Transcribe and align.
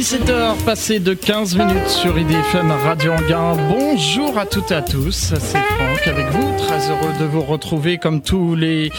17h 0.00 0.64
passé 0.64 0.98
de 0.98 1.12
15 1.12 1.58
minutes 1.58 1.88
sur 1.88 2.16
IDFM 2.16 2.70
Radio 2.70 3.12
Anguin. 3.12 3.54
Bonjour 3.68 4.38
à 4.38 4.46
toutes 4.46 4.70
et 4.70 4.76
à 4.76 4.80
tous, 4.80 5.34
c'est 5.38 5.58
Franck 5.58 6.06
avec 6.06 6.26
vous, 6.28 6.56
très 6.56 6.88
heureux 6.88 7.12
de 7.20 7.26
vous 7.26 7.42
retrouver 7.42 7.98
comme 7.98 8.22
tous 8.22 8.54
les 8.54 8.90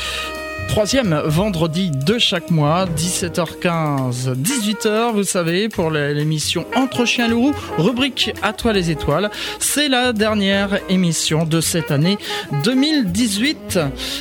troisième 0.72 1.22
vendredi 1.26 1.92
de 1.92 2.18
chaque 2.18 2.50
mois, 2.50 2.86
17h15, 2.86 4.36
18h, 4.36 5.12
vous 5.12 5.26
savez, 5.26 5.68
pour 5.68 5.92
l'émission 5.92 6.66
Entre 6.78 7.04
chiens 7.04 7.30
et 7.30 7.52
rubrique 7.78 8.34
À 8.42 8.54
toi 8.54 8.72
les 8.72 8.90
étoiles. 8.90 9.30
C'est 9.60 9.90
la 9.90 10.14
dernière 10.14 10.80
émission 10.88 11.44
de 11.44 11.60
cette 11.60 11.92
année 11.92 12.18
2018. 12.64 13.80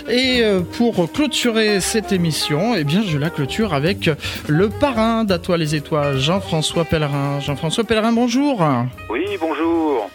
Et 0.08 0.40
euh, 0.42 0.60
pour 0.76 1.12
clôturer 1.12 1.80
cette 1.80 2.10
émission, 2.10 2.74
eh 2.74 2.82
bien, 2.82 3.04
je 3.06 3.16
la 3.16 3.30
clôture 3.30 3.72
avec 3.72 4.10
le 4.48 4.70
parrain 4.70 5.22
d'À 5.22 5.38
toi 5.38 5.56
les 5.56 5.76
étoiles, 5.76 6.18
Jean-François 6.18 6.84
Pellerin. 6.84 7.38
Jean-François 7.38 7.84
Pellerin, 7.84 8.12
bonjour. 8.12 8.60
Oui, 9.08 9.24
bonjour. 9.40 10.10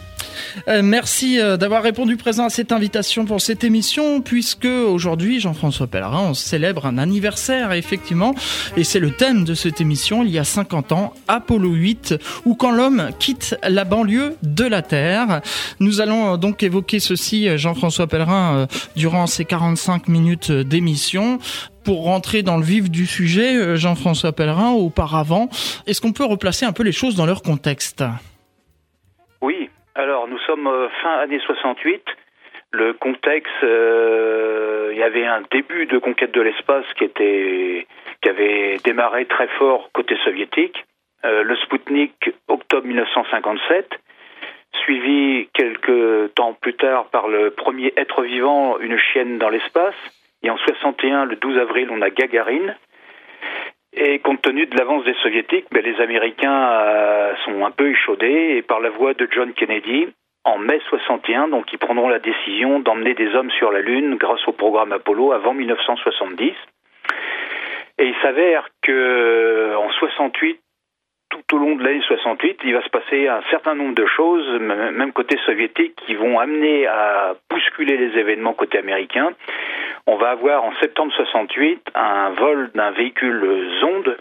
Euh, 0.67 0.81
merci 0.83 1.39
euh, 1.39 1.57
d'avoir 1.57 1.83
répondu 1.83 2.17
présent 2.17 2.45
à 2.45 2.49
cette 2.49 2.71
invitation 2.71 3.25
pour 3.25 3.41
cette 3.41 3.63
émission, 3.63 4.21
puisque 4.21 4.65
aujourd'hui, 4.65 5.39
Jean-François 5.39 5.87
Pellerin, 5.87 6.29
on 6.29 6.33
célèbre 6.33 6.85
un 6.85 6.97
anniversaire, 6.97 7.71
effectivement, 7.73 8.33
et 8.77 8.83
c'est 8.83 8.99
le 8.99 9.11
thème 9.11 9.43
de 9.43 9.53
cette 9.53 9.81
émission, 9.81 10.23
il 10.23 10.29
y 10.29 10.39
a 10.39 10.43
50 10.43 10.91
ans, 10.91 11.13
Apollo 11.27 11.69
8, 11.69 12.15
ou 12.45 12.55
quand 12.55 12.71
l'homme 12.71 13.09
quitte 13.19 13.57
la 13.67 13.83
banlieue 13.83 14.35
de 14.43 14.65
la 14.65 14.81
Terre. 14.81 15.41
Nous 15.79 16.01
allons 16.01 16.33
euh, 16.33 16.37
donc 16.37 16.63
évoquer 16.63 16.99
ceci, 16.99 17.57
Jean-François 17.57 18.07
Pellerin, 18.07 18.67
durant 18.95 19.27
ces 19.27 19.45
45 19.45 20.07
minutes 20.07 20.51
d'émission. 20.51 21.39
Pour 21.83 22.05
rentrer 22.05 22.41
dans 22.41 22.57
le 22.57 22.63
vif 22.63 22.89
du 22.89 23.05
sujet, 23.05 23.77
Jean-François 23.77 24.31
Pellerin, 24.31 24.71
auparavant, 24.71 25.49
est-ce 25.85 26.01
qu'on 26.01 26.13
peut 26.13 26.25
replacer 26.25 26.65
un 26.65 26.71
peu 26.71 26.81
les 26.81 26.91
choses 26.91 27.15
dans 27.15 27.27
leur 27.27 27.43
contexte? 27.43 28.03
Alors, 30.05 30.27
nous 30.27 30.37
sommes 30.37 30.67
euh, 30.67 30.87
fin 31.01 31.17
année 31.17 31.39
68. 31.39 32.03
Le 32.73 32.93
contexte, 32.93 33.63
euh, 33.63 34.89
il 34.91 34.99
y 34.99 35.01
avait 35.01 35.25
un 35.25 35.41
début 35.49 35.87
de 35.87 35.97
conquête 35.97 36.31
de 36.31 36.41
l'espace 36.41 36.85
qui 36.95 37.05
était 37.05 37.87
qui 38.21 38.29
avait 38.29 38.77
démarré 38.83 39.25
très 39.25 39.47
fort 39.57 39.89
côté 39.93 40.15
soviétique. 40.23 40.85
Euh, 41.25 41.41
le 41.41 41.55
Sputnik, 41.55 42.31
octobre 42.47 42.85
1957, 42.85 43.99
suivi 44.83 45.49
quelques 45.55 46.35
temps 46.35 46.53
plus 46.53 46.75
tard 46.75 47.05
par 47.05 47.27
le 47.27 47.49
premier 47.49 47.91
être 47.97 48.21
vivant, 48.21 48.77
une 48.77 48.99
chienne 48.99 49.39
dans 49.39 49.49
l'espace. 49.49 49.95
Et 50.43 50.51
en 50.51 50.57
61, 50.57 51.25
le 51.25 51.35
12 51.35 51.57
avril, 51.57 51.87
on 51.89 52.03
a 52.03 52.11
Gagarine. 52.11 52.75
Et 53.97 54.19
compte 54.19 54.41
tenu 54.41 54.65
de 54.65 54.77
l'avance 54.77 55.05
des 55.05 55.13
soviétiques, 55.23 55.67
ben, 55.71 55.81
les 55.81 56.01
Américains 56.01 56.69
euh, 56.69 57.33
sont 57.45 57.65
un 57.65 57.71
peu 57.71 57.89
échaudés 57.89 58.55
et 58.57 58.61
par 58.61 58.81
la 58.81 58.89
voix 58.89 59.13
de 59.13 59.25
John 59.31 59.53
Kennedy, 59.53 60.09
en 60.43 60.57
mai 60.57 60.81
61, 60.89 61.47
donc 61.47 61.71
ils 61.71 61.79
prendront 61.79 62.09
la 62.09 62.19
décision 62.19 62.79
d'emmener 62.79 63.13
des 63.13 63.33
hommes 63.35 63.51
sur 63.51 63.71
la 63.71 63.79
Lune 63.79 64.15
grâce 64.15 64.45
au 64.47 64.51
programme 64.51 64.91
Apollo 64.91 65.31
avant 65.31 65.53
1970. 65.53 66.53
Et 67.97 68.07
il 68.07 68.15
s'avère 68.21 68.67
que 68.81 69.75
en 69.77 69.89
68, 69.91 70.59
tout 71.47 71.55
au 71.55 71.59
long 71.59 71.75
de 71.75 71.83
l'année 71.83 72.01
68, 72.01 72.59
il 72.63 72.73
va 72.73 72.83
se 72.83 72.89
passer 72.89 73.27
un 73.27 73.41
certain 73.49 73.75
nombre 73.75 73.95
de 73.95 74.05
choses, 74.05 74.47
même 74.59 75.13
côté 75.13 75.37
soviétique, 75.45 75.95
qui 76.05 76.15
vont 76.15 76.39
amener 76.39 76.87
à 76.87 77.35
bousculer 77.49 77.97
les 77.97 78.17
événements 78.19 78.53
côté 78.53 78.77
américain. 78.77 79.31
On 80.07 80.15
va 80.17 80.31
avoir 80.31 80.63
en 80.63 80.73
septembre 80.81 81.11
68 81.13 81.81
un 81.95 82.29
vol 82.31 82.71
d'un 82.73 82.91
véhicule 82.91 83.69
Zonde, 83.79 84.17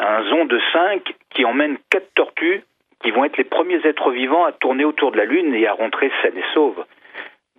un 0.00 0.22
Zonde 0.24 0.58
5 0.72 1.02
qui 1.30 1.44
emmène 1.44 1.78
quatre 1.90 2.12
tortues 2.14 2.62
qui 3.02 3.10
vont 3.10 3.24
être 3.24 3.36
les 3.36 3.44
premiers 3.44 3.86
êtres 3.86 4.10
vivants 4.10 4.44
à 4.44 4.52
tourner 4.52 4.84
autour 4.84 5.12
de 5.12 5.18
la 5.18 5.24
Lune 5.24 5.54
et 5.54 5.66
à 5.66 5.72
rentrer 5.72 6.10
saines 6.22 6.36
et 6.36 6.54
sauves. 6.54 6.84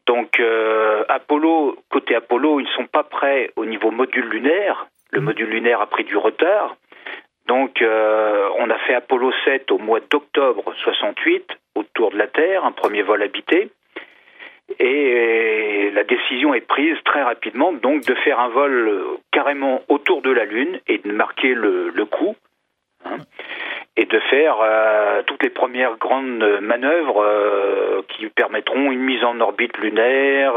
Donc 0.05 0.39
euh, 0.39 1.03
Apollo, 1.07 1.77
côté 1.89 2.15
Apollo, 2.15 2.59
ils 2.59 2.65
ne 2.65 2.69
sont 2.69 2.87
pas 2.87 3.03
prêts 3.03 3.51
au 3.55 3.65
niveau 3.65 3.91
module 3.91 4.25
lunaire. 4.25 4.87
Le 5.11 5.21
module 5.21 5.49
lunaire 5.49 5.81
a 5.81 5.85
pris 5.85 6.03
du 6.03 6.17
retard. 6.17 6.75
Donc, 7.49 7.81
euh, 7.81 8.47
on 8.59 8.69
a 8.69 8.77
fait 8.77 8.93
Apollo 8.93 9.31
7 9.43 9.71
au 9.71 9.79
mois 9.79 9.99
d'octobre 10.01 10.71
68 10.83 11.47
autour 11.73 12.11
de 12.11 12.17
la 12.17 12.27
Terre, 12.27 12.63
un 12.63 12.71
premier 12.71 13.01
vol 13.01 13.23
habité. 13.23 13.71
Et 14.77 15.89
la 15.91 16.03
décision 16.03 16.53
est 16.53 16.61
prise 16.61 16.95
très 17.05 17.23
rapidement, 17.23 17.73
donc 17.73 18.05
de 18.05 18.13
faire 18.13 18.39
un 18.39 18.49
vol 18.49 19.17
carrément 19.31 19.81
autour 19.87 20.21
de 20.21 20.29
la 20.29 20.45
Lune 20.45 20.79
et 20.85 20.99
de 20.99 21.11
marquer 21.11 21.55
le, 21.55 22.05
coup. 22.05 22.35
Hein, 23.03 23.17
et 23.99 24.05
de 24.05 24.19
faire 24.31 24.57
euh, 24.61 25.21
toutes 25.27 25.43
les 25.43 25.49
premières 25.49 25.97
grandes 25.97 26.59
manœuvres 26.61 27.21
euh, 27.21 28.01
qui 28.09 28.27
permettront 28.29 28.91
une 28.91 29.01
mise 29.01 29.23
en 29.23 29.39
orbite 29.39 29.77
lunaire, 29.77 30.53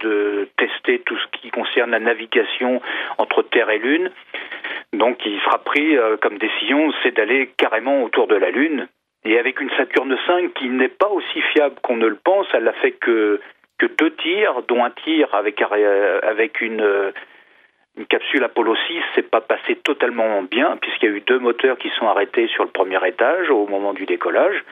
de 0.00 0.48
tester 0.56 1.00
tout 1.00 1.16
ce 1.16 1.38
qui 1.38 1.50
concerne 1.50 1.90
la 1.90 2.00
navigation 2.00 2.80
entre 3.18 3.42
Terre 3.42 3.70
et 3.70 3.78
Lune, 3.78 4.10
donc 4.92 5.24
il 5.24 5.40
sera 5.40 5.58
pris 5.58 5.96
euh, 5.96 6.16
comme 6.18 6.38
décision, 6.38 6.92
c'est 7.02 7.12
d'aller 7.16 7.50
carrément 7.56 8.02
autour 8.02 8.26
de 8.26 8.34
la 8.34 8.50
Lune. 8.50 8.88
Et 9.24 9.38
avec 9.38 9.60
une 9.60 9.70
Saturne 9.70 10.16
5 10.26 10.52
qui 10.54 10.68
n'est 10.68 10.88
pas 10.88 11.08
aussi 11.08 11.40
fiable 11.52 11.76
qu'on 11.82 11.96
ne 11.96 12.06
le 12.06 12.18
pense, 12.22 12.46
elle 12.52 12.64
n'a 12.64 12.72
fait 12.74 12.92
que, 12.92 13.40
que 13.78 13.86
deux 13.86 14.14
tirs, 14.16 14.62
dont 14.68 14.84
un 14.84 14.90
tir 14.90 15.34
avec, 15.34 15.62
euh, 15.62 16.20
avec 16.22 16.60
une, 16.60 16.82
euh, 16.82 17.12
une 17.96 18.06
capsule 18.06 18.42
Apollo 18.42 18.74
6 18.88 19.00
s'est 19.14 19.22
pas 19.22 19.40
passé 19.40 19.76
totalement 19.76 20.42
bien, 20.42 20.78
puisqu'il 20.80 21.10
y 21.10 21.12
a 21.12 21.16
eu 21.16 21.20
deux 21.20 21.38
moteurs 21.38 21.76
qui 21.78 21.90
sont 21.98 22.06
arrêtés 22.06 22.48
sur 22.48 22.64
le 22.64 22.70
premier 22.70 22.98
étage 23.06 23.50
au 23.50 23.66
moment 23.66 23.92
du 23.92 24.06
décollage. 24.06 24.64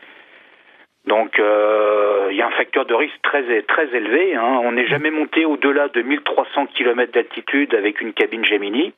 Donc 1.07 1.39
euh, 1.39 2.29
il 2.31 2.37
y 2.37 2.43
a 2.43 2.47
un 2.47 2.51
facteur 2.51 2.85
de 2.85 2.95
risque 2.95 3.21
très 3.23 3.63
très 3.63 3.89
élevé. 3.97 4.37
Hein. 4.37 4.61
On 4.63 4.73
n'est 4.73 4.87
jamais 4.87 5.11
monté 5.11 5.45
au-delà 5.47 5.89
de 5.89 6.03
1300 6.03 6.67
km 6.77 7.13
d'altitude 7.13 7.75
avec 7.75 8.01
une 8.01 8.13
cabine 8.13 8.45
Gemini. 8.45 8.93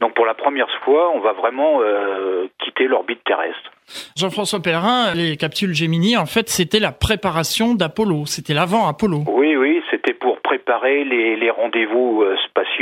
Donc 0.00 0.14
pour 0.14 0.24
la 0.24 0.34
première 0.34 0.70
fois, 0.82 1.12
on 1.14 1.20
va 1.20 1.32
vraiment 1.32 1.80
euh, 1.82 2.46
quitter 2.58 2.88
l'orbite 2.88 3.22
terrestre. 3.24 3.70
Jean-François 4.16 4.60
Pellerin, 4.60 5.14
les 5.14 5.36
capsules 5.36 5.74
Gemini, 5.74 6.16
en 6.16 6.24
fait, 6.24 6.48
c'était 6.48 6.80
la 6.80 6.92
préparation 6.92 7.74
d'Apollo. 7.74 8.24
C'était 8.24 8.54
l'avant 8.54 8.88
Apollo. 8.88 9.24
Oui, 9.26 9.54
oui, 9.54 9.82
c'était 9.90 10.14
pour 10.14 10.40
préparer 10.40 11.04
les, 11.04 11.36
les 11.36 11.50
rendez-vous 11.50 12.24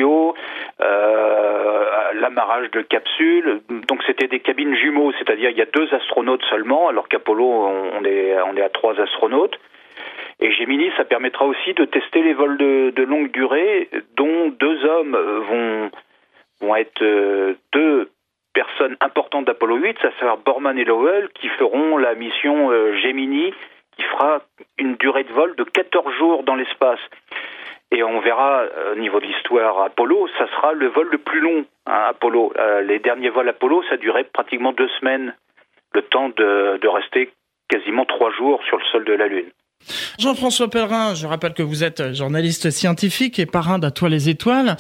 euh, 0.08 0.32
euh, 0.80 2.12
l'amarrage 2.14 2.70
de 2.70 2.82
capsules. 2.82 3.60
Donc 3.88 4.02
c'était 4.06 4.28
des 4.28 4.40
cabines 4.40 4.74
jumeaux, 4.74 5.12
c'est-à-dire 5.12 5.50
il 5.50 5.56
y 5.56 5.62
a 5.62 5.66
deux 5.66 5.92
astronautes 5.94 6.44
seulement, 6.50 6.88
alors 6.88 7.08
qu'Apollo, 7.08 7.44
on 7.44 8.04
est, 8.04 8.32
à 8.34 8.68
trois 8.68 8.98
astronautes. 9.00 9.58
Et 10.40 10.50
Gemini, 10.52 10.90
ça 10.96 11.04
permettra 11.04 11.44
aussi 11.44 11.74
de 11.74 11.84
tester 11.84 12.22
les 12.22 12.32
vols 12.32 12.56
de, 12.56 13.02
longue 13.02 13.30
durée, 13.30 13.88
dont 14.16 14.48
deux 14.48 14.84
hommes 14.84 15.16
vont, 15.48 15.90
vont 16.60 16.76
être 16.76 17.02
euh, 17.02 17.54
deux 17.72 18.10
personnes 18.54 18.96
importantes 19.00 19.44
d'Apollo 19.44 19.76
8, 19.76 19.98
à 20.04 20.10
savoir 20.18 20.38
Borman 20.38 20.78
et 20.78 20.84
Lowell, 20.84 21.28
qui 21.34 21.48
feront 21.48 21.98
la 21.98 22.14
mission 22.14 22.70
euh, 22.70 22.96
Gemini, 22.96 23.52
qui 23.96 24.02
fera 24.02 24.40
une 24.78 24.96
durée 24.96 25.24
de 25.24 25.32
vol 25.32 25.54
de 25.56 25.64
14 25.64 26.14
jours 26.14 26.42
dans 26.42 26.56
l'espace. 26.56 27.00
Et 27.92 28.02
on 28.02 28.20
verra 28.20 28.60
euh, 28.62 28.92
au 28.92 28.98
niveau 28.98 29.20
de 29.20 29.26
l'histoire 29.26 29.82
Apollo, 29.82 30.28
ça 30.38 30.46
sera 30.48 30.72
le 30.72 30.88
vol 30.88 31.08
le 31.10 31.18
plus 31.18 31.40
long. 31.40 31.64
Hein, 31.86 32.04
Apollo, 32.10 32.52
euh, 32.56 32.82
les 32.82 32.98
derniers 32.98 33.30
vols 33.30 33.48
Apollo, 33.48 33.82
ça 33.88 33.96
durait 33.96 34.24
pratiquement 34.24 34.72
deux 34.72 34.88
semaines, 35.00 35.34
le 35.92 36.02
temps 36.02 36.28
de, 36.28 36.78
de 36.80 36.88
rester 36.88 37.30
quasiment 37.68 38.04
trois 38.04 38.30
jours 38.32 38.62
sur 38.64 38.78
le 38.78 38.84
sol 38.84 39.04
de 39.04 39.12
la 39.12 39.26
Lune. 39.26 39.50
Jean-François 40.18 40.68
Pellerin, 40.68 41.14
je 41.14 41.26
rappelle 41.26 41.54
que 41.54 41.62
vous 41.62 41.82
êtes 41.84 42.12
journaliste 42.12 42.70
scientifique 42.70 43.38
et 43.38 43.46
parrain 43.46 43.78
d'À 43.78 43.90
toi 43.90 44.08
les 44.08 44.28
étoiles. 44.28 44.76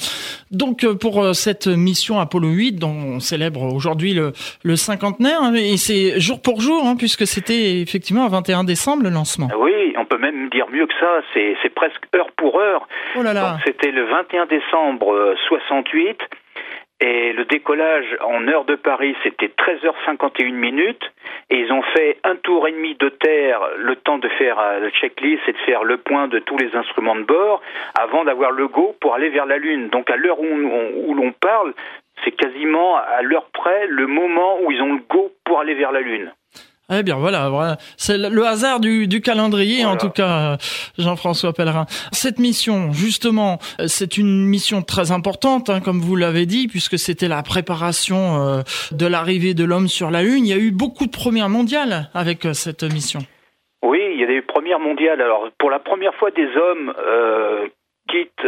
Donc 0.50 0.84
euh, 0.84 0.94
pour 0.94 1.22
euh, 1.22 1.32
cette 1.32 1.66
mission 1.66 2.18
Apollo 2.18 2.48
8 2.48 2.72
dont 2.72 2.90
on 2.90 3.20
célèbre 3.20 3.62
aujourd'hui 3.62 4.12
le, 4.12 4.32
le 4.62 4.76
cinquantenaire, 4.76 5.42
hein, 5.42 5.54
et 5.54 5.78
c'est 5.78 6.20
jour 6.20 6.42
pour 6.42 6.60
jour, 6.60 6.84
hein, 6.84 6.96
puisque 6.96 7.26
c'était 7.26 7.80
effectivement 7.80 8.24
à 8.24 8.28
21 8.28 8.64
décembre 8.64 9.02
le 9.02 9.10
lancement. 9.10 9.48
Oui, 9.58 9.94
même 10.20 10.48
dire 10.50 10.68
mieux 10.70 10.86
que 10.86 10.94
ça, 11.00 11.22
c'est 11.34 11.74
presque 11.74 12.04
heure 12.14 12.30
pour 12.32 12.60
heure. 12.60 12.86
Oh. 13.16 13.22
C'était 13.64 13.90
le 13.90 14.04
21 14.04 14.46
décembre 14.46 15.34
68 15.48 16.20
euh, 16.22 16.36
et 17.02 17.32
le 17.32 17.46
décollage 17.46 18.04
en 18.20 18.46
heure 18.46 18.66
de 18.66 18.74
Paris, 18.74 19.16
c'était 19.22 19.46
13h51 19.46 20.52
minutes. 20.52 21.10
Et 21.48 21.60
ils 21.60 21.72
ont 21.72 21.82
fait 21.82 22.18
un 22.24 22.36
tour 22.36 22.68
et 22.68 22.72
demi 22.72 22.94
de 22.94 23.08
terre, 23.08 23.60
le 23.78 23.96
temps 23.96 24.18
de 24.18 24.28
faire 24.28 24.58
euh, 24.58 24.80
le 24.80 24.90
checklist 24.90 25.42
et 25.48 25.52
de 25.52 25.58
faire 25.58 25.82
le 25.82 25.96
point 25.96 26.28
de 26.28 26.38
tous 26.38 26.58
les 26.58 26.76
instruments 26.76 27.16
de 27.16 27.22
bord, 27.22 27.62
avant 27.98 28.24
d'avoir 28.24 28.50
le 28.50 28.68
go 28.68 28.94
pour 29.00 29.14
aller 29.14 29.30
vers 29.30 29.46
la 29.46 29.56
Lune. 29.56 29.88
Donc 29.88 30.10
à 30.10 30.16
l'heure 30.16 30.40
où 30.40 31.14
l'on 31.14 31.32
parle, 31.32 31.72
c'est 32.22 32.32
quasiment 32.32 32.96
à 32.96 33.22
l'heure 33.22 33.46
près 33.52 33.86
le 33.86 34.06
moment 34.06 34.58
où 34.60 34.70
ils 34.70 34.82
ont 34.82 34.92
le 34.92 35.02
go 35.08 35.32
pour 35.44 35.60
aller 35.60 35.74
vers 35.74 35.92
la 35.92 36.00
Lune. 36.00 36.30
Eh 36.92 37.02
bien 37.02 37.16
voilà, 37.16 37.76
c'est 37.96 38.18
le 38.18 38.44
hasard 38.44 38.80
du, 38.80 39.20
calendrier 39.20 39.84
en 39.84 39.96
tout 39.96 40.10
cas, 40.10 40.56
Jean-François 40.98 41.52
Pellerin. 41.52 41.86
Cette 42.12 42.38
mission, 42.38 42.92
justement, 42.92 43.58
c'est 43.86 44.18
une 44.18 44.46
mission 44.46 44.82
très 44.82 45.12
importante, 45.12 45.70
hein, 45.70 45.80
comme 45.80 46.00
vous 46.00 46.16
l'avez 46.16 46.46
dit, 46.46 46.68
puisque 46.68 46.98
c'était 46.98 47.28
la 47.28 47.42
préparation 47.42 48.40
euh, 48.40 48.62
de 48.92 49.06
l'arrivée 49.06 49.54
de 49.54 49.64
l'homme 49.64 49.88
sur 49.88 50.10
la 50.10 50.22
Lune. 50.22 50.44
Il 50.46 50.50
y 50.50 50.52
a 50.52 50.58
eu 50.58 50.70
beaucoup 50.70 51.06
de 51.06 51.10
premières 51.10 51.48
mondiales 51.48 52.10
avec 52.14 52.44
euh, 52.44 52.52
cette 52.52 52.82
mission. 52.82 53.20
Oui, 53.82 54.00
il 54.12 54.20
y 54.20 54.24
a 54.24 54.26
des 54.26 54.42
premières 54.42 54.80
mondiales. 54.80 55.20
Alors 55.20 55.48
pour 55.58 55.70
la 55.70 55.78
première 55.78 56.14
fois, 56.14 56.30
des 56.30 56.48
hommes 56.56 56.92
euh, 56.98 57.68
quittent, 58.10 58.46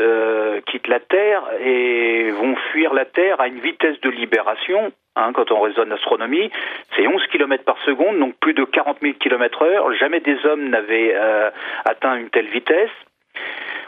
quittent 0.67 0.89
la 0.89 1.01
Terre 1.01 1.43
et 1.65 2.31
vont 2.31 2.57
fuir 2.71 2.93
la 2.95 3.05
Terre 3.05 3.41
à 3.41 3.49
une 3.49 3.61
vitesse 3.61 4.01
de 4.01 4.11
libération 4.11 4.93
Hein, 5.15 5.33
quand 5.35 5.51
on 5.51 5.61
raisonne 5.61 5.91
l'astronomie, 5.91 6.51
c'est 6.97 7.07
11 7.07 7.27
km 7.27 7.65
par 7.65 7.77
seconde, 7.85 8.19
donc 8.19 8.35
plus 8.41 8.55
de 8.55 8.65
40 8.65 8.99
000 9.03 9.15
km 9.21 9.63
heure. 9.63 9.93
Jamais 9.95 10.21
des 10.21 10.45
hommes 10.47 10.71
n'avaient 10.71 11.13
euh, 11.15 11.51
atteint 11.85 12.17
une 12.17 12.31
telle 12.31 12.49
vitesse. 12.49 12.91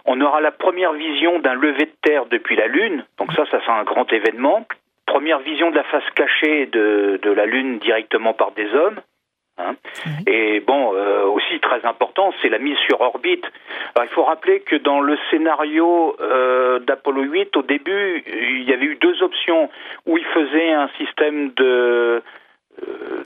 On 0.05 0.21
aura 0.21 0.43
la 0.43 0.50
première 0.50 0.93
vision 0.93 1.38
d'un 1.38 1.55
lever 1.55 1.87
de 1.87 1.97
terre 2.03 2.26
depuis 2.26 2.56
la 2.56 2.67
Lune, 2.67 3.06
donc 3.19 3.32
ça, 3.32 3.47
ça 3.50 3.59
sera 3.61 3.81
un 3.81 3.85
grand 3.85 4.12
événement. 4.12 4.67
Première 5.06 5.38
vision 5.38 5.71
de 5.71 5.76
la 5.76 5.85
face 5.85 6.05
cachée 6.15 6.67
de 6.67 7.31
la 7.31 7.47
Lune 7.47 7.79
directement 7.79 8.35
par 8.35 8.50
des 8.53 8.71
hommes. 8.75 9.00
Hein. 9.56 9.76
Et 10.26 10.60
bon, 10.60 10.94
euh, 10.94 11.24
aussi 11.26 11.60
très 11.60 11.84
important, 11.86 12.32
c'est 12.42 12.48
la 12.48 12.58
mise 12.58 12.76
sur 12.78 13.00
orbite. 13.00 13.44
il 14.02 14.08
faut 14.08 14.24
rappeler 14.24 14.60
que 14.60 14.74
dans 14.74 15.00
le 15.00 15.16
scénario 15.30 16.16
euh, 16.20 16.80
d'Apollo 16.80 17.22
8, 17.22 17.56
au 17.56 17.62
début, 17.62 18.24
il 18.26 18.64
y 18.64 18.72
avait 18.72 18.86
eu 18.86 18.96
deux 18.96 19.22
options 19.22 19.70
où 20.06 20.18
il 20.18 20.24
faisait 20.24 20.72
un 20.72 20.88
système 20.98 21.50
de, 21.50 22.20
euh, 22.82 23.24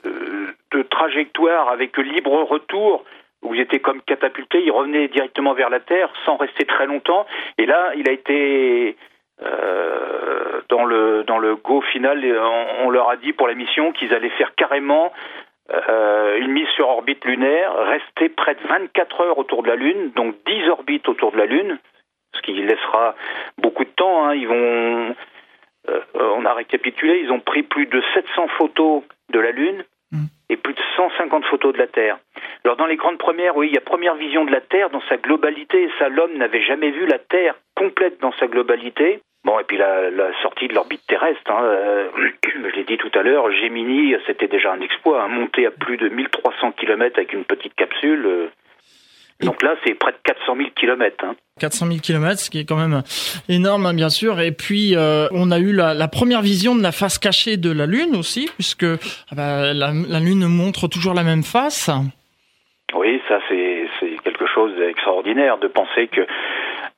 de 0.72 0.82
trajectoire 0.82 1.70
avec 1.70 1.96
libre 1.96 2.42
retour 2.42 3.04
où 3.40 3.54
il 3.54 3.60
était 3.60 3.78
comme 3.78 4.02
catapulté, 4.02 4.60
il 4.62 4.72
revenait 4.72 5.08
directement 5.08 5.54
vers 5.54 5.70
la 5.70 5.80
Terre 5.80 6.10
sans 6.26 6.36
rester 6.36 6.64
très 6.66 6.86
longtemps. 6.86 7.24
Et 7.56 7.66
là, 7.66 7.92
il 7.96 8.08
a 8.08 8.12
été 8.12 8.96
dans 10.68 10.84
le 10.84 11.22
dans 11.22 11.38
le 11.38 11.54
go 11.54 11.80
final, 11.80 12.24
on, 12.24 12.86
on, 12.86 12.90
leur 12.90 13.08
a 13.08 13.16
dit 13.16 13.32
pour 13.32 13.46
la 13.46 13.54
mission 13.54 13.92
qu'ils 13.92 14.12
allaient 14.12 14.28
faire 14.30 14.56
carrément 14.56 15.12
euh, 15.70 16.38
une 16.38 16.52
mise 16.52 16.68
sur 16.68 16.88
orbite 16.88 17.24
lunaire, 17.24 17.74
rester 17.74 18.30
près 18.30 18.54
de 18.54 18.66
24 18.66 19.20
heures 19.20 19.38
autour 19.38 19.62
de 19.62 19.68
la 19.68 19.76
Lune, 19.76 20.12
donc 20.16 20.34
10 20.46 20.68
orbites 20.70 21.08
autour 21.08 21.32
de 21.32 21.36
la 21.36 21.46
Lune, 21.46 21.78
ce 22.34 22.40
qui 22.40 22.54
laissera 22.54 23.14
beaucoup 23.58 23.84
de 23.84 23.90
temps. 23.90 24.24
Hein. 24.24 24.34
Ils 24.34 24.48
vont, 24.48 25.14
euh, 25.88 26.00
on 26.14 26.44
a 26.46 26.54
récapitulé, 26.54 27.20
ils 27.22 27.30
ont 27.30 27.40
pris 27.40 27.62
plus 27.62 27.86
de 27.86 28.02
700 28.14 28.48
photos 28.56 29.02
de 29.30 29.40
la 29.40 29.50
Lune 29.50 29.84
mm. 30.12 30.24
et 30.48 30.56
plus 30.56 30.72
de 30.72 30.80
150 30.96 31.44
photos 31.44 31.74
de 31.74 31.78
la 31.78 31.86
Terre. 31.86 32.18
Alors 32.64 32.76
dans 32.78 32.86
les 32.86 32.96
grandes 32.96 33.18
premières, 33.18 33.56
oui, 33.56 33.68
il 33.68 33.74
y 33.74 33.78
a 33.78 33.82
première 33.82 34.14
vision 34.14 34.46
de 34.46 34.52
la 34.52 34.62
Terre 34.62 34.88
dans 34.88 35.02
sa 35.02 35.18
globalité. 35.18 35.90
Ça, 35.98 36.08
l'homme 36.08 36.36
n'avait 36.38 36.62
jamais 36.62 36.90
vu 36.90 37.06
la 37.06 37.18
Terre 37.18 37.54
complète 37.76 38.20
dans 38.20 38.32
sa 38.32 38.46
globalité. 38.46 39.20
Bon, 39.44 39.58
et 39.60 39.64
puis 39.64 39.78
la, 39.78 40.10
sortie 40.42 40.68
de 40.68 40.74
l'orbite 40.74 41.06
terrestre, 41.06 41.50
hein, 41.50 41.62
euh, 41.62 42.08
je 42.44 42.76
l'ai 42.76 42.84
dit 42.84 42.96
tout 42.96 43.10
à 43.14 43.22
l'heure, 43.22 43.50
Gemini, 43.52 44.14
c'était 44.26 44.48
déjà 44.48 44.72
un 44.72 44.80
exploit, 44.80 45.22
hein, 45.22 45.28
monter 45.28 45.66
à 45.66 45.70
plus 45.70 45.96
de 45.96 46.08
1300 46.08 46.72
km 46.72 47.18
avec 47.18 47.32
une 47.32 47.44
petite 47.44 47.74
capsule. 47.74 48.26
Euh, 48.26 48.50
donc 49.40 49.62
là, 49.62 49.76
c'est 49.84 49.94
près 49.94 50.10
de 50.10 50.16
400 50.24 50.56
000 50.56 50.68
km. 50.74 51.24
400 51.60 51.86
000 51.86 51.98
km, 52.00 52.40
ce 52.40 52.50
qui 52.50 52.58
est 52.58 52.64
quand 52.64 52.76
même 52.76 53.02
énorme, 53.48 53.86
hein, 53.86 53.94
bien 53.94 54.08
sûr. 54.08 54.40
Et 54.40 54.50
puis, 54.50 54.96
euh, 54.96 55.28
on 55.30 55.52
a 55.52 55.58
eu 55.60 55.72
la, 55.72 56.08
première 56.08 56.42
vision 56.42 56.74
de 56.74 56.82
la 56.82 56.90
face 56.90 57.18
cachée 57.18 57.56
de 57.56 57.70
la 57.70 57.86
Lune 57.86 58.16
aussi, 58.16 58.50
puisque 58.56 58.84
ah 58.84 59.34
bah, 59.36 59.72
la, 59.72 59.92
la, 59.92 60.20
Lune 60.20 60.46
montre 60.48 60.88
toujours 60.88 61.14
la 61.14 61.22
même 61.22 61.44
face. 61.44 61.88
Oui, 62.94 63.20
ça, 63.28 63.38
c'est 63.48 63.86
quelque 64.24 64.46
chose 64.46 64.74
d'extraordinaire 64.76 65.58
de 65.58 65.68
penser 65.68 66.08
que 66.08 66.26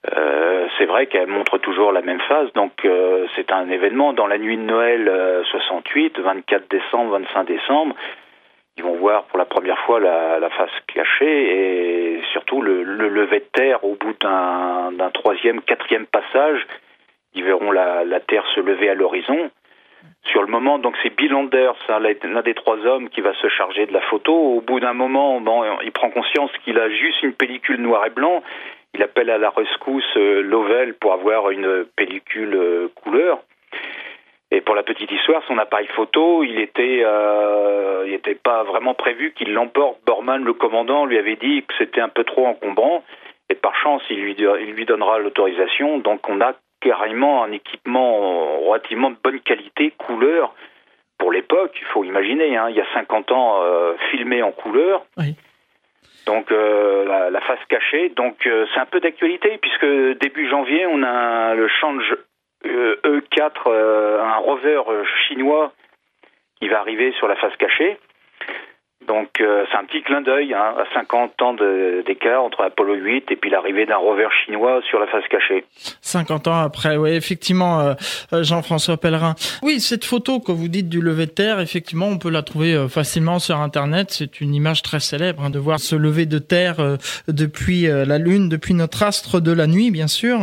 euh, 0.08 0.66
c'est 0.78 0.86
vrai 0.86 1.06
qu'elle 1.06 1.26
montre 1.26 1.58
toujours 1.58 1.92
la 1.92 2.00
même 2.00 2.20
phase, 2.20 2.50
donc 2.54 2.72
euh, 2.84 3.26
c'est 3.36 3.52
un 3.52 3.68
événement 3.68 4.14
dans 4.14 4.26
la 4.26 4.38
nuit 4.38 4.56
de 4.56 4.62
Noël 4.62 5.42
68, 5.50 6.18
euh, 6.18 6.22
24 6.22 6.70
décembre, 6.70 7.18
25 7.18 7.44
décembre. 7.44 7.94
Ils 8.78 8.82
vont 8.82 8.96
voir 8.96 9.24
pour 9.24 9.36
la 9.38 9.44
première 9.44 9.78
fois 9.80 10.00
la, 10.00 10.48
face 10.50 10.70
cachée 10.86 12.16
et 12.16 12.22
surtout 12.32 12.62
le, 12.62 12.82
le, 12.82 13.08
lever 13.08 13.40
de 13.40 13.48
terre 13.52 13.84
au 13.84 13.94
bout 13.94 14.14
d'un 14.20 15.10
troisième, 15.12 15.60
quatrième 15.60 16.06
passage. 16.06 16.66
Ils 17.34 17.44
verront 17.44 17.70
la, 17.70 18.04
la 18.04 18.20
Terre 18.20 18.44
se 18.54 18.60
lever 18.60 18.88
à 18.88 18.94
l'horizon. 18.94 19.50
Sur 20.24 20.40
le 20.42 20.48
moment, 20.48 20.78
donc 20.78 20.96
c'est 21.02 21.14
Bill 21.14 21.34
Anders, 21.34 21.76
hein, 21.90 21.98
l'un 22.00 22.42
des 22.42 22.54
trois 22.54 22.78
hommes 22.86 23.10
qui 23.10 23.20
va 23.20 23.34
se 23.34 23.48
charger 23.48 23.84
de 23.84 23.92
la 23.92 24.00
photo. 24.00 24.32
Au 24.32 24.60
bout 24.62 24.80
d'un 24.80 24.94
moment, 24.94 25.40
bon, 25.40 25.62
il 25.82 25.92
prend 25.92 26.10
conscience 26.10 26.50
qu'il 26.64 26.78
a 26.78 26.88
juste 26.88 27.22
une 27.22 27.34
pellicule 27.34 27.80
noir 27.82 28.06
et 28.06 28.10
blanc 28.10 28.42
il 28.94 29.02
appelle 29.02 29.30
à 29.30 29.38
la 29.38 29.50
rescousse 29.50 30.16
euh, 30.16 30.42
Lovell 30.42 30.94
pour 30.94 31.12
avoir 31.12 31.50
une 31.50 31.84
pellicule 31.96 32.54
euh, 32.54 32.88
couleur. 32.94 33.40
Et 34.50 34.60
pour 34.60 34.74
la 34.74 34.82
petite 34.82 35.10
histoire, 35.12 35.42
son 35.46 35.58
appareil 35.58 35.86
photo, 35.88 36.42
il 36.42 36.58
était, 36.58 37.02
euh, 37.04 38.04
il 38.08 38.36
pas 38.36 38.64
vraiment 38.64 38.94
prévu 38.94 39.32
qu'il 39.32 39.52
l'emporte. 39.52 39.98
Borman, 40.04 40.42
le 40.42 40.52
commandant, 40.54 41.04
lui 41.04 41.18
avait 41.18 41.36
dit 41.36 41.62
que 41.62 41.74
c'était 41.78 42.00
un 42.00 42.08
peu 42.08 42.24
trop 42.24 42.46
encombrant. 42.46 43.04
Et 43.48 43.54
par 43.54 43.76
chance, 43.76 44.02
il 44.10 44.20
lui, 44.20 44.36
il 44.36 44.72
lui 44.72 44.86
donnera 44.86 45.20
l'autorisation. 45.20 45.98
Donc, 45.98 46.28
on 46.28 46.40
a 46.40 46.54
carrément 46.80 47.44
un 47.44 47.52
équipement 47.52 48.58
relativement 48.60 49.10
de 49.10 49.16
bonne 49.22 49.40
qualité, 49.40 49.92
couleur. 49.96 50.52
Pour 51.16 51.30
l'époque, 51.30 51.76
il 51.80 51.86
faut 51.86 52.02
imaginer, 52.02 52.56
hein, 52.56 52.66
il 52.70 52.76
y 52.76 52.80
a 52.80 52.86
50 52.92 53.30
ans, 53.30 53.62
filmé 54.10 54.42
en 54.42 54.50
couleur. 54.50 55.04
Oui 55.16 55.36
donc 56.26 56.52
euh, 56.52 57.30
la, 57.30 57.40
face 57.40 57.58
cachée. 57.68 57.79
Donc 58.14 58.46
euh, 58.46 58.66
c'est 58.72 58.80
un 58.80 58.86
peu 58.86 59.00
d'actualité 59.00 59.58
puisque 59.58 59.86
début 60.20 60.48
janvier, 60.48 60.86
on 60.86 61.02
a 61.02 61.54
le 61.54 61.68
change 61.68 62.16
E4, 62.64 63.52
euh, 63.66 64.22
un 64.22 64.36
rover 64.36 64.82
chinois 65.26 65.72
qui 66.60 66.68
va 66.68 66.80
arriver 66.80 67.12
sur 67.12 67.26
la 67.26 67.36
face 67.36 67.56
cachée. 67.56 67.98
Donc 69.06 69.40
euh, 69.40 69.64
c'est 69.70 69.78
un 69.78 69.84
petit 69.84 70.02
clin 70.02 70.20
d'œil 70.20 70.52
hein, 70.52 70.74
à 70.78 70.84
50 70.92 71.40
ans 71.42 71.54
d'écart 72.06 72.44
entre 72.44 72.62
Apollo 72.62 72.94
8 72.94 73.30
et 73.30 73.36
puis 73.36 73.50
l'arrivée 73.50 73.86
d'un 73.86 73.96
rover 73.96 74.28
chinois 74.44 74.80
sur 74.88 75.00
la 75.00 75.06
face 75.06 75.26
cachée. 75.28 75.64
50 76.02 76.48
ans 76.48 76.60
après, 76.60 76.96
oui, 76.96 77.10
effectivement, 77.10 77.80
euh, 77.80 77.94
euh, 78.34 78.42
Jean-François 78.42 78.98
Pellerin. 78.98 79.34
Oui, 79.62 79.80
cette 79.80 80.04
photo 80.04 80.38
que 80.38 80.52
vous 80.52 80.68
dites 80.68 80.90
du 80.90 81.00
lever 81.00 81.26
de 81.26 81.30
terre, 81.30 81.60
effectivement, 81.60 82.06
on 82.08 82.18
peut 82.18 82.30
la 82.30 82.42
trouver 82.42 82.88
facilement 82.88 83.38
sur 83.38 83.56
Internet. 83.56 84.10
C'est 84.10 84.40
une 84.42 84.54
image 84.54 84.82
très 84.82 85.00
célèbre 85.00 85.44
hein, 85.44 85.50
de 85.50 85.58
voir 85.58 85.80
ce 85.80 85.96
lever 85.96 86.26
de 86.26 86.38
terre 86.38 86.76
depuis 87.26 87.86
la 87.86 88.18
Lune, 88.18 88.48
depuis 88.48 88.74
notre 88.74 89.02
astre 89.02 89.40
de 89.40 89.52
la 89.52 89.66
nuit, 89.66 89.90
bien 89.90 90.08
sûr. 90.08 90.38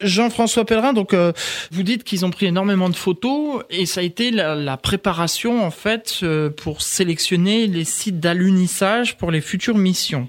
Jean-François 0.00 0.64
Pellerin, 0.64 0.92
donc 0.92 1.12
euh, 1.12 1.32
vous 1.70 1.82
dites 1.82 2.04
qu'ils 2.04 2.24
ont 2.24 2.30
pris 2.30 2.46
énormément 2.46 2.88
de 2.88 2.96
photos 2.96 3.62
et 3.70 3.86
ça 3.86 4.00
a 4.00 4.04
été 4.04 4.30
la, 4.30 4.76
préparation 4.76 5.62
en 5.62 5.70
fait 5.70 6.20
euh, 6.22 6.50
pour 6.50 6.80
sélectionner 6.80 7.66
les 7.66 7.84
sites 7.84 8.18
d'alunissage 8.18 9.18
pour 9.18 9.30
les 9.30 9.40
futures 9.40 9.76
missions. 9.76 10.28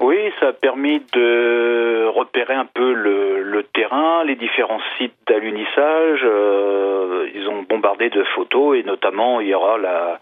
Oui, 0.00 0.16
ça 0.38 0.48
a 0.48 0.52
permis 0.52 1.02
de 1.12 2.06
repérer 2.06 2.54
un 2.54 2.66
peu 2.66 2.92
le, 2.92 3.64
terrain, 3.74 4.24
les 4.24 4.36
différents 4.36 4.80
sites 4.96 5.16
d'alunissage. 5.26 6.20
Euh, 6.24 7.28
ils 7.34 7.48
ont 7.48 7.62
bombardé 7.68 8.08
de 8.08 8.22
photos 8.36 8.78
et 8.78 8.84
notamment 8.84 9.40
il 9.40 9.48
y 9.48 9.54
aura 9.54 9.76
la, 9.78 10.20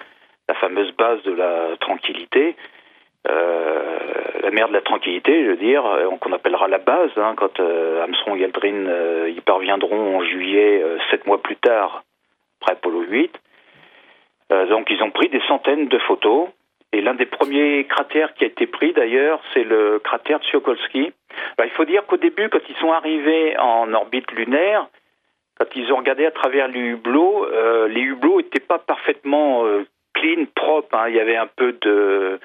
la 0.49 0.55
fameuse 0.55 0.93
base 0.97 1.23
de 1.25 1.33
la 1.33 1.77
tranquillité 1.79 2.57
euh, 3.29 3.99
la 4.43 4.51
mer 4.51 4.69
de 4.69 4.73
la 4.73 4.81
tranquillité, 4.81 5.45
je 5.45 5.51
veux 5.51 5.57
dire, 5.57 5.85
euh, 5.87 6.09
qu'on 6.21 6.33
appellera 6.33 6.69
la 6.69 6.79
base, 6.79 7.11
hein, 7.17 7.35
quand 7.37 7.61
euh, 7.61 8.03
Armstrong 8.03 8.41
et 8.41 8.45
Aldrin 8.45 9.29
y 9.29 9.41
parviendront 9.41 10.19
en 10.19 10.23
juillet, 10.23 10.83
sept 11.11 11.27
mois 11.27 11.43
plus 11.43 11.57
tard, 11.57 12.03
après 12.61 12.73
Apollo 12.73 13.03
8. 13.09 13.33
donc 14.69 14.89
ils 14.91 15.03
ont 15.03 15.11
pris 15.11 15.29
des 15.29 15.41
centaines 15.49 15.89
de 15.89 15.99
photos. 15.99 16.49
Et 16.93 17.01
l'un 17.03 17.15
des 17.15 17.27
premiers 17.27 17.85
cratères 17.85 18.33
qui 18.35 18.45
a 18.45 18.47
été 18.47 18.67
pris 18.67 18.93
d'ailleurs, 18.93 19.41
c'est 19.53 19.65
le 19.65 19.99
cratère 19.99 20.39
Tsiolkovsky. 20.39 21.13
il 21.63 21.71
faut 21.71 21.85
dire 21.85 22.07
qu'au 22.07 22.17
début, 22.17 22.49
quand 22.49 22.61
ils 22.69 22.77
sont 22.77 22.93
arrivés 22.93 23.59
en 23.59 23.93
orbite 23.93 24.31
lunaire, 24.33 24.87
quand 25.59 25.67
ils 25.75 25.93
ont 25.93 25.97
regardé 25.97 26.25
à 26.25 26.31
travers 26.31 26.69
les 26.69 26.81
hublots, 26.81 27.47
les 27.89 28.01
hublots 28.01 28.41
n'étaient 28.41 28.61
pas 28.61 28.79
parfaitement 28.79 29.65
clean, 30.15 30.47
propres. 30.55 30.97
Hein. 30.97 31.09
Il 31.09 31.17
y 31.17 31.21
avait 31.21 31.37
un 31.37 31.49
peu 31.49 31.73
de, 31.83 32.39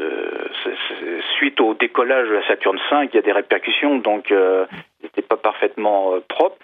euh, 0.00 1.20
suite 1.36 1.60
au 1.60 1.74
décollage 1.74 2.28
de 2.28 2.34
la 2.34 2.46
Saturne 2.46 2.78
V, 2.90 3.08
il 3.12 3.14
y 3.14 3.18
a 3.18 3.22
des 3.22 3.32
répercussions, 3.32 3.98
donc 3.98 4.30
euh, 4.30 4.66
n'était 5.02 5.22
pas 5.22 5.36
parfaitement 5.36 6.14
euh, 6.14 6.20
propre. 6.28 6.56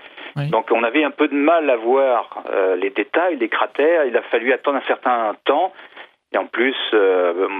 Donc 0.50 0.66
on 0.72 0.82
avait 0.82 1.04
un 1.04 1.12
peu 1.12 1.28
de 1.28 1.34
mal 1.34 1.70
à 1.70 1.76
voir 1.76 2.42
les 2.76 2.90
détails, 2.90 3.36
les 3.36 3.48
cratères. 3.48 4.04
Il 4.04 4.16
a 4.16 4.22
fallu 4.22 4.52
attendre 4.52 4.78
un 4.78 4.86
certain 4.88 5.36
temps. 5.44 5.72
Et 6.32 6.38
en 6.38 6.46
plus, 6.46 6.74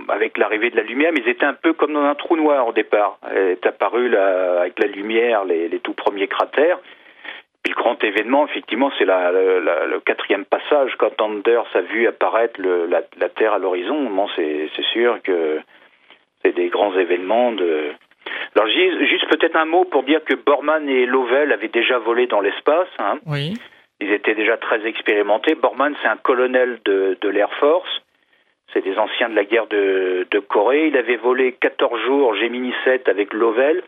avec 0.08 0.36
l'arrivée 0.36 0.70
de 0.70 0.76
la 0.76 0.82
lumière, 0.82 1.12
mais 1.12 1.20
ils 1.24 1.28
étaient 1.28 1.46
un 1.46 1.54
peu 1.54 1.72
comme 1.72 1.92
dans 1.92 2.02
un 2.02 2.16
trou 2.16 2.36
noir 2.36 2.66
au 2.66 2.72
départ. 2.72 3.18
Est 3.32 3.64
apparu 3.64 4.16
avec 4.16 4.76
la 4.80 4.88
lumière 4.88 5.44
les, 5.44 5.68
les, 5.68 5.78
tout 5.78 5.92
premiers 5.92 6.26
cratères. 6.26 6.80
Puis 7.64 7.72
le 7.72 7.82
grand 7.82 8.02
événement, 8.04 8.46
effectivement, 8.46 8.92
c'est 8.98 9.06
la, 9.06 9.32
le 9.32 9.98
quatrième 10.00 10.44
passage 10.44 10.94
quand 10.98 11.20
Anders 11.20 11.66
a 11.74 11.80
vu 11.80 12.06
apparaître 12.06 12.60
le, 12.60 12.86
la, 12.86 13.00
la, 13.18 13.30
Terre 13.30 13.54
à 13.54 13.58
l'horizon. 13.58 14.02
Bon, 14.10 14.28
c'est 14.36 14.68
sûr 14.92 15.20
que 15.22 15.60
c'est 16.42 16.54
des 16.54 16.68
grands 16.68 16.94
événements 16.94 17.52
de. 17.52 17.90
Alors 18.54 18.68
juste 18.68 19.28
peut-être 19.30 19.56
un 19.56 19.64
mot 19.64 19.84
pour 19.84 20.02
dire 20.02 20.22
que 20.24 20.34
Borman 20.34 20.88
et 20.88 21.06
Lovell 21.06 21.52
avaient 21.52 21.68
déjà 21.68 21.98
volé 21.98 22.26
dans 22.26 22.40
l'espace. 22.40 22.88
Hein. 22.98 23.18
Oui. 23.26 23.54
Ils 24.00 24.12
étaient 24.12 24.34
déjà 24.34 24.58
très 24.58 24.84
expérimentés. 24.86 25.54
Borman, 25.54 25.94
c'est 26.02 26.08
un 26.08 26.16
colonel 26.16 26.80
de, 26.84 27.16
de 27.20 27.28
l'Air 27.30 27.52
Force. 27.54 28.02
C'est 28.74 28.84
des 28.84 28.98
anciens 28.98 29.30
de 29.30 29.36
la 29.36 29.44
guerre 29.44 29.68
de, 29.68 30.26
de, 30.30 30.38
Corée. 30.38 30.88
Il 30.88 30.96
avait 30.96 31.16
volé 31.16 31.52
14 31.52 32.02
jours 32.02 32.34
Gemini 32.34 32.74
7 32.84 33.08
avec 33.08 33.32
Lovell. 33.32 33.82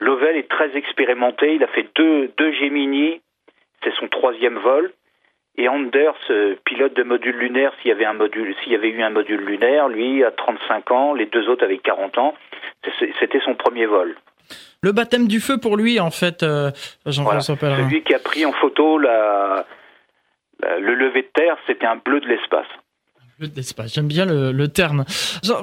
Lovell 0.00 0.36
est 0.36 0.48
très 0.48 0.76
expérimenté. 0.76 1.54
Il 1.54 1.64
a 1.64 1.68
fait 1.68 1.88
deux, 1.94 2.30
deux 2.36 2.52
Gemini. 2.52 3.20
C'est 3.82 3.94
son 3.94 4.08
troisième 4.08 4.58
vol. 4.58 4.92
Et 5.56 5.68
Anders, 5.68 6.14
euh, 6.30 6.54
pilote 6.64 6.94
de 6.94 7.02
module 7.02 7.36
lunaire, 7.36 7.72
s'il 7.80 7.88
y 7.88 7.92
avait 7.92 8.04
un 8.04 8.12
module, 8.12 8.54
s'il 8.62 8.72
y 8.72 8.76
avait 8.76 8.90
eu 8.90 9.02
un 9.02 9.10
module 9.10 9.40
lunaire, 9.40 9.88
lui 9.88 10.22
a 10.22 10.30
35 10.30 10.90
ans, 10.92 11.14
les 11.14 11.26
deux 11.26 11.48
autres 11.48 11.64
avaient 11.64 11.78
40 11.78 12.16
ans. 12.18 12.34
C'était 13.18 13.40
son 13.40 13.56
premier 13.56 13.86
vol. 13.86 14.14
Le 14.82 14.92
baptême 14.92 15.26
du 15.26 15.40
feu 15.40 15.58
pour 15.58 15.76
lui, 15.76 15.98
en 15.98 16.12
fait, 16.12 16.44
euh, 16.44 16.70
Jean-François 17.06 17.56
voilà. 17.58 17.76
Celui 17.76 18.02
qui 18.02 18.14
a 18.14 18.20
pris 18.20 18.46
en 18.46 18.52
photo 18.52 18.98
la, 18.98 19.66
le 20.62 20.94
lever 20.94 21.22
de 21.22 21.28
terre, 21.34 21.56
c'était 21.66 21.86
un 21.86 21.96
bleu 21.96 22.20
de 22.20 22.28
l'espace. 22.28 22.68
J'aime 23.40 24.08
bien 24.08 24.26
le, 24.26 24.66
terme. 24.66 25.04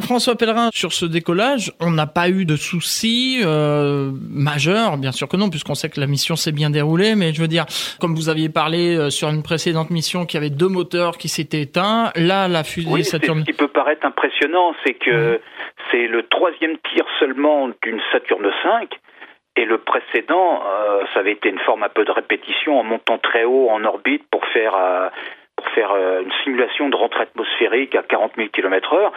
François 0.01 0.35
Pellerin, 0.35 0.69
sur 0.73 0.93
ce 0.93 1.05
décollage, 1.05 1.73
on 1.81 1.91
n'a 1.91 2.07
pas 2.07 2.29
eu 2.29 2.45
de 2.45 2.55
soucis 2.55 3.41
euh, 3.43 4.11
majeurs, 4.29 4.97
bien 4.97 5.11
sûr 5.11 5.27
que 5.27 5.35
non, 5.35 5.49
puisqu'on 5.49 5.75
sait 5.75 5.89
que 5.89 5.99
la 5.99 6.07
mission 6.07 6.37
s'est 6.37 6.53
bien 6.53 6.69
déroulée. 6.69 7.15
Mais 7.15 7.33
je 7.33 7.41
veux 7.41 7.49
dire, 7.49 7.65
comme 7.99 8.15
vous 8.15 8.29
aviez 8.29 8.47
parlé 8.47 8.95
euh, 8.95 9.09
sur 9.09 9.29
une 9.29 9.43
précédente 9.43 9.89
mission, 9.89 10.25
qu'il 10.25 10.39
y 10.39 10.43
avait 10.43 10.55
deux 10.55 10.69
moteurs 10.69 11.17
qui 11.17 11.27
s'étaient 11.27 11.61
éteints. 11.61 12.11
Là, 12.15 12.47
la 12.47 12.63
fusée 12.63 12.89
oui, 12.89 13.03
Saturne. 13.03 13.41
Ce 13.41 13.45
qui 13.45 13.53
peut 13.53 13.67
paraître 13.67 14.05
impressionnant, 14.05 14.73
c'est 14.85 14.93
que 14.93 15.41
c'est 15.91 16.07
le 16.07 16.23
troisième 16.27 16.77
tir 16.93 17.03
seulement 17.19 17.67
d'une 17.83 17.99
Saturne 18.13 18.47
V. 18.47 18.87
Et 19.57 19.65
le 19.65 19.77
précédent, 19.77 20.63
euh, 20.65 21.03
ça 21.13 21.21
avait 21.21 21.31
été 21.31 21.49
une 21.49 21.59
forme 21.59 21.83
un 21.83 21.89
peu 21.89 22.03
de 22.03 22.11
répétition 22.11 22.77
en 22.79 22.83
montant 22.83 23.17
très 23.17 23.45
haut 23.45 23.69
en 23.69 23.83
orbite 23.85 24.23
pour 24.29 24.45
faire 24.47 24.75
euh, 24.75 25.09
faire 25.69 25.91
euh, 25.93 26.21
une 26.21 26.31
simulation 26.43 26.89
de 26.89 26.95
rentrée 26.95 27.23
atmosphérique 27.23 27.95
à 27.95 28.03
40 28.03 28.33
000 28.35 28.49
km 28.49 28.93
heure. 28.93 29.11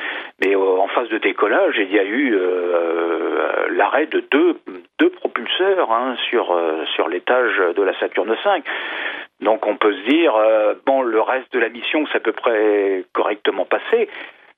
Mais 0.45 0.55
euh, 0.55 0.59
en 0.59 0.89
phase 0.89 1.09
de 1.09 1.19
décollage, 1.19 1.75
il 1.79 1.93
y 1.93 1.99
a 1.99 2.05
eu 2.05 2.35
euh, 2.35 3.69
l'arrêt 3.71 4.07
de 4.07 4.21
deux, 4.31 4.57
deux 4.99 5.11
propulseurs 5.11 5.93
hein, 5.93 6.17
sur, 6.29 6.59
sur 6.95 7.09
l'étage 7.09 7.57
de 7.77 7.83
la 7.83 7.99
Saturne 7.99 8.31
V. 8.31 8.63
Donc 9.41 9.67
on 9.67 9.77
peut 9.77 9.95
se 9.95 10.09
dire, 10.09 10.35
bon, 10.85 11.03
le 11.03 11.21
reste 11.21 11.53
de 11.53 11.61
la 11.61 11.69
mission 11.69 12.07
s'est 12.09 12.17
à 12.17 12.21
peu 12.21 12.33
près 12.33 13.05
correctement 13.13 13.65
passé, 13.65 14.09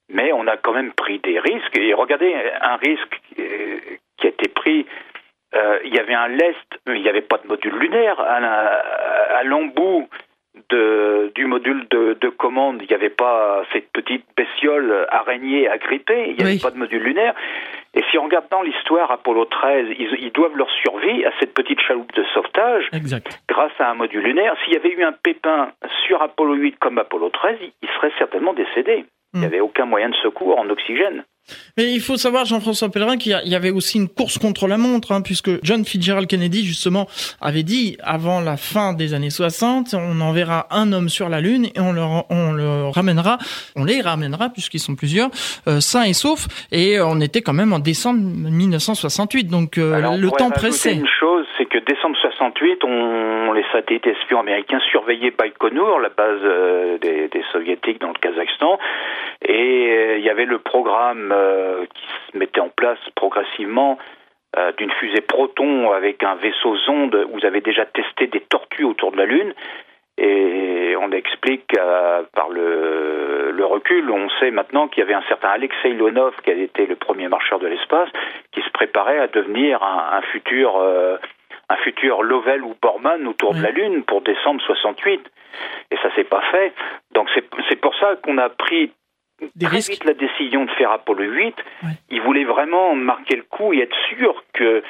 mais 0.09 0.33
on 0.33 0.47
a 0.47 0.57
quand 0.57 0.73
même 0.73 0.93
pris 0.93 1.19
des 1.19 1.39
risques. 1.39 1.79
Et 1.79 1.93
regardez, 1.93 2.35
un 2.63 2.77
risque 2.77 3.21
qui 3.37 4.27
a 4.27 4.31
été 4.31 4.49
pris 4.49 4.87
il 5.85 5.95
y 5.95 5.99
avait 5.99 6.15
un 6.15 6.29
lest, 6.29 6.81
il 6.87 7.03
n'y 7.03 7.09
avait 7.09 7.21
pas 7.21 7.39
de 7.39 7.49
module 7.49 7.75
lunaire. 7.75 8.21
À 8.21 9.43
l'embout 9.45 10.09
de, 10.71 11.33
du 11.35 11.47
module 11.47 11.87
de, 11.91 12.17
de 12.21 12.29
commande, 12.29 12.81
il 12.83 12.89
n'y 12.89 12.95
avait 12.95 13.11
pas 13.11 13.63
cette 13.73 13.91
petite 13.93 14.25
bestiole 14.37 15.07
araignée 15.11 15.69
agrippée, 15.69 16.31
il 16.31 16.37
n'y 16.37 16.43
avait 16.43 16.59
pas 16.59 16.71
de 16.71 16.79
module 16.79 17.03
lunaire. 17.03 17.35
Et 17.95 18.03
si 18.11 18.19
on 18.19 18.25
regarde 18.25 18.47
dans 18.51 18.63
l'histoire 18.63 19.11
Apollo 19.11 19.47
13, 19.47 19.87
ils, 19.99 20.17
ils, 20.21 20.33
doivent 20.33 20.57
leur 20.57 20.71
survie 20.71 21.25
à 21.25 21.33
cette 21.41 21.55
petite 21.55 21.81
chaloupe 21.81 22.15
de 22.15 22.25
sauvetage 22.33 22.89
exact. 22.93 23.41
grâce 23.49 23.73
à 23.81 23.91
un 23.91 23.95
module 23.95 24.23
lunaire. 24.23 24.55
S'il 24.63 24.75
y 24.75 24.77
avait 24.77 24.93
eu 24.93 25.03
un 25.03 25.13
pépin 25.13 25.73
sur 26.07 26.23
Apollo 26.23 26.55
8 26.55 26.79
comme 26.79 26.99
Apollo 26.99 27.31
13, 27.31 27.59
ils 27.83 27.89
seraient 27.89 28.13
certainement 28.19 28.53
décédés. 28.53 29.05
Il 29.33 29.41
n'y 29.41 29.47
hmm. 29.47 29.49
avait 29.49 29.61
aucun 29.61 29.87
moyen 29.87 30.09
de 30.09 30.17
secours 30.17 30.59
en 30.59 30.69
oxygène. 30.69 31.25
Mais 31.77 31.93
il 31.93 32.01
faut 32.01 32.17
savoir, 32.17 32.45
Jean-François 32.45 32.91
Pellerin, 32.91 33.17
qu'il 33.17 33.41
y 33.45 33.55
avait 33.55 33.71
aussi 33.71 33.99
une 33.99 34.09
course 34.09 34.39
contre 34.39 34.67
la 34.67 34.77
montre, 34.77 35.13
hein, 35.13 35.23
puisque 35.23 35.51
John 35.65 35.85
Fitzgerald 35.85 36.29
Kennedy, 36.29 36.65
justement, 36.65 37.07
avait 37.41 37.63
dit, 37.63 37.97
avant 38.03 38.41
la 38.41 38.57
fin 38.57 38.93
des 38.93 39.15
années 39.15 39.31
60, 39.31 39.95
on 39.95 40.21
enverra 40.21 40.67
un 40.71 40.93
homme 40.93 41.09
sur 41.09 41.29
la 41.29 41.41
Lune 41.41 41.67
et 41.75 41.81
on 41.81 41.93
le, 41.93 42.03
on 42.03 42.53
le 42.53 42.89
ramènera, 42.89 43.39
on 43.77 43.85
les 43.85 44.01
ramènera, 44.01 44.51
puisqu'ils 44.51 44.81
sont 44.81 44.95
plusieurs, 44.95 45.31
euh, 45.69 45.81
sains 45.81 46.05
et 46.05 46.13
saufs. 46.13 46.47
Et 46.73 47.01
on 47.01 47.21
était 47.21 47.43
quand 47.43 47.53
même 47.53 47.73
en 47.73 47.79
décembre 47.79 48.21
1968, 48.21 49.45
donc 49.45 49.79
euh, 49.79 49.95
Alors, 49.95 50.17
le 50.17 50.31
temps 50.31 50.51
pressait. 50.51 50.95
Une 50.95 51.07
chose, 51.19 51.30
on, 52.41 53.53
les 53.53 53.65
satellites 53.73 54.07
espions 54.07 54.41
américains 54.41 54.81
surveillaient 54.91 55.31
Baïkonour, 55.31 56.01
la 56.01 56.09
base 56.09 56.41
euh, 56.43 56.99
des, 56.99 57.31
soviétiques 57.53 58.01
dans 58.01 58.09
le 58.09 58.19
Kazakhstan, 58.21 58.79
et 59.43 59.91
euh, 59.91 60.19
il 60.19 60.25
y 60.25 60.31
avait 60.31 60.45
le 60.45 60.59
programme 60.59 61.33
euh, 61.33 61.85
qui 61.95 62.07
se 62.33 62.39
mettait 62.39 62.61
en 62.61 62.69
place 62.69 62.99
progressivement 63.15 63.99
d'une 64.79 64.91
fusée 64.91 65.21
Proton 65.21 65.93
avec 65.93 66.25
un 66.25 66.35
vaisseau 66.35 66.77
sonde. 66.79 67.15
Vous 67.33 67.47
avez 67.47 67.61
déjà 67.61 67.87
testé 67.87 68.27
des 68.27 68.41
tortues 68.41 68.83
autour 68.83 69.13
de 69.13 69.17
la 69.17 69.25
Lune. 69.25 69.55
Et 70.19 70.97
on 71.01 71.13
explique 71.13 71.73
par 72.35 72.49
le, 72.49 73.65
recul, 73.65 74.11
on 74.11 74.29
sait 74.41 74.51
maintenant 74.51 74.89
qu'il 74.89 75.05
y 75.05 75.07
avait 75.07 75.15
un 75.15 75.23
certain 75.29 75.51
Alexei 75.51 75.91
Leonov, 75.91 76.35
qui 76.43 76.51
a 76.51 76.55
été 76.55 76.87
le 76.87 76.97
premier 76.97 77.29
marcheur 77.29 77.61
de 77.61 77.69
l'espace, 77.69 78.09
qui 78.51 78.61
se 78.61 78.71
préparait 78.71 79.21
à 79.21 79.29
devenir 79.29 79.85
un, 79.85 80.21
futur 80.33 80.73
un 81.71 81.77
futur 81.77 82.23
Lovell 82.23 82.63
ou 82.65 82.75
Borman 82.83 83.27
autour 83.27 83.55
de 83.55 83.63
la 83.63 83.71
Lune 83.71 84.03
pour 84.03 84.21
décembre 84.23 84.61
68. 84.61 85.21
Et 85.91 85.97
ça 85.97 86.15
s'est 86.15 86.25
pas 86.25 86.43
fait. 86.51 86.73
Donc 87.15 87.29
c'est 87.35 87.77
pour 87.77 87.95
ça 87.97 88.17
qu'on 88.23 88.39
a 88.39 88.49
pris 88.49 88.93
des 89.55 89.67
très 89.67 89.77
risques. 89.77 89.93
vite 89.93 90.05
la 90.05 90.15
décision 90.15 90.65
de 90.65 90.71
faire 90.73 90.91
Apollo 90.91 91.25
8. 91.25 91.55
Ouais. 91.83 91.89
Ils 92.11 92.21
voulaient 92.21 92.45
vraiment 92.45 92.95
marquer 92.95 93.37
le 93.37 93.43
coup 93.43 93.73
et 93.73 93.79
être 93.81 93.97
sûrs 94.09 94.45
que 94.53 94.83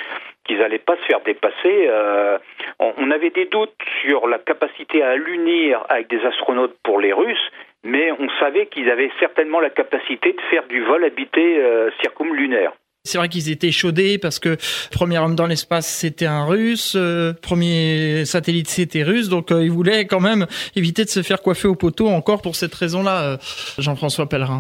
qu'ils 0.45 0.59
n'allaient 0.59 0.79
pas 0.79 0.97
se 0.97 1.03
faire 1.03 1.21
dépasser. 1.21 1.87
Euh, 1.89 2.39
on, 2.79 2.95
on, 2.97 3.11
avait 3.11 3.31
des 3.31 3.45
doutes 3.45 3.77
sur 4.01 4.27
la 4.27 4.39
capacité 4.39 5.03
à 5.03 5.15
l'unir 5.17 5.85
avec 5.89 6.09
des 6.09 6.25
astronautes 6.25 6.77
pour 6.83 6.99
les 6.99 7.13
Russes, 7.13 7.51
mais 7.85 8.11
on 8.13 8.29
savait 8.41 8.67
qu'ils 8.67 8.91
avaient 8.91 9.13
certainement 9.21 9.61
la 9.61 9.71
capacité 9.71 10.33
de 10.33 10.41
faire 10.51 10.67
du 10.67 10.83
vol 10.83 11.05
habité 11.05 11.59
euh, 11.59 11.91
circumlunaire. 12.03 12.73
C'est 13.05 13.17
vrai 13.17 13.31
qu'ils 13.31 13.51
étaient 13.51 13.73
chaudés 13.73 14.19
parce 14.19 14.39
que 14.39 14.59
premier 14.93 15.17
homme 15.17 15.35
dans 15.35 15.47
l'espace 15.47 15.87
c'était 15.87 16.27
un 16.27 16.45
russe, 16.45 16.97
euh, 16.97 17.33
premier 17.33 18.27
satellite 18.27 18.69
c'était 18.69 19.03
russe, 19.03 19.31
donc 19.31 19.51
euh, 19.51 19.65
ils 19.65 19.71
voulaient 19.71 20.05
quand 20.07 20.21
même 20.21 20.47
éviter 20.77 21.05
de 21.05 21.09
se 21.09 21.23
faire 21.23 21.41
coiffer 21.41 21.67
au 21.67 21.75
poteau 21.75 22.09
encore 22.09 22.43
pour 22.43 22.57
cette 22.57 22.75
raison-là, 22.75 23.23
euh, 23.23 23.37
Jean-François 23.79 24.29
Pellerin. 24.29 24.59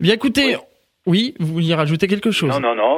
Bien 0.00 0.14
écoutez, 0.14 0.56
oui. 0.56 0.62
oui. 1.06 1.34
vous 1.40 1.52
vouliez 1.52 1.74
rajouter 1.74 2.06
quelque 2.06 2.30
chose? 2.30 2.48
Non, 2.48 2.58
non, 2.58 2.74
non, 2.74 2.96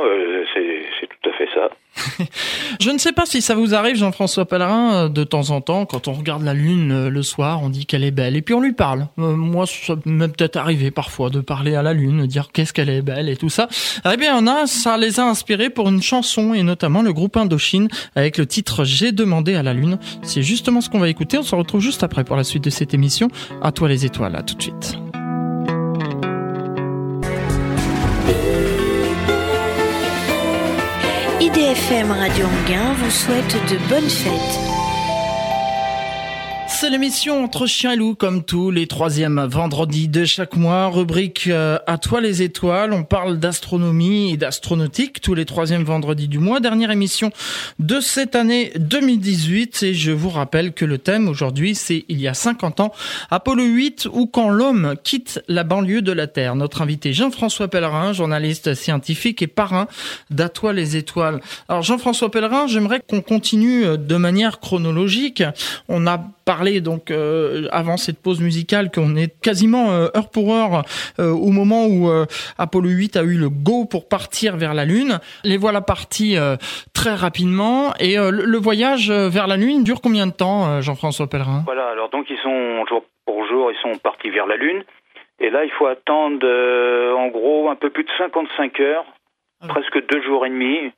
c'est 0.54 1.08
tout 1.08 1.30
à 1.30 1.32
fait 1.32 1.48
ça. 1.52 1.68
Je 2.80 2.90
ne 2.90 2.98
sais 2.98 3.12
pas 3.12 3.26
si 3.26 3.40
ça 3.40 3.54
vous 3.54 3.74
arrive, 3.74 3.96
Jean-François 3.96 4.46
Pellerin, 4.46 5.08
de 5.08 5.24
temps 5.24 5.50
en 5.50 5.60
temps, 5.60 5.86
quand 5.86 6.08
on 6.08 6.12
regarde 6.12 6.42
la 6.42 6.54
Lune 6.54 6.92
euh, 6.92 7.10
le 7.10 7.22
soir, 7.22 7.62
on 7.62 7.70
dit 7.70 7.86
qu'elle 7.86 8.04
est 8.04 8.10
belle, 8.10 8.36
et 8.36 8.42
puis 8.42 8.54
on 8.54 8.60
lui 8.60 8.72
parle. 8.72 9.08
Euh, 9.18 9.34
moi, 9.36 9.66
ça 9.66 9.94
m'est 10.04 10.28
peut-être 10.28 10.56
arrivé 10.56 10.90
parfois 10.90 11.30
de 11.30 11.40
parler 11.40 11.74
à 11.74 11.82
la 11.82 11.92
Lune, 11.92 12.22
de 12.22 12.26
dire 12.26 12.50
qu'est-ce 12.52 12.72
qu'elle 12.72 12.90
est 12.90 13.02
belle 13.02 13.28
et 13.28 13.36
tout 13.36 13.48
ça. 13.48 13.68
Eh 14.10 14.16
bien, 14.16 14.36
on 14.36 14.46
a, 14.46 14.66
ça 14.66 14.96
les 14.96 15.20
a 15.20 15.24
inspirés 15.24 15.70
pour 15.70 15.88
une 15.88 16.02
chanson, 16.02 16.54
et 16.54 16.62
notamment 16.62 17.02
le 17.02 17.12
groupe 17.12 17.36
Indochine, 17.36 17.88
avec 18.14 18.38
le 18.38 18.46
titre 18.46 18.84
J'ai 18.84 19.12
demandé 19.12 19.54
à 19.54 19.62
la 19.62 19.74
Lune. 19.74 19.98
C'est 20.22 20.42
justement 20.42 20.80
ce 20.80 20.88
qu'on 20.88 21.00
va 21.00 21.08
écouter. 21.08 21.38
On 21.38 21.42
se 21.42 21.54
retrouve 21.54 21.80
juste 21.80 22.02
après 22.02 22.24
pour 22.24 22.36
la 22.36 22.44
suite 22.44 22.64
de 22.64 22.70
cette 22.70 22.94
émission. 22.94 23.28
À 23.62 23.72
toi 23.72 23.88
les 23.88 24.04
étoiles, 24.04 24.36
à 24.36 24.42
tout 24.42 24.54
de 24.54 24.62
suite. 24.62 25.03
IDFM 31.94 32.10
Radio 32.10 32.46
Anguin 32.46 32.92
vous 32.94 33.10
souhaite 33.10 33.54
de 33.70 33.76
bonnes 33.88 34.10
fêtes. 34.10 34.73
C'est 36.76 36.90
l'émission 36.90 37.44
Entre 37.44 37.66
Chien 37.66 37.92
et 37.92 37.96
Loup, 37.96 38.16
comme 38.16 38.42
tous 38.42 38.72
les 38.72 38.88
troisièmes 38.88 39.46
vendredis 39.48 40.08
de 40.08 40.24
chaque 40.24 40.56
mois. 40.56 40.88
Rubrique 40.88 41.46
euh, 41.46 41.78
À 41.86 41.98
toi 41.98 42.20
les 42.20 42.42
étoiles. 42.42 42.92
On 42.92 43.04
parle 43.04 43.38
d'astronomie 43.38 44.32
et 44.32 44.36
d'astronautique 44.36 45.20
tous 45.20 45.34
les 45.34 45.44
troisièmes 45.44 45.84
vendredis 45.84 46.26
du 46.26 46.40
mois. 46.40 46.58
Dernière 46.58 46.90
émission 46.90 47.30
de 47.78 48.00
cette 48.00 48.34
année 48.34 48.72
2018. 48.76 49.84
Et 49.84 49.94
je 49.94 50.10
vous 50.10 50.30
rappelle 50.30 50.72
que 50.72 50.84
le 50.84 50.98
thème 50.98 51.28
aujourd'hui, 51.28 51.76
c'est 51.76 52.04
il 52.08 52.20
y 52.20 52.26
a 52.26 52.34
50 52.34 52.80
ans, 52.80 52.92
Apollo 53.30 53.64
8 53.64 54.08
ou 54.12 54.26
quand 54.26 54.50
l'homme 54.50 54.96
quitte 55.04 55.42
la 55.46 55.62
banlieue 55.62 56.02
de 56.02 56.12
la 56.12 56.26
Terre. 56.26 56.56
Notre 56.56 56.82
invité 56.82 57.12
Jean-François 57.12 57.68
Pellerin, 57.68 58.12
journaliste 58.12 58.74
scientifique 58.74 59.42
et 59.42 59.46
parrain 59.46 59.86
d'À 60.30 60.48
toi 60.48 60.72
les 60.72 60.96
étoiles. 60.96 61.40
Alors 61.68 61.82
Jean-François 61.82 62.32
Pellerin, 62.32 62.66
j'aimerais 62.66 63.00
qu'on 63.08 63.22
continue 63.22 63.96
de 63.96 64.16
manière 64.16 64.58
chronologique. 64.58 65.44
On 65.88 66.08
a 66.08 66.18
parlé 66.44 66.63
parlé 66.64 66.80
donc 66.80 67.10
avant 67.72 67.96
cette 67.96 68.22
pause 68.22 68.40
musicale 68.40 68.90
qu'on 68.90 69.16
est 69.16 69.40
quasiment 69.42 69.90
heure 69.90 70.30
pour 70.32 70.54
heure 70.54 70.82
au 71.18 71.50
moment 71.50 71.86
où 71.86 72.08
Apollo 72.58 72.88
8 72.88 73.16
a 73.16 73.22
eu 73.22 73.36
le 73.36 73.48
go 73.50 73.84
pour 73.84 74.08
partir 74.08 74.56
vers 74.56 74.72
la 74.72 74.84
Lune. 74.84 75.18
Les 75.44 75.58
voilà 75.58 75.80
partis 75.80 76.36
très 76.94 77.14
rapidement 77.14 77.92
et 78.00 78.16
le, 78.16 78.58
voyage 78.58 79.10
vers 79.10 79.46
la 79.46 79.56
Lune 79.56 79.84
dure 79.84 80.00
combien 80.00 80.26
de 80.26 80.32
temps, 80.32 80.80
Jean-François 80.80 81.26
Pellerin? 81.26 81.62
Voilà, 81.66 81.88
alors 81.88 82.08
donc 82.08 82.26
ils 82.30 82.38
sont 82.38 82.86
jour 82.86 83.04
pour 83.26 83.46
jour, 83.46 83.70
ils 83.70 83.80
sont 83.82 83.98
partis 83.98 84.30
vers 84.30 84.46
la 84.46 84.56
Lune. 84.56 84.84
Et 85.40 85.50
là, 85.50 85.64
il 85.64 85.70
faut 85.72 85.86
attendre 85.86 86.46
en 87.16 87.28
gros 87.28 87.68
un 87.68 87.76
peu 87.76 87.90
plus 87.90 88.04
de 88.04 88.10
55 88.16 88.80
heures, 88.80 89.04
ah 89.60 89.68
presque 89.68 90.06
deux 90.08 90.22
jours 90.22 90.46
et 90.46 90.50
demi. 90.50 90.92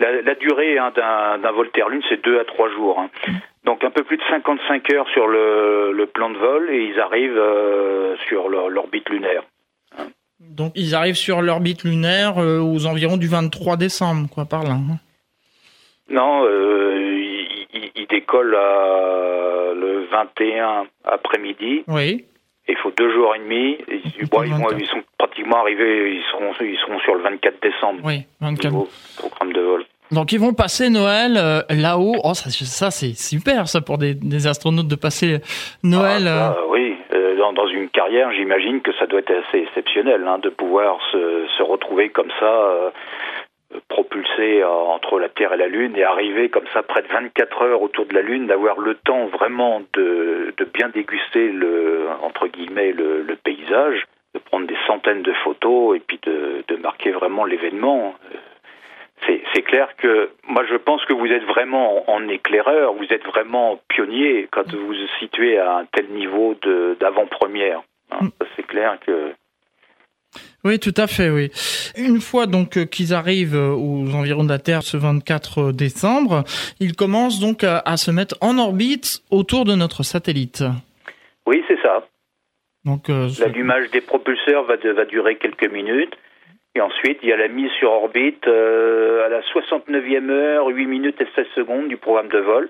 La, 0.00 0.34
durée 0.34 0.78
hein, 0.78 0.92
d'un 0.94 1.52
vol 1.52 1.70
Terre-Lune, 1.70 2.02
c'est 2.08 2.22
deux 2.22 2.38
à 2.38 2.44
trois 2.44 2.70
jours. 2.70 2.98
Hein. 3.00 3.10
Donc 3.64 3.84
un 3.84 3.90
peu 3.90 4.04
plus 4.04 4.16
de 4.16 4.22
55 4.30 4.92
heures 4.92 5.08
sur 5.10 5.26
le, 5.26 6.06
plan 6.14 6.30
de 6.30 6.38
vol 6.38 6.70
et 6.70 6.84
ils 6.84 7.00
arrivent 7.00 7.36
euh, 7.36 8.16
sur 8.26 8.48
l'orbite 8.48 9.08
lunaire. 9.10 9.42
Hein. 9.98 10.06
Donc 10.40 10.72
ils 10.74 10.94
arrivent 10.94 11.16
sur 11.16 11.42
l'orbite 11.42 11.84
lunaire 11.84 12.38
euh, 12.38 12.60
aux 12.60 12.86
environs 12.86 13.16
du 13.16 13.28
23 13.28 13.76
décembre, 13.76 14.28
quoi, 14.32 14.46
par 14.46 14.62
là. 14.62 14.76
Non, 16.08 16.44
euh, 16.44 16.96
ils, 17.74 18.06
décollent 18.08 18.56
le 19.76 20.06
21 20.10 20.86
après-midi. 21.04 21.84
Oui. 21.88 22.24
Il 22.68 22.76
faut 22.76 22.90
deux 22.96 23.12
jours 23.12 23.34
et 23.34 23.38
demi. 23.38 23.78
ils, 23.88 24.86
sont 24.86 25.02
pratiquement 25.16 25.60
arrivés, 25.62 26.16
ils 26.16 26.22
seront, 26.30 26.52
ils 26.60 26.78
seront 26.78 26.98
sur 27.00 27.14
le 27.14 27.22
24 27.22 27.62
décembre. 27.62 28.00
Oui, 28.04 28.26
24. 28.40 28.86
programme 29.18 29.52
de 29.52 29.60
vol. 29.60 29.84
Donc 30.10 30.32
ils 30.32 30.40
vont 30.40 30.54
passer 30.54 30.88
Noël 30.88 31.36
euh, 31.36 31.60
là-haut. 31.68 32.16
Oh, 32.24 32.34
ça, 32.34 32.50
ça 32.50 32.90
c'est 32.90 33.14
super 33.14 33.68
ça 33.68 33.80
pour 33.80 33.98
des, 33.98 34.14
des, 34.14 34.46
astronautes 34.46 34.88
de 34.88 34.96
passer 34.96 35.38
Noël. 35.82 36.26
Ah, 36.26 36.56
euh. 36.58 36.66
oui, 36.70 36.96
euh, 37.12 37.36
dans, 37.36 37.52
dans, 37.52 37.68
une 37.68 37.90
carrière, 37.90 38.32
j'imagine 38.32 38.80
que 38.80 38.92
ça 38.98 39.06
doit 39.06 39.20
être 39.20 39.32
assez 39.32 39.58
exceptionnel 39.58 40.24
hein, 40.26 40.38
de 40.38 40.48
pouvoir 40.48 40.98
se, 41.12 41.46
se, 41.58 41.62
retrouver 41.62 42.08
comme 42.08 42.30
ça 42.40 42.92
propulsé 43.88 44.62
euh, 44.62 44.68
entre 44.68 45.18
la 45.18 45.28
Terre 45.28 45.52
et 45.52 45.56
la 45.56 45.68
Lune 45.68 45.96
et 45.96 46.04
arriver 46.04 46.48
comme 46.48 46.66
ça 46.72 46.82
près 46.82 47.02
de 47.02 47.08
24 47.08 47.62
heures 47.62 47.82
autour 47.82 48.06
de 48.06 48.14
la 48.14 48.22
Lune, 48.22 48.46
d'avoir 48.46 48.78
le 48.78 48.94
temps 48.94 49.26
vraiment 49.26 49.82
de, 49.94 50.54
de, 50.56 50.64
bien 50.64 50.88
déguster 50.88 51.50
le 51.50 52.08
entre 52.22 52.46
guillemets 52.48 52.92
le, 52.92 53.22
le, 53.22 53.36
paysage, 53.36 54.04
de 54.34 54.40
prendre 54.40 54.66
des 54.66 54.76
centaines 54.86 55.22
de 55.22 55.32
photos 55.44 55.96
et 55.96 56.00
puis 56.00 56.18
de, 56.22 56.64
de 56.66 56.76
marquer 56.76 57.10
vraiment 57.10 57.44
l'événement. 57.44 58.14
C'est 59.52 59.62
clair 59.62 59.94
que 59.96 60.30
moi 60.46 60.64
je 60.70 60.76
pense 60.76 61.04
que 61.04 61.12
vous 61.12 61.26
êtes 61.26 61.44
vraiment 61.44 62.08
en 62.10 62.26
éclaireur, 62.28 62.94
vous 62.94 63.12
êtes 63.12 63.24
vraiment 63.26 63.78
pionnier 63.88 64.48
quand 64.50 64.72
vous 64.72 64.86
vous 64.86 64.94
situez 65.18 65.58
à 65.58 65.78
un 65.78 65.84
tel 65.84 66.06
niveau 66.08 66.54
d'avant-première. 66.98 67.82
Hein. 68.10 68.18
Mm. 68.22 68.28
C'est 68.56 68.66
clair 68.66 68.96
que 69.04 69.34
oui, 70.64 70.80
tout 70.80 70.94
à 70.96 71.06
fait, 71.06 71.30
oui. 71.30 71.50
Une 71.96 72.20
fois 72.20 72.46
donc 72.46 72.76
euh, 72.76 72.84
qu'ils 72.84 73.14
arrivent 73.14 73.54
euh, 73.54 73.70
aux 73.70 74.12
environs 74.14 74.42
de 74.42 74.48
la 74.48 74.58
Terre 74.58 74.82
ce 74.82 74.96
24 74.96 75.70
décembre, 75.70 76.42
ils 76.80 76.96
commencent 76.96 77.38
donc 77.38 77.62
à, 77.62 77.96
se 77.96 78.10
mettre 78.10 78.34
en 78.40 78.58
orbite 78.58 79.22
autour 79.30 79.64
de 79.64 79.74
notre 79.74 80.02
satellite. 80.02 80.64
Oui, 81.46 81.62
c'est 81.68 81.80
ça. 81.80 82.04
Donc, 82.84 83.08
euh, 83.08 83.28
L'allumage 83.38 83.90
des 83.90 84.00
propulseurs 84.00 84.64
va, 84.64 84.76
va, 84.76 85.04
durer 85.04 85.36
quelques 85.36 85.70
minutes. 85.70 86.16
Et 86.74 86.80
ensuite, 86.80 87.18
il 87.22 87.28
y 87.28 87.32
a 87.32 87.36
la 87.36 87.48
mise 87.48 87.70
sur 87.78 87.90
orbite 87.90 88.46
à 88.46 89.28
la 89.28 89.40
69e 89.40 90.30
heure, 90.30 90.66
8 90.66 90.86
minutes 90.86 91.20
et 91.20 91.26
16 91.34 91.46
secondes 91.54 91.88
du 91.88 91.96
programme 91.96 92.28
de 92.28 92.38
vol. 92.38 92.68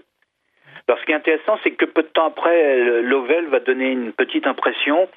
Alors, 0.86 1.00
ce 1.00 1.04
qui 1.04 1.12
est 1.12 1.16
intéressant, 1.16 1.58
c'est 1.62 1.72
que 1.72 1.84
peu 1.84 2.02
de 2.02 2.08
temps 2.08 2.26
après, 2.26 3.02
l'OVEL 3.02 3.46
va 3.48 3.60
donner 3.60 3.90
une 3.90 4.12
petite 4.12 4.46
impression 4.46 5.08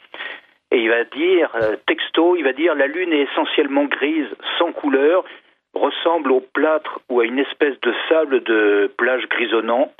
et 0.71 0.77
il 0.77 0.89
va 0.89 1.03
dire, 1.03 1.51
euh, 1.61 1.75
texto, 1.85 2.35
il 2.37 2.43
va 2.43 2.53
dire 2.53 2.75
la 2.75 2.87
Lune 2.87 3.11
est 3.11 3.27
essentiellement 3.31 3.85
grise, 3.85 4.29
sans 4.57 4.71
couleur, 4.71 5.25
ressemble 5.73 6.31
au 6.31 6.39
plâtre 6.39 7.01
ou 7.09 7.19
à 7.19 7.25
une 7.25 7.39
espèce 7.39 7.79
de 7.81 7.93
sable 8.09 8.43
de 8.43 8.91
plage 8.97 9.27
grisonnant. 9.27 9.91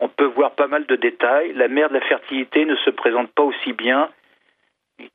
On 0.00 0.08
peut 0.08 0.26
voir 0.26 0.52
pas 0.52 0.66
mal 0.66 0.86
de 0.86 0.96
détails. 0.96 1.52
La 1.54 1.68
mer 1.68 1.88
de 1.88 1.94
la 1.94 2.00
fertilité 2.02 2.64
ne 2.64 2.76
se 2.76 2.90
présente 2.90 3.30
pas 3.32 3.42
aussi 3.42 3.72
bien 3.72 4.10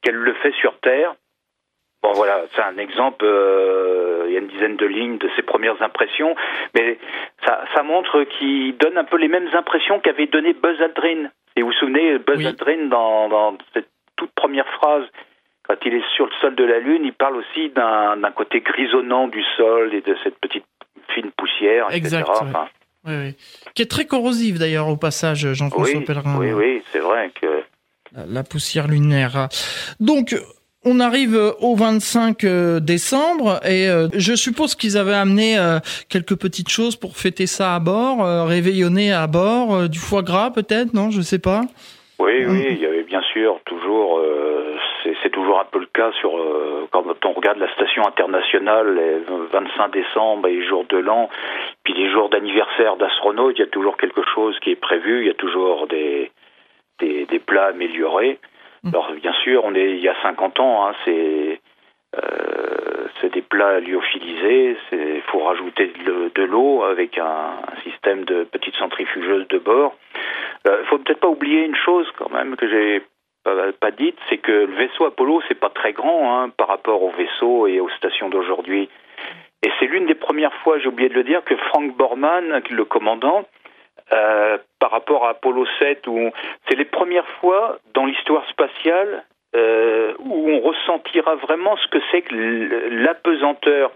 qu'elle 0.02 0.16
le 0.16 0.34
fait 0.34 0.54
sur 0.54 0.78
Terre. 0.80 1.16
Bon 2.02 2.12
voilà, 2.14 2.42
c'est 2.54 2.62
un 2.62 2.78
exemple, 2.78 3.24
euh, 3.24 4.26
il 4.28 4.34
y 4.34 4.36
a 4.36 4.40
une 4.40 4.48
dizaine 4.48 4.76
de 4.76 4.86
lignes 4.86 5.20
de 5.20 5.30
ses 5.38 5.42
premières 5.42 5.82
impressions, 5.82 6.36
mais 6.76 6.98
ça, 7.46 7.64
ça 7.74 7.82
montre 7.82 8.24
qu'il 8.24 8.76
donne 8.76 8.98
un 8.98 9.06
peu 9.06 9.16
les 9.16 9.30
mêmes 9.30 9.50
impressions 9.54 10.02
qu'avait 10.02 10.28
donné 10.28 10.52
Buzz 10.54 10.82
Aldrin. 10.82 11.30
Et 11.56 11.62
vous 11.62 11.68
vous 11.68 11.74
souvenez, 11.74 12.18
Buzz 12.18 12.46
Aldrin, 12.46 12.88
dans, 12.88 13.30
dans 13.30 13.58
cette 13.74 13.88
toute 14.16 14.32
première 14.32 14.68
phrase, 14.80 15.04
quand 15.68 15.76
il 15.86 15.94
est 15.94 16.04
sur 16.16 16.26
le 16.26 16.32
sol 16.42 16.56
de 16.56 16.64
la 16.64 16.80
Lune, 16.80 17.02
il 17.06 17.14
parle 17.14 17.38
aussi 17.38 17.70
d'un 17.70 18.32
côté 18.36 18.62
grisonnant 18.62 19.28
du 19.28 19.44
sol 19.58 19.94
et 19.94 20.02
de 20.02 20.16
cette 20.24 20.38
petite 20.40 20.66
fine 21.14 21.32
poussière, 21.38 21.88
etc. 21.92 22.24
oui. 22.42 22.50
Oui, 23.06 23.36
Qui 23.76 23.82
est 23.82 23.92
très 23.92 24.06
corrosive 24.06 24.60
d'ailleurs 24.60 24.88
au 24.88 24.96
passage, 24.96 25.52
Jean-François 25.54 26.00
Pellerin. 26.02 26.38
Oui, 26.40 26.54
oui, 26.54 26.84
c'est 26.92 27.00
vrai 27.00 27.32
que... 27.42 27.64
La, 28.30 28.44
poussière 28.44 28.88
lunaire. 28.88 29.50
Donc, 30.00 30.36
on 30.86 31.00
arrive 31.02 31.38
au 31.60 31.76
25 31.76 32.44
euh, 32.44 32.80
décembre 32.80 33.60
et 33.66 33.90
euh, 33.90 34.08
je 34.14 34.36
suppose 34.36 34.76
qu'ils 34.76 34.98
avaient 34.98 35.16
amené 35.16 35.58
euh, 35.58 35.80
quelques 36.10 36.38
petites 36.38 36.70
choses 36.70 36.96
pour 36.96 37.18
fêter 37.18 37.48
ça 37.48 37.76
à 37.76 37.80
bord, 37.80 38.48
réveillonner 38.48 39.12
à 39.12 39.28
bord, 39.28 39.90
du 39.90 40.00
foie 40.00 40.22
gras 40.22 40.52
peut-être, 40.52 40.94
non 40.94 41.10
Je 41.12 41.22
sais 41.22 41.40
pas. 41.40 41.64
Oui, 42.20 42.46
oui, 42.46 42.68
il 42.70 42.78
y 42.80 42.86
avait 42.86 43.04
bien 43.04 43.22
sûr 43.34 43.60
toujours, 43.66 44.20
euh, 44.20 44.76
c'est 45.22 45.32
toujours 45.54 45.60
un 45.60 45.66
peu 45.66 45.80
le 45.80 45.88
cas 45.88 46.12
sur 46.20 46.38
euh, 46.38 46.88
quand 46.92 47.04
on 47.26 47.34
regarde 47.34 47.58
la 47.58 47.72
station 47.74 48.08
internationale, 48.08 48.96
les 48.96 49.20
25 49.52 49.92
décembre 49.92 50.48
et 50.48 50.54
les 50.56 50.68
jours 50.68 50.86
de 50.86 50.98
l'an, 50.98 51.30
puis 51.84 51.94
les 51.94 52.10
jours 52.12 52.30
d'anniversaire 52.30 52.96
d'astronautes, 52.96 53.56
il 53.58 53.60
y 53.60 53.64
a 53.64 53.72
toujours 53.72 53.98
quelque 53.98 54.24
chose 54.34 54.58
qui 54.60 54.72
est 54.72 54.80
prévu, 54.80 55.22
il 55.22 55.28
y 55.28 55.32
a 55.32 55.36
toujours 55.36 55.88
des 55.88 56.32
des, 57.00 57.26
des 57.26 57.40
plats 57.40 57.68
améliorés. 57.68 58.40
Mm. 58.84 58.90
Alors 58.90 59.12
bien 59.14 59.34
sûr, 59.44 59.64
on 59.66 59.76
est 59.76 59.92
il 59.92 60.02
y 60.02 60.10
a 60.10 60.16
50 60.22 60.60
ans, 60.60 60.88
hein, 60.88 60.94
c'est 61.06 61.60
euh, 62.16 63.08
c'est 63.20 63.34
des 63.34 63.42
plats 63.42 63.80
lyophilisés, 63.80 64.78
il 64.92 65.22
faut 65.32 65.40
rajouter 65.40 65.92
de, 66.36 66.44
l'eau 66.44 66.84
avec 66.84 67.18
un, 67.18 67.24
un, 67.26 67.82
système 67.84 68.24
de 68.26 68.44
petites 68.44 68.76
centrifugeuses 68.76 69.48
de 69.48 69.58
bord. 69.58 69.96
Il 70.66 70.72
euh, 70.72 70.86
faut 70.86 71.00
peut-être 71.00 71.20
pas 71.20 71.28
oublier 71.28 71.66
une 71.66 71.76
chose 71.76 72.08
quand 72.18 72.32
même 72.32 72.56
que 72.56 72.68
j'ai 72.68 73.02
pas, 73.44 73.72
pas 73.74 73.92
dite, 73.92 74.18
c'est 74.30 74.38
que 74.38 74.52
le 74.52 74.74
vaisseau 74.74 75.06
Apollo 75.06 75.42
c'est 75.48 75.60
pas 75.60 75.70
très 75.70 75.94
grand 75.94 76.42
hein, 76.42 76.50
par 76.50 76.68
rapport 76.68 77.02
au 77.04 77.10
vaisseau 77.12 77.68
et 77.68 77.80
aux 77.80 77.90
stations 77.90 78.30
d'aujourd'hui. 78.30 78.90
Et 79.66 79.72
c'est 79.80 79.86
l'une 79.86 80.06
des 80.06 80.16
premières 80.16 80.54
fois, 80.56 80.78
j'ai 80.80 80.88
oublié 80.88 81.10
de 81.10 81.14
le 81.14 81.24
dire, 81.24 81.44
que 81.44 81.56
Frank 81.56 81.96
Borman, 81.96 82.62
le 82.70 82.86
commandant, 82.86 83.46
euh, 84.12 84.58
par 84.80 84.92
rapport 84.92 85.26
à 85.26 85.30
Apollo 85.30 85.66
7, 85.80 86.08
où 86.08 86.32
c'est 86.68 86.76
les 86.76 86.86
premières 86.86 87.28
fois 87.40 87.80
dans 87.94 88.06
l'histoire 88.06 88.48
spatiale 88.50 89.24
euh, 89.56 90.14
où 90.20 90.50
on 90.50 90.60
ressentira 90.60 91.36
vraiment 91.36 91.78
ce 91.78 91.88
que 91.88 92.00
c'est 92.12 92.24
que 92.24 92.36
l'apesanteur. 92.90 93.92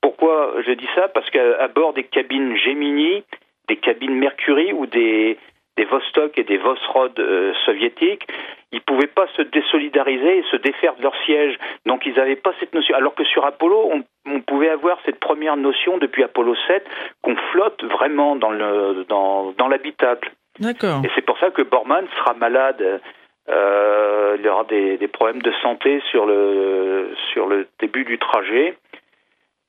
Pourquoi 0.00 0.54
je 0.66 0.72
dis 0.72 0.88
ça? 0.94 1.08
Parce 1.08 1.28
qu'à 1.30 1.68
bord 1.68 1.92
des 1.92 2.04
cabines 2.04 2.56
Gemini, 2.56 3.24
des 3.68 3.76
cabines 3.76 4.14
Mercury 4.14 4.72
ou 4.72 4.86
des, 4.86 5.36
des 5.76 5.84
Vostok 5.84 6.38
et 6.38 6.44
des 6.44 6.56
Vosrod 6.56 7.18
euh, 7.18 7.52
soviétiques, 7.64 8.26
ils 8.72 8.80
pouvaient 8.80 9.06
pas 9.06 9.26
se 9.36 9.42
désolidariser 9.42 10.38
et 10.38 10.44
se 10.50 10.56
défaire 10.56 10.94
de 10.96 11.02
leur 11.02 11.14
siège. 11.24 11.58
Donc 11.86 12.06
ils 12.06 12.14
n'avaient 12.14 12.36
pas 12.36 12.52
cette 12.60 12.74
notion. 12.74 12.96
Alors 12.96 13.14
que 13.14 13.24
sur 13.24 13.44
Apollo, 13.44 13.90
on, 13.92 14.04
on, 14.26 14.40
pouvait 14.40 14.68
avoir 14.68 14.98
cette 15.04 15.20
première 15.20 15.56
notion 15.56 15.98
depuis 15.98 16.22
Apollo 16.22 16.54
7 16.66 16.84
qu'on 17.22 17.36
flotte 17.52 17.84
vraiment 17.84 18.36
dans 18.36 18.50
le 18.50 19.04
dans, 19.08 19.52
dans 19.52 19.68
l'habitacle. 19.68 20.32
D'accord. 20.60 21.02
Et 21.04 21.10
c'est 21.14 21.24
pour 21.24 21.38
ça 21.38 21.50
que 21.50 21.62
Borman 21.62 22.06
sera 22.18 22.34
malade. 22.34 23.00
Euh, 23.48 24.36
il 24.38 24.44
y 24.44 24.48
aura 24.48 24.64
des, 24.64 24.96
des, 24.96 25.08
problèmes 25.08 25.42
de 25.42 25.52
santé 25.62 26.00
sur 26.10 26.24
le 26.24 27.10
sur 27.32 27.46
le 27.46 27.68
début 27.80 28.04
du 28.04 28.18
trajet. 28.18 28.76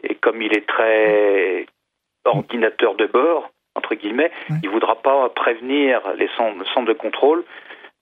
Et 0.04 0.16
comme 0.16 0.42
il 0.42 0.56
est 0.56 0.68
très 0.68 1.66
ordinateur 2.26 2.96
de 2.96 3.06
bord, 3.06 3.50
entre 3.86 3.96
guillemets. 3.96 4.32
Il 4.64 4.70
voudra 4.70 4.96
pas 4.96 5.30
prévenir 5.30 6.02
les 6.18 6.30
centres 6.38 6.86
de 6.86 6.94
contrôle, 6.94 7.44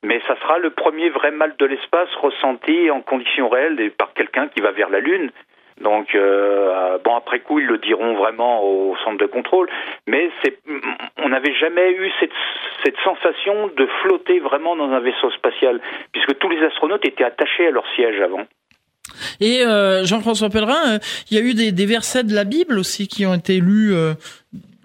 mais 0.04 0.22
ça 0.28 0.36
sera 0.42 0.58
le 0.58 0.70
premier 0.70 1.10
vrai 1.10 1.32
mal 1.32 1.56
de 1.58 1.66
l'espace 1.66 2.10
ressenti 2.22 2.90
en 2.90 3.02
conditions 3.02 3.50
réelles 3.50 3.92
par 3.98 4.14
quelqu'un 4.14 4.48
qui 4.48 4.62
va 4.62 4.72
vers 4.72 4.90
la 4.90 5.00
Lune. 5.00 5.32
Donc, 5.82 6.14
euh, 6.14 7.00
bon, 7.04 7.16
après 7.16 7.40
coup, 7.40 7.60
ils 7.60 7.66
le 7.66 7.80
diront 7.80 8.14
vraiment 8.14 8.64
au 8.64 8.96
centre 9.04 9.18
de 9.18 9.26
contrôle, 9.26 9.68
mais 10.08 10.30
on 11.18 11.30
n'avait 11.30 11.56
jamais 11.56 11.92
eu 11.92 12.12
cette, 12.20 12.32
cette 12.86 12.96
sensation 13.04 13.68
de 13.76 13.88
flotter 14.04 14.40
vraiment 14.40 14.76
dans 14.76 14.92
un 14.92 15.00
vaisseau 15.00 15.32
spatial, 15.32 15.82
puisque 16.12 16.38
tous 16.38 16.50
les 16.50 16.64
astronautes 16.64 17.06
étaient 17.06 17.24
attachés 17.24 17.68
à 17.68 17.72
leur 17.72 17.86
siège 17.96 18.22
avant. 18.22 18.46
Et 19.40 19.66
euh, 19.66 20.06
Jean-François 20.06 20.50
Pellerin, 20.50 20.94
euh, 20.94 21.00
il 21.30 21.38
y 21.38 21.42
a 21.42 21.44
eu 21.44 21.56
des, 21.56 21.72
des, 21.72 21.86
versets 21.88 22.24
de 22.24 22.34
la 22.34 22.44
Bible 22.44 22.78
aussi 22.78 23.08
qui 23.08 23.26
ont 23.26 23.34
été 23.34 23.60
lus 23.60 23.94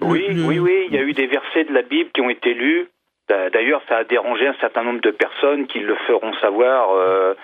oui, 0.00 0.26
oui, 0.30 0.58
oui. 0.58 0.86
Il 0.88 0.94
y 0.94 0.98
a 0.98 1.02
eu 1.02 1.12
des 1.12 1.26
versets 1.26 1.64
de 1.64 1.72
la 1.72 1.82
Bible 1.82 2.10
qui 2.10 2.20
ont 2.20 2.30
été 2.30 2.54
lus. 2.54 2.88
D'ailleurs, 3.28 3.82
ça 3.88 3.98
a 3.98 4.04
dérangé 4.04 4.46
un 4.46 4.54
certain 4.54 4.82
nombre 4.82 5.00
de 5.00 5.10
personnes 5.10 5.66
qui 5.66 5.80
le 5.80 5.94
feront 6.06 6.32
savoir 6.34 6.92
euh, 6.92 7.34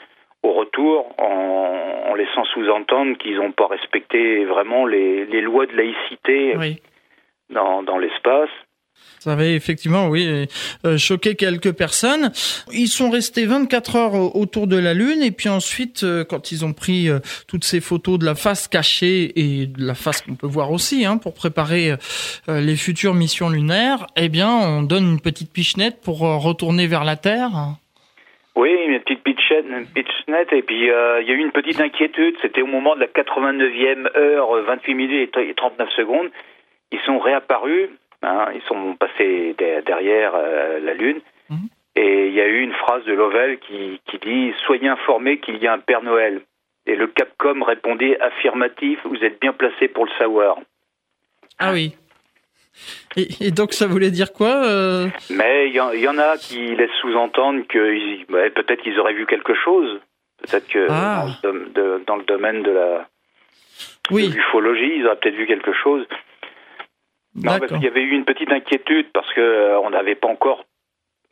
au 0.42 0.52
retour 0.52 1.12
en, 1.18 2.14
laissant 2.14 2.44
sous-entendre 2.44 3.18
qu'ils 3.18 3.36
n'ont 3.36 3.52
pas 3.52 3.66
respecté 3.66 4.44
vraiment 4.44 4.86
les, 4.86 5.40
lois 5.40 5.66
de 5.66 5.76
laïcité 5.76 6.54
dans, 7.50 7.82
dans 7.82 7.98
l'espace. 7.98 8.50
Ça 9.24 9.32
avait 9.32 9.54
effectivement, 9.54 10.08
oui, 10.08 10.46
euh, 10.84 10.98
choqué 10.98 11.34
quelques 11.34 11.72
personnes. 11.72 12.30
Ils 12.74 12.88
sont 12.88 13.08
restés 13.08 13.46
24 13.46 13.96
heures 13.96 14.36
autour 14.36 14.66
de 14.66 14.76
la 14.76 14.92
Lune 14.92 15.22
et 15.22 15.30
puis 15.30 15.48
ensuite, 15.48 16.04
euh, 16.04 16.24
quand 16.24 16.52
ils 16.52 16.62
ont 16.62 16.74
pris 16.74 17.08
euh, 17.08 17.20
toutes 17.48 17.64
ces 17.64 17.80
photos 17.80 18.18
de 18.18 18.26
la 18.26 18.34
face 18.34 18.68
cachée 18.68 19.32
et 19.34 19.66
de 19.66 19.82
la 19.82 19.94
face 19.94 20.20
qu'on 20.20 20.34
peut 20.34 20.46
voir 20.46 20.72
aussi 20.72 21.06
hein, 21.06 21.16
pour 21.16 21.32
préparer 21.32 21.92
les 22.48 22.76
futures 22.76 23.14
missions 23.14 23.48
lunaires, 23.48 24.06
eh 24.16 24.28
bien, 24.28 24.50
on 24.50 24.82
donne 24.82 25.04
une 25.04 25.20
petite 25.20 25.50
pichenette 25.50 26.02
pour 26.02 26.18
retourner 26.18 26.86
vers 26.86 27.04
la 27.04 27.16
Terre. 27.16 27.50
Oui, 28.56 28.70
une 28.86 29.00
petite 29.00 29.22
pichenette 29.22 30.52
et 30.52 30.62
puis 30.62 30.80
il 30.80 31.26
y 31.26 31.30
a 31.30 31.34
eu 31.34 31.38
une 31.38 31.52
petite 31.52 31.80
inquiétude. 31.80 32.34
C'était 32.42 32.60
au 32.60 32.66
moment 32.66 32.94
de 32.94 33.00
la 33.00 33.06
89e 33.06 34.16
heure, 34.16 34.62
28 34.66 34.94
minutes 34.94 35.36
et 35.38 35.54
39 35.54 35.88
secondes. 35.96 36.28
Ils 36.92 37.00
sont 37.06 37.18
réapparus 37.18 37.88
Hein, 38.22 38.46
ils 38.54 38.62
sont 38.62 38.96
passés 38.96 39.54
derrière 39.86 40.32
euh, 40.34 40.80
la 40.80 40.94
Lune. 40.94 41.20
Mhm. 41.50 41.68
Et 41.96 42.28
il 42.28 42.34
y 42.34 42.40
a 42.40 42.46
eu 42.46 42.60
une 42.60 42.72
phrase 42.72 43.04
de 43.04 43.12
Lovell 43.12 43.58
qui, 43.58 44.00
dit 44.22 44.52
Soyez 44.66 44.88
informés 44.88 45.38
qu'il 45.38 45.58
y 45.58 45.66
a 45.66 45.72
un 45.72 45.78
Père 45.78 46.02
Noël. 46.02 46.42
Et 46.86 46.96
le 46.96 47.06
Capcom 47.06 47.62
répondait 47.62 48.20
affirmatif 48.20 48.98
Vous 49.04 49.22
êtes 49.22 49.40
bien 49.40 49.52
placé 49.52 49.88
pour 49.88 50.04
le 50.04 50.10
savoir. 50.18 50.58
Ah 51.58 51.72
oui. 51.72 51.94
Et, 53.16 53.52
donc 53.52 53.72
ça 53.72 53.86
voulait 53.86 54.10
dire 54.10 54.32
quoi 54.32 54.64
euh? 54.66 55.06
Mais 55.30 55.68
il 55.68 55.74
y, 55.74 56.08
en 56.08 56.18
a 56.18 56.36
qui 56.36 56.74
laissent 56.74 56.90
sous-entendre 57.00 57.62
que 57.68 58.24
peut-être 58.50 58.82
qu'ils 58.82 58.98
auraient 58.98 59.14
vu 59.14 59.26
quelque 59.26 59.54
chose. 59.54 60.00
Peut-être 60.42 60.66
que 60.66 60.86
ah. 60.90 61.26
dans, 61.44 62.16
le 62.16 62.24
domaine 62.24 62.62
de 62.64 62.72
la 62.72 63.06
oui. 64.10 64.34
ufologie, 64.36 64.96
ils 64.96 65.06
auraient 65.06 65.16
peut-être 65.16 65.36
vu 65.36 65.46
quelque 65.46 65.72
chose. 65.72 66.04
Non, 67.36 67.58
parce 67.58 67.72
qu'il 67.72 67.82
y 67.82 67.88
avait 67.88 68.02
eu 68.02 68.12
une 68.12 68.24
petite 68.24 68.52
inquiétude 68.52 69.08
parce 69.12 69.32
que 69.32 69.40
euh, 69.40 69.80
on 69.80 69.90
n'avait 69.90 70.14
pas 70.14 70.28
encore 70.28 70.64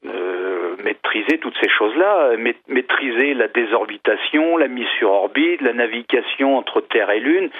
euh, 0.04 0.74
maîtrisé 0.82 1.38
toutes 1.38 1.56
ces 1.62 1.68
choses-là, 1.68 2.32
maîtriser 2.66 3.34
la 3.34 3.46
désorbitation, 3.48 4.56
la 4.56 4.66
mise 4.66 4.88
sur 4.98 5.10
orbite, 5.10 5.60
la 5.60 5.72
navigation 5.72 6.56
entre 6.56 6.80
Terre 6.80 7.10
et 7.10 7.20
Lune. 7.20 7.50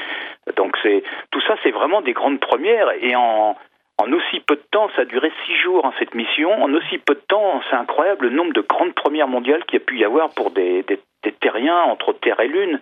Donc 0.56 0.76
c'est 0.82 1.04
tout 1.30 1.40
ça, 1.42 1.56
c'est 1.62 1.70
vraiment 1.70 2.00
des 2.00 2.12
grandes 2.12 2.40
premières 2.40 2.90
et 3.00 3.14
en 3.14 3.56
en 3.98 4.12
aussi 4.12 4.40
peu 4.40 4.56
de 4.56 4.64
temps, 4.70 4.88
ça 4.96 5.02
a 5.02 5.04
duré 5.04 5.30
six 5.46 5.54
jours 5.56 5.84
hein, 5.84 5.92
cette 5.98 6.14
mission. 6.14 6.50
En 6.50 6.72
aussi 6.74 6.98
peu 6.98 7.14
de 7.14 7.22
temps, 7.28 7.60
c'est 7.70 7.76
incroyable 7.76 8.26
le 8.26 8.34
nombre 8.34 8.52
de 8.52 8.62
grandes 8.62 8.94
premières 8.94 9.28
mondiales 9.28 9.64
qu'il 9.64 9.78
y 9.78 9.82
a 9.82 9.84
pu 9.84 9.98
y 9.98 10.04
avoir 10.04 10.30
pour 10.30 10.50
des, 10.50 10.82
des, 10.82 10.98
des 11.22 11.32
terriens 11.32 11.82
entre 11.82 12.12
Terre 12.14 12.40
et 12.40 12.48
Lune. 12.48 12.80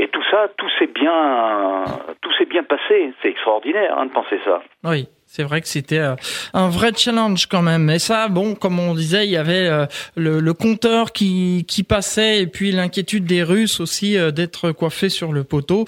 Et 0.00 0.08
tout 0.08 0.22
ça, 0.30 0.48
tout 0.56 0.68
s'est 0.78 0.86
bien, 0.86 1.84
tout 2.22 2.32
s'est 2.38 2.46
bien 2.46 2.62
passé. 2.62 3.12
C'est 3.20 3.28
extraordinaire 3.28 3.98
hein, 3.98 4.06
de 4.06 4.10
penser 4.10 4.40
ça. 4.46 4.62
Oui. 4.82 5.06
C'est 5.32 5.44
vrai 5.44 5.60
que 5.60 5.68
c'était 5.68 6.00
euh, 6.00 6.16
un 6.54 6.68
vrai 6.70 6.90
challenge 6.92 7.46
quand 7.46 7.62
même. 7.62 7.88
Et 7.88 8.00
ça, 8.00 8.26
bon, 8.26 8.56
comme 8.56 8.80
on 8.80 8.94
disait, 8.94 9.26
il 9.26 9.30
y 9.30 9.36
avait 9.36 9.68
euh, 9.68 9.86
le, 10.16 10.52
compteur 10.54 11.12
qui, 11.12 11.64
qui 11.68 11.84
passait 11.84 12.42
et 12.42 12.48
puis 12.48 12.72
l'inquiétude 12.72 13.26
des 13.26 13.44
Russes 13.44 13.78
aussi 13.78 14.18
euh, 14.18 14.32
d'être 14.32 14.72
coiffés 14.72 15.08
sur 15.08 15.32
le 15.32 15.44
poteau. 15.44 15.84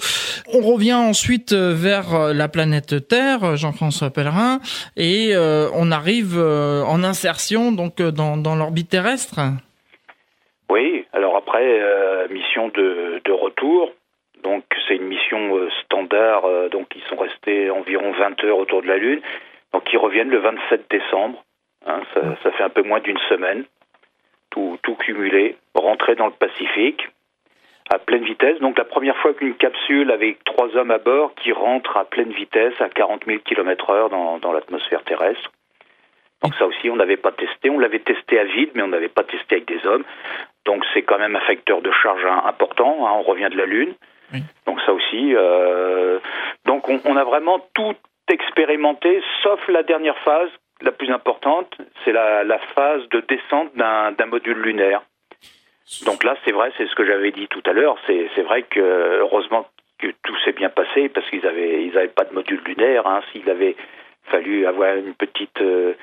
On 0.53 0.61
revient 0.61 0.93
ensuite 0.93 1.51
vers 1.51 2.33
la 2.33 2.47
planète 2.47 3.05
Terre, 3.09 3.57
Jean-François 3.57 4.11
Pellerin, 4.11 4.59
et 4.95 5.33
on 5.35 5.91
arrive 5.91 6.39
en 6.39 7.03
insertion 7.03 7.71
donc 7.71 8.01
dans, 8.01 8.37
dans 8.37 8.55
l'orbite 8.55 8.89
terrestre. 8.89 9.39
Oui, 10.69 11.05
alors 11.11 11.35
après, 11.35 11.81
mission 12.29 12.69
de, 12.69 13.21
de 13.25 13.31
retour, 13.31 13.91
donc 14.43 14.63
c'est 14.87 14.95
une 14.95 15.07
mission 15.07 15.57
euh, 15.57 15.69
euh, 16.15 16.69
donc 16.69 16.87
ils 16.95 17.01
sont 17.03 17.15
restés 17.15 17.69
environ 17.69 18.11
20 18.11 18.43
heures 18.43 18.57
autour 18.57 18.81
de 18.81 18.87
la 18.87 18.97
Lune. 18.97 19.21
Donc 19.73 19.91
ils 19.91 19.97
reviennent 19.97 20.29
le 20.29 20.39
27 20.39 20.89
décembre, 20.89 21.43
hein, 21.85 22.01
ça, 22.13 22.51
fait 22.51 22.63
un 22.63 22.69
peu 22.69 22.83
moins 22.83 22.99
d'une 22.99 23.17
semaine, 23.29 23.65
tout, 24.51 24.77
cumulé, 24.99 25.57
rentrer 25.73 26.15
dans 26.15 26.27
le 26.27 26.33
Pacifique 26.33 27.09
à 27.89 27.97
pleine 27.97 28.23
vitesse. 28.23 28.59
Donc 28.59 28.77
la 28.77 28.85
première 28.85 29.17
fois 29.17 29.33
qu'une 29.33 29.55
capsule 29.55 30.11
avec 30.11 30.43
trois 30.43 30.75
hommes 30.77 30.91
à 30.91 30.99
bord 30.99 31.33
qui 31.35 31.51
rentre 31.51 31.97
à 31.97 32.05
pleine 32.05 32.31
vitesse 32.31 32.79
à 32.79 32.89
40 32.89 33.25
000 33.25 33.39
km 33.39 33.89
heure 33.89 34.09
dans, 34.09 34.37
dans 34.37 34.53
l'atmosphère 34.53 35.03
terrestre. 35.03 35.51
Donc 36.43 36.53
ça 36.55 36.67
aussi, 36.67 36.89
on 36.89 36.97
n'avait 36.97 37.17
pas 37.17 37.31
testé. 37.31 37.69
On 37.69 37.79
l'avait 37.79 37.99
testé 37.99 38.37
à 38.37 38.43
vide, 38.43 38.71
mais 38.75 38.83
on 38.83 38.89
n'avait 38.89 39.07
pas 39.07 39.23
testé 39.23 39.55
avec 39.55 39.67
des 39.67 39.85
hommes. 39.87 40.03
Donc 40.65 40.83
c'est 40.93 41.01
quand 41.01 41.17
même 41.17 41.35
un 41.35 41.41
facteur 41.41 41.81
de 41.81 41.91
charge 41.91 42.25
important. 42.45 43.07
Hein. 43.07 43.11
on 43.15 43.21
revient 43.21 43.49
de 43.49 43.57
la 43.57 43.65
Lune. 43.65 43.93
Donc 44.65 44.79
ça 44.81 44.93
aussi. 44.93 45.35
Euh, 45.35 46.19
donc 46.65 46.89
on, 46.89 47.15
a 47.15 47.23
vraiment 47.23 47.59
tout 47.73 47.95
expérimenté, 48.29 49.21
sauf 49.43 49.59
la 49.67 49.83
dernière 49.83 50.17
phase, 50.19 50.49
la 50.81 50.91
plus 50.91 51.11
importante, 51.11 51.75
c'est 52.03 52.11
la, 52.11 52.59
phase 52.75 53.07
de 53.09 53.21
descente 53.21 53.75
d'un 53.75 54.25
module 54.25 54.57
lunaire. 54.57 55.01
Donc 56.05 56.23
là, 56.23 56.35
c'est 56.45 56.51
vrai, 56.51 56.71
c'est 56.77 56.87
ce 56.87 56.95
que 56.95 57.05
j'avais 57.05 57.31
dit 57.31 57.47
tout 57.47 57.61
à 57.65 57.73
l'heure. 57.73 57.97
C'est 58.07 58.41
vrai 58.41 58.63
que 58.63 58.79
heureusement 58.79 59.67
que 59.99 60.07
tout 60.23 60.35
s'est 60.43 60.53
bien 60.53 60.69
passé 60.69 61.09
parce 61.09 61.29
qu'ils 61.29 61.45
avaient 61.45 62.07
pas 62.07 62.25
de 62.25 62.33
module 62.33 62.61
lunaire. 62.65 63.05
Hein. 63.07 63.21
S'il 63.31 63.49
avait 63.49 63.75
fallu 64.25 64.65
avoir 64.65 64.95
une 64.95 65.13
petite 65.13 65.61
euh, 65.61 65.93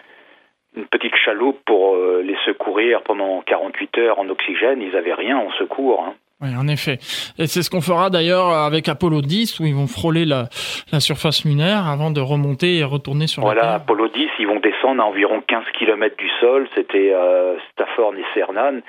chaloupe 1.25 1.61
pour 1.65 1.97
euh, 1.97 2.23
les 2.23 2.37
secourir 2.45 3.03
pendant 3.03 3.43
48 3.43 3.99
heures 3.99 4.19
en 4.19 4.29
oxygène, 4.29 4.83
ils 4.83 4.97
avaient 4.97 5.15
rien 5.15 5.39
en 5.39 5.51
secours. 5.53 6.05
Hein. 6.05 6.15
Oui, 6.43 6.49
en 6.57 6.69
effet. 6.69 6.99
Et 7.39 7.47
c'est 7.47 7.63
ce 7.63 7.71
qu'on 7.71 7.83
fera 7.83 8.09
d'ailleurs 8.09 8.49
avec 8.49 8.89
Apollo 8.89 9.21
10, 9.21 9.61
où 9.61 9.67
ils 9.67 9.75
vont 9.75 9.87
frôler 9.87 10.25
la, 10.25 10.49
la 10.91 11.01
surface 11.01 11.45
lunaire 11.45 11.87
avant 11.87 12.11
de 12.11 12.21
remonter 12.21 12.79
et 12.79 12.85
retourner 12.85 13.27
sur 13.27 13.43
la 13.43 13.53
Terre. 13.53 13.63
Voilà, 13.63 13.75
Apollo 13.77 14.09
10, 14.09 14.29
ils 14.39 14.47
vont 14.47 14.61
descendre 14.61 15.03
à 15.03 15.07
environ 15.07 15.43
15 15.47 15.65
km 15.79 16.17
du 16.17 16.29
sol. 16.41 16.67
C'était 16.75 17.13
euh, 17.13 17.57
Stafford 17.73 18.15
et 18.15 18.25
Cernan. 18.35 18.81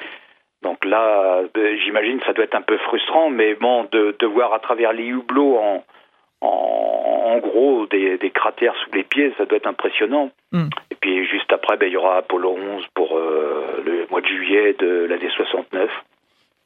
Donc 0.61 0.85
là, 0.85 1.41
euh, 1.57 1.77
j'imagine 1.83 2.19
ça 2.25 2.33
doit 2.33 2.45
être 2.45 2.55
un 2.55 2.61
peu 2.61 2.77
frustrant, 2.77 3.29
mais 3.29 3.55
bon, 3.55 3.87
de, 3.91 4.15
de 4.17 4.27
voir 4.27 4.53
à 4.53 4.59
travers 4.59 4.93
les 4.93 5.05
hublots 5.05 5.57
en, 5.57 5.83
en, 6.41 7.37
gros 7.39 7.87
des, 7.87 8.17
des, 8.17 8.29
cratères 8.29 8.75
sous 8.83 8.91
les 8.93 9.03
pieds, 9.03 9.33
ça 9.37 9.45
doit 9.45 9.57
être 9.57 9.67
impressionnant. 9.67 10.29
Hmm. 10.51 10.69
Et 10.91 10.95
puis 10.95 11.25
juste 11.27 11.51
après, 11.51 11.77
ben, 11.77 11.87
il 11.87 11.93
y 11.93 11.97
aura 11.97 12.17
Apollo 12.17 12.57
11 12.75 12.85
pour 12.93 13.17
euh, 13.17 13.81
le 13.83 14.05
mois 14.11 14.21
de 14.21 14.27
juillet 14.27 14.75
de 14.77 15.05
l'année 15.09 15.29
69. 15.35 15.89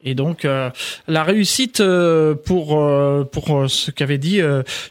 Et 0.05 0.13
donc 0.13 0.45
euh, 0.45 0.69
la 1.07 1.23
réussite 1.23 1.81
euh, 1.81 2.35
pour 2.35 2.79
euh, 2.79 3.23
pour 3.23 3.67
ce 3.67 3.89
qu'avait 3.89 4.19
dit 4.19 4.39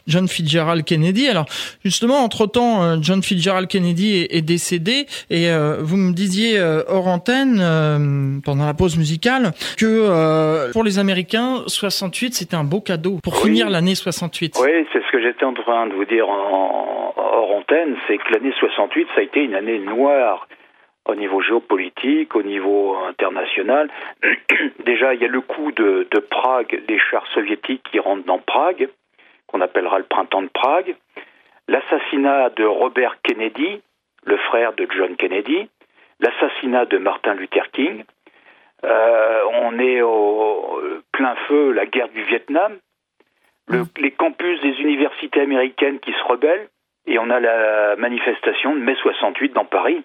John 0.07 0.27
Fitzgerald 0.27 0.83
Kennedy. 0.83 1.27
Alors 1.27 1.45
justement, 1.83 2.17
entre 2.17 2.45
temps, 2.45 3.01
John 3.01 3.23
Fitzgerald 3.23 3.67
Kennedy 3.67 4.27
est, 4.29 4.41
décédé 4.41 5.05
et 5.29 5.47
vous 5.79 5.97
me 5.97 6.13
disiez 6.13 6.59
hors 6.87 7.07
antenne 7.07 8.41
pendant 8.43 8.65
la 8.65 8.73
pause 8.73 8.97
musicale 8.97 9.51
que 9.77 10.71
pour 10.71 10.83
les 10.83 10.99
Américains, 10.99 11.63
68 11.67 12.33
c'était 12.33 12.55
un 12.55 12.63
beau 12.63 12.81
cadeau 12.81 13.19
pour 13.23 13.37
finir 13.37 13.69
l'année 13.69 13.95
68. 13.95 14.57
Oui, 14.61 14.69
c'est 14.91 14.99
ce 14.99 15.11
que 15.11 15.21
j'étais 15.21 15.45
en 15.45 15.53
train 15.53 15.87
de 15.87 15.93
vous 15.93 16.05
dire 16.05 16.27
en, 16.29 17.13
hors 17.15 17.51
antenne, 17.55 17.95
c'est 18.07 18.17
que 18.17 18.33
l'année 18.33 18.53
68 18.59 19.07
ça 19.15 19.21
a 19.21 19.23
été 19.23 19.41
une 19.41 19.55
année 19.55 19.79
noire 19.79 20.47
au 21.05 21.15
niveau 21.15 21.41
géopolitique, 21.41 22.35
au 22.35 22.43
niveau 22.43 22.95
international. 23.07 23.89
Déjà, 24.85 25.13
il 25.13 25.21
y 25.21 25.25
a 25.25 25.29
le 25.29 25.41
coup 25.41 25.71
de, 25.71 26.07
Prague, 26.29 26.83
les 26.87 26.99
chars 26.99 27.27
soviétiques 27.27 27.83
qui 27.91 27.99
rentrent 27.99 28.25
dans 28.25 28.39
Prague, 28.39 28.89
qu'on 29.47 29.61
appellera 29.61 29.99
le 29.99 30.05
printemps 30.05 30.41
de 30.41 30.49
Prague. 30.49 30.95
L'assassinat 31.67 32.49
de 32.51 32.65
Robert 32.65 33.17
Kennedy, 33.23 33.81
le 34.25 34.37
frère 34.37 34.73
de 34.73 34.87
John 34.95 35.15
Kennedy. 35.15 35.69
L'assassinat 36.19 36.85
de 36.85 36.97
Martin 36.97 37.33
Luther 37.33 37.69
King. 37.71 38.03
Euh, 38.83 39.41
on 39.51 39.77
est 39.79 40.01
au 40.01 40.81
plein 41.11 41.35
feu 41.47 41.71
la 41.71 41.85
guerre 41.85 42.09
du 42.09 42.23
Vietnam. 42.23 42.77
Mm. 43.67 43.83
les 43.97 44.11
campus 44.11 44.61
des 44.61 44.79
universités 44.81 45.41
américaines 45.41 45.99
qui 45.99 46.11
se 46.11 46.23
rebellent. 46.23 46.67
Et 47.07 47.19
on 47.19 47.29
a 47.29 47.39
la 47.39 47.95
manifestation 47.97 48.75
de 48.75 48.79
mai 48.79 48.95
68 49.01 49.53
dans 49.53 49.65
Paris. 49.65 50.03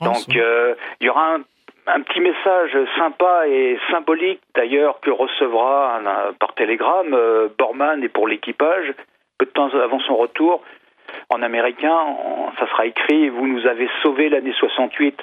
Donc 0.00 0.36
euh, 0.36 0.74
il 1.00 1.06
y 1.06 1.10
aura 1.10 1.38
un, 1.86 2.00
petit 2.02 2.20
message 2.20 2.76
sympa 2.96 3.48
et 3.48 3.78
symbolique 3.90 4.40
d'ailleurs 4.54 5.00
que 5.00 5.10
recevra 5.10 6.00
par 6.38 6.54
télégramme 6.54 7.14
euh, 7.14 7.48
Borman 7.58 8.02
et 8.02 8.08
pour 8.08 8.28
l'équipage 8.28 8.94
peu 9.38 9.46
de 9.46 9.50
temps 9.50 9.70
avant 9.74 10.00
son 10.00 10.16
retour 10.16 10.62
en 11.28 11.42
américain, 11.42 12.16
ça 12.58 12.68
sera 12.68 12.86
écrit 12.86 13.28
vous 13.30 13.46
nous 13.46 13.66
avez 13.66 13.88
sauvé 14.02 14.28
l'année 14.28 14.52
68 14.58 15.20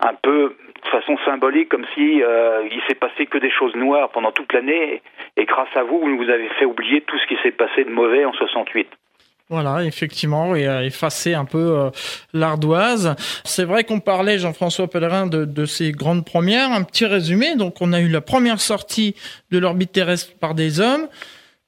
un 0.00 0.14
peu 0.14 0.56
de 0.82 0.88
façon 0.88 1.16
symbolique 1.24 1.68
comme 1.68 1.86
si 1.94 2.22
euh, 2.22 2.66
il 2.70 2.80
s'est 2.86 2.94
passé 2.94 3.26
que 3.26 3.38
des 3.38 3.50
choses 3.50 3.74
noires 3.74 4.10
pendant 4.10 4.32
toute 4.32 4.52
l'année 4.52 5.02
et 5.36 5.44
grâce 5.44 5.74
à 5.76 5.82
vous 5.82 5.98
vous 5.98 6.08
nous 6.08 6.30
avez 6.30 6.48
fait 6.50 6.64
oublier 6.64 7.00
tout 7.02 7.18
ce 7.18 7.26
qui 7.26 7.36
s'est 7.42 7.50
passé 7.50 7.84
de 7.84 7.90
mauvais 7.90 8.24
en 8.24 8.32
68. 8.32 8.88
Voilà, 9.50 9.84
effectivement, 9.84 10.54
et 10.54 10.66
a 10.66 10.84
effacé 10.84 11.32
un 11.32 11.46
peu 11.46 11.90
l'ardoise. 12.34 13.16
C'est 13.44 13.64
vrai 13.64 13.84
qu'on 13.84 14.00
parlait, 14.00 14.38
Jean-François 14.38 14.88
Pellerin, 14.88 15.26
de, 15.26 15.46
de 15.46 15.64
ces 15.64 15.92
grandes 15.92 16.26
premières. 16.26 16.70
Un 16.70 16.82
petit 16.82 17.06
résumé. 17.06 17.56
Donc, 17.56 17.76
on 17.80 17.94
a 17.94 18.00
eu 18.00 18.08
la 18.08 18.20
première 18.20 18.60
sortie 18.60 19.14
de 19.50 19.58
l'orbite 19.58 19.92
terrestre 19.92 20.34
par 20.38 20.54
des 20.54 20.80
hommes. 20.80 21.08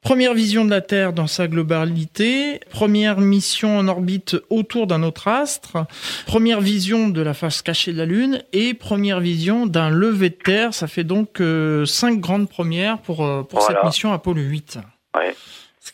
Première 0.03 0.33
vision 0.33 0.65
de 0.65 0.71
la 0.71 0.81
Terre 0.81 1.13
dans 1.13 1.27
sa 1.27 1.47
globalité, 1.47 2.59
première 2.71 3.21
mission 3.21 3.77
en 3.77 3.87
orbite 3.87 4.35
autour 4.49 4.87
d'un 4.87 5.03
autre 5.03 5.29
astre, 5.29 5.85
première 6.25 6.63
vision 6.63 7.09
de 7.09 7.21
la 7.21 7.35
face 7.35 7.61
cachée 7.61 7.93
de 7.93 7.99
la 7.99 8.07
Lune 8.07 8.43
et 8.55 8.73
première 8.73 9.21
vision 9.21 9.67
d'un 9.67 9.91
lever 9.91 10.31
de 10.31 10.37
Terre. 10.43 10.73
Ça 10.73 10.87
fait 10.87 11.05
donc 11.05 11.43
euh, 11.43 11.85
cinq 11.85 12.19
grandes 12.19 12.49
premières 12.49 12.97
pour, 12.97 13.27
euh, 13.27 13.43
pour 13.43 13.61
cette 13.61 13.85
mission 13.85 14.11
Apollo 14.11 14.41
8. 14.41 14.79
Ouais. 15.19 15.35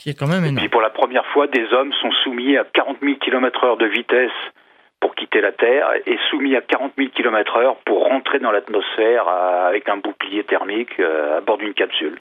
Ce 0.06 0.12
qui 0.12 0.16
est 0.16 0.18
quand 0.20 0.30
même 0.30 0.44
énorme. 0.44 0.58
Et 0.58 0.60
puis 0.60 0.68
pour 0.68 0.82
la 0.82 0.90
première 0.90 1.26
fois, 1.26 1.48
des 1.48 1.66
hommes 1.72 1.92
sont 1.94 2.12
soumis 2.22 2.56
à 2.56 2.64
40 2.64 2.98
000 3.02 3.16
km 3.16 3.64
heure 3.64 3.76
de 3.76 3.86
vitesse 3.86 4.30
pour 5.00 5.16
quitter 5.16 5.40
la 5.40 5.50
Terre 5.50 5.88
et 6.06 6.16
soumis 6.30 6.54
à 6.54 6.60
40 6.60 6.92
000 6.96 7.10
km 7.10 7.56
heure 7.56 7.76
pour 7.84 8.04
rentrer 8.04 8.38
dans 8.38 8.52
l'atmosphère 8.52 9.26
avec 9.28 9.88
un 9.88 9.96
bouclier 9.96 10.44
thermique 10.44 11.00
euh, 11.00 11.38
à 11.38 11.40
bord 11.40 11.58
d'une 11.58 11.74
capsule. 11.74 12.20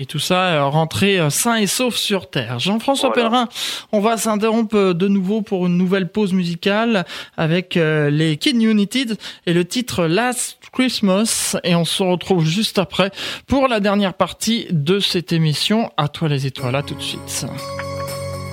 Et 0.00 0.06
tout 0.06 0.20
ça 0.20 0.52
euh, 0.52 0.64
rentré 0.64 1.18
euh, 1.18 1.28
sain 1.28 1.56
et 1.56 1.66
sauf 1.66 1.96
sur 1.96 2.30
Terre. 2.30 2.60
Jean-François 2.60 3.12
Pellerin, 3.12 3.48
on 3.90 3.98
va 3.98 4.16
s'interrompre 4.16 4.76
euh, 4.76 4.94
de 4.94 5.08
nouveau 5.08 5.42
pour 5.42 5.66
une 5.66 5.76
nouvelle 5.76 6.08
pause 6.08 6.32
musicale 6.32 7.04
avec 7.36 7.74
les 7.74 8.36
Kid 8.36 8.62
United 8.62 9.16
et 9.46 9.52
le 9.52 9.64
titre 9.64 10.04
Last 10.04 10.58
Christmas. 10.72 11.56
Et 11.64 11.74
on 11.74 11.84
se 11.84 12.02
retrouve 12.02 12.44
juste 12.44 12.78
après 12.78 13.10
pour 13.46 13.66
la 13.66 13.80
dernière 13.80 14.14
partie 14.14 14.66
de 14.70 15.00
cette 15.00 15.32
émission. 15.32 15.90
À 15.96 16.06
toi 16.08 16.28
les 16.28 16.46
étoiles, 16.46 16.76
à 16.76 16.82
tout 16.82 16.94
de 16.94 17.02
suite. 17.02 17.46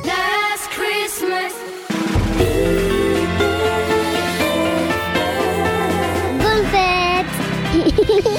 Last 0.04 0.70
Christmas. 0.72 1.54
Bonne 6.40 6.66
fête 6.72 8.32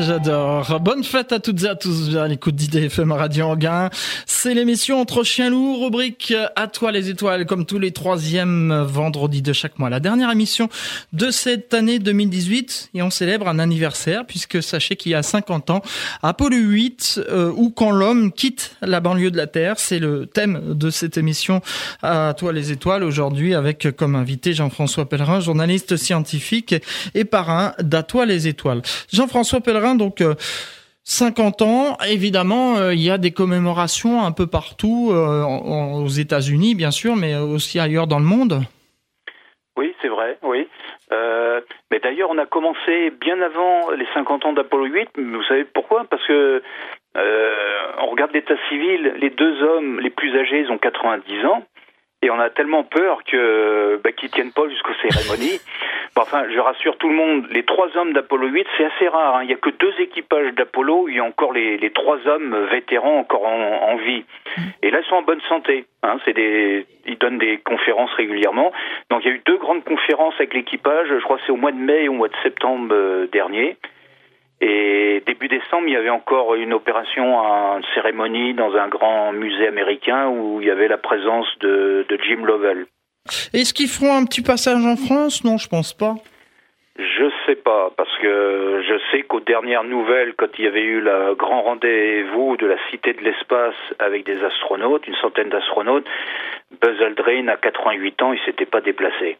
j'adore. 0.00 0.80
Bonne 0.80 1.04
fête 1.04 1.32
à 1.32 1.38
toutes 1.38 1.62
et 1.62 1.68
à 1.68 1.74
tous 1.74 2.16
à 2.16 2.26
l'écoute 2.26 2.54
d'IDFM 2.54 3.12
Radio 3.12 3.46
Anguin. 3.46 3.90
C'est 4.26 4.54
l'émission 4.54 5.00
Entre 5.00 5.22
Chiens 5.22 5.50
Loups, 5.50 5.84
rubrique 5.84 6.34
À 6.56 6.66
toi 6.66 6.90
les 6.90 7.10
étoiles, 7.10 7.46
comme 7.46 7.64
tous 7.66 7.78
les 7.78 7.92
troisièmes 7.92 8.82
vendredis 8.82 9.42
de 9.42 9.52
chaque 9.52 9.78
mois. 9.78 9.90
La 9.90 10.00
dernière 10.00 10.30
émission 10.30 10.68
de 11.12 11.30
cette 11.30 11.74
année 11.74 11.98
2018 11.98 12.90
et 12.94 13.02
on 13.02 13.10
célèbre 13.10 13.46
un 13.48 13.58
anniversaire 13.58 14.26
puisque 14.26 14.62
sachez 14.62 14.96
qu'il 14.96 15.12
y 15.12 15.14
a 15.14 15.22
50 15.22 15.70
ans, 15.70 15.82
Apollo 16.22 16.56
8 16.56 17.20
euh, 17.28 17.52
ou 17.54 17.70
quand 17.70 17.90
l'homme 17.90 18.32
quitte 18.32 18.76
la 18.82 19.00
banlieue 19.00 19.30
de 19.30 19.36
la 19.36 19.46
Terre, 19.46 19.78
c'est 19.78 19.98
le 19.98 20.26
thème 20.26 20.74
de 20.74 20.90
cette 20.90 21.18
émission 21.18 21.60
À 22.02 22.34
toi 22.36 22.52
les 22.52 22.72
étoiles 22.72 23.04
aujourd'hui 23.04 23.54
avec 23.54 23.88
comme 23.96 24.16
invité 24.16 24.54
Jean-François 24.54 25.08
Pellerin, 25.08 25.40
journaliste 25.40 25.96
scientifique 25.96 26.74
et 27.14 27.24
parrain 27.24 27.74
d'À 27.80 28.02
toi 28.02 28.26
les 28.26 28.48
étoiles. 28.48 28.82
Jean-François 29.12 29.60
Pellerin 29.60 29.83
donc 29.94 30.22
50 31.04 31.60
euh, 31.60 31.64
ans, 31.64 31.96
évidemment, 32.08 32.76
euh, 32.76 32.94
il 32.94 33.04
y 33.04 33.10
a 33.10 33.18
des 33.18 33.32
commémorations 33.32 34.22
un 34.24 34.32
peu 34.32 34.46
partout, 34.46 35.10
euh, 35.12 35.44
aux 35.44 36.08
États-Unis 36.08 36.74
bien 36.74 36.90
sûr, 36.90 37.16
mais 37.16 37.36
aussi 37.36 37.78
ailleurs 37.78 38.06
dans 38.06 38.18
le 38.18 38.24
monde. 38.24 38.60
Oui, 39.76 39.94
c'est 40.00 40.08
vrai, 40.08 40.38
oui. 40.42 40.66
mais 41.90 42.00
d'ailleurs, 42.00 42.30
on 42.30 42.38
a 42.38 42.46
commencé 42.46 43.10
bien 43.20 43.40
avant 43.40 43.90
les 43.90 44.06
50 44.14 44.46
ans 44.46 44.52
d'Apollo 44.52 44.86
8. 44.86 45.10
Vous 45.16 45.42
savez 45.44 45.64
pourquoi? 45.64 46.04
Parce 46.08 46.26
que 46.26 46.62
on 47.16 48.06
regarde 48.10 48.32
l'état 48.32 48.56
civil, 48.68 49.14
les 49.20 49.30
deux 49.30 49.62
hommes 49.62 50.00
les 50.00 50.10
plus 50.10 50.36
âgés, 50.38 50.66
ont 50.70 50.78
90 50.78 51.46
ans. 51.46 51.62
Et 52.24 52.30
on 52.30 52.40
a 52.40 52.48
tellement 52.48 52.84
peur 52.84 53.22
que 53.22 54.00
bah, 54.02 54.10
qu'ils 54.12 54.30
tiennent 54.30 54.52
pas 54.52 54.66
jusqu'aux 54.66 54.94
cérémonies. 55.02 55.60
enfin, 56.16 56.44
je 56.50 56.58
rassure 56.58 56.96
tout 56.96 57.10
le 57.10 57.14
monde, 57.14 57.46
les 57.50 57.64
trois 57.64 57.94
hommes 57.98 58.14
d'Apollo 58.14 58.48
8, 58.48 58.66
c'est 58.78 58.86
assez 58.86 59.08
rare. 59.08 59.36
Hein. 59.36 59.42
Il 59.42 59.48
n'y 59.48 59.52
a 59.52 59.56
que 59.56 59.68
deux 59.68 59.92
équipages 59.98 60.54
d'Apollo 60.54 61.06
il 61.08 61.16
y 61.16 61.20
a 61.20 61.24
encore 61.24 61.52
les, 61.52 61.76
les 61.76 61.90
trois 61.90 62.16
hommes 62.26 62.56
vétérans 62.70 63.18
encore 63.18 63.46
en, 63.46 63.90
en, 63.90 63.96
vie. 63.96 64.24
Et 64.82 64.90
là, 64.90 65.00
ils 65.02 65.06
sont 65.06 65.16
en 65.16 65.22
bonne 65.22 65.42
santé. 65.50 65.84
Hein. 66.02 66.16
C'est 66.24 66.32
des, 66.32 66.86
ils 67.04 67.18
donnent 67.18 67.36
des 67.36 67.58
conférences 67.58 68.12
régulièrement. 68.14 68.72
Donc, 69.10 69.22
il 69.22 69.28
y 69.28 69.30
a 69.30 69.34
eu 69.34 69.42
deux 69.44 69.58
grandes 69.58 69.84
conférences 69.84 70.34
avec 70.38 70.54
l'équipage. 70.54 71.08
Je 71.10 71.22
crois 71.24 71.36
que 71.36 71.42
c'est 71.44 71.52
au 71.52 71.56
mois 71.56 71.72
de 71.72 71.78
mai 71.78 72.04
et 72.04 72.08
au 72.08 72.14
mois 72.14 72.28
de 72.28 72.36
septembre 72.42 72.88
euh, 72.90 73.26
dernier. 73.26 73.76
Et 74.60 75.22
début 75.26 75.48
décembre, 75.48 75.88
il 75.88 75.92
y 75.92 75.96
avait 75.96 76.10
encore 76.10 76.54
une 76.54 76.72
opération, 76.72 77.38
une 77.76 77.84
cérémonie 77.94 78.54
dans 78.54 78.74
un 78.76 78.88
grand 78.88 79.32
musée 79.32 79.66
américain 79.66 80.28
où 80.28 80.60
il 80.60 80.66
y 80.66 80.70
avait 80.70 80.88
la 80.88 80.98
présence 80.98 81.46
de, 81.60 82.06
de 82.08 82.18
Jim 82.22 82.44
Lovell. 82.44 82.86
Est-ce 83.52 83.74
qu'ils 83.74 83.88
feront 83.88 84.14
un 84.16 84.24
petit 84.24 84.42
passage 84.42 84.84
en 84.84 84.96
France? 84.96 85.44
Non, 85.44 85.56
je 85.56 85.68
pense 85.68 85.92
pas. 85.92 86.14
Je 86.96 87.28
sais 87.44 87.56
pas, 87.56 87.90
parce 87.96 88.16
que 88.18 88.82
je 88.86 88.94
sais 89.10 89.24
qu'aux 89.24 89.40
dernières 89.40 89.82
nouvelles, 89.82 90.34
quand 90.36 90.46
il 90.58 90.64
y 90.64 90.68
avait 90.68 90.84
eu 90.84 91.00
le 91.00 91.34
grand 91.34 91.62
rendez-vous 91.62 92.56
de 92.56 92.66
la 92.66 92.76
Cité 92.88 93.12
de 93.14 93.20
l'Espace 93.20 93.74
avec 93.98 94.24
des 94.24 94.40
astronautes, 94.44 95.04
une 95.08 95.16
centaine 95.16 95.48
d'astronautes, 95.48 96.06
Buzz 96.80 97.02
Aldrin, 97.02 97.48
à 97.48 97.56
88 97.56 98.22
ans, 98.22 98.32
il 98.32 98.38
s'était 98.44 98.66
pas 98.66 98.80
déplacé. 98.80 99.38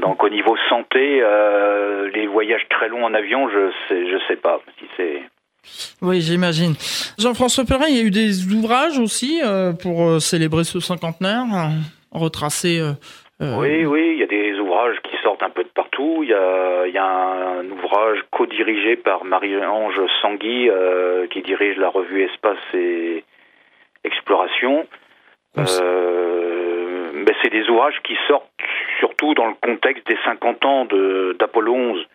Donc 0.00 0.22
au 0.22 0.28
niveau 0.28 0.56
santé, 0.68 1.20
euh, 1.22 2.10
les 2.14 2.26
voyages 2.26 2.66
très 2.68 2.88
longs 2.88 3.04
en 3.04 3.14
avion, 3.14 3.48
je 3.48 3.70
sais, 3.88 4.10
je 4.10 4.18
sais 4.26 4.36
pas 4.36 4.60
si 4.78 4.86
c'est. 4.96 5.22
Oui, 6.02 6.20
j'imagine. 6.20 6.74
Jean-François 7.18 7.64
Perrin, 7.64 7.86
il 7.88 7.96
y 7.96 8.00
a 8.00 8.04
eu 8.04 8.10
des 8.10 8.52
ouvrages 8.52 8.98
aussi 8.98 9.40
euh, 9.42 9.72
pour 9.72 10.02
euh, 10.02 10.18
célébrer 10.18 10.64
ce 10.64 10.80
cinquantenaire, 10.80 11.44
retracer. 12.12 12.82
Oui, 13.40 13.84
oui, 13.84 14.12
il 14.14 14.18
y 14.18 14.22
a 14.22 14.26
des 14.26 14.58
ouvrages 14.58 14.96
qui 15.02 15.16
sortent 15.22 15.42
un 15.42 15.50
peu 15.50 15.64
de 15.64 15.68
partout. 15.68 16.20
Il 16.22 16.28
y 16.28 16.34
a, 16.34 16.86
il 16.86 16.94
y 16.94 16.98
a 16.98 17.04
un, 17.04 17.70
ouvrage 17.70 18.18
co-dirigé 18.30 18.96
par 18.96 19.24
Marie-Ange 19.24 20.00
Sangui, 20.20 20.68
qui 21.30 21.42
dirige 21.42 21.76
la 21.76 21.88
revue 21.88 22.22
Espace 22.24 22.58
et 22.74 23.24
Exploration. 24.04 24.86
mais 25.56 25.64
c'est 27.42 27.50
des 27.50 27.68
ouvrages 27.68 28.00
qui 28.04 28.16
sortent 28.28 28.50
surtout 28.98 29.34
dans 29.34 29.46
le 29.46 29.54
contexte 29.60 30.06
des 30.06 30.18
50 30.24 30.64
ans 30.64 30.86
d'Apollo 31.38 31.74
11. 31.74 32.06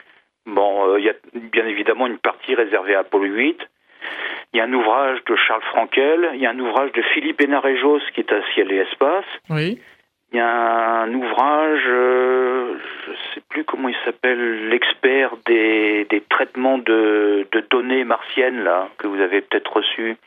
Bon, 0.46 0.89
euh, 0.89 1.00
il 1.00 1.06
y 1.06 1.10
a 1.10 1.13
bien 1.34 1.65
évidemment 1.65 2.08
une 2.08 2.18
partie 2.18 2.56
réservée 2.56 2.96
à 2.96 3.00
Apollo 3.00 3.26
8. 3.26 3.60
Il 4.54 4.58
y 4.58 4.62
a 4.62 4.63
un 4.63 4.74
ouvrage 4.74 5.24
de 5.26 5.36
Charles 5.36 5.62
Frankel, 5.63 6.32
il 6.34 6.42
y 6.42 6.48
a 6.48 6.50
un 6.50 6.60
ouvrage 6.60 6.92
de 6.94 7.02
Philippe 7.13 7.42
Hénarejos 7.42 8.00
qui 8.13 8.22
est 8.22 8.32
à 8.32 8.42
Ciel 8.54 8.72
et 8.72 8.78
Espace. 8.78 9.26
Oui. 9.50 9.80
Il 10.32 10.38
y 10.38 10.42
a 10.42 11.02
un 11.02 11.13
ouvrage, 11.13 11.84
euh, 11.88 12.76
je 13.06 13.12
ne 13.12 13.15
sais 13.34 13.42
plus 13.50 13.63
comment 13.63 13.89
il 13.89 13.98
s'appelle, 14.06 14.70
l'expert 14.70 15.36
des, 15.48 16.06
des, 16.10 16.22
traitements 16.22 16.78
de, 16.78 17.48
de, 17.52 17.63
données 17.70 18.04
martiennes, 18.04 18.63
là, 18.63 18.89
que 19.00 19.08
vous 19.08 19.20
avez 19.20 19.42
peut-être 19.42 19.74
reçu. 19.74 20.18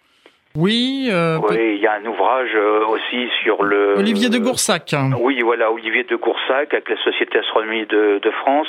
Oui. 0.54 1.08
Euh, 1.10 1.38
oui, 1.48 1.76
il 1.76 1.80
y 1.80 1.86
a 1.86 1.94
un 1.94 2.04
ouvrage 2.04 2.50
euh, 2.54 2.86
aussi 2.86 3.28
sur 3.42 3.62
le. 3.62 3.98
Olivier 3.98 4.28
de 4.28 4.38
Goursac. 4.38 4.94
Oui, 5.18 5.40
voilà, 5.42 5.70
Olivier 5.72 6.04
de 6.04 6.16
Goursac 6.16 6.72
avec 6.74 6.88
la 6.88 7.02
Société 7.02 7.38
Astronomie 7.38 7.86
de, 7.86 8.20
de 8.22 8.30
France. 8.30 8.68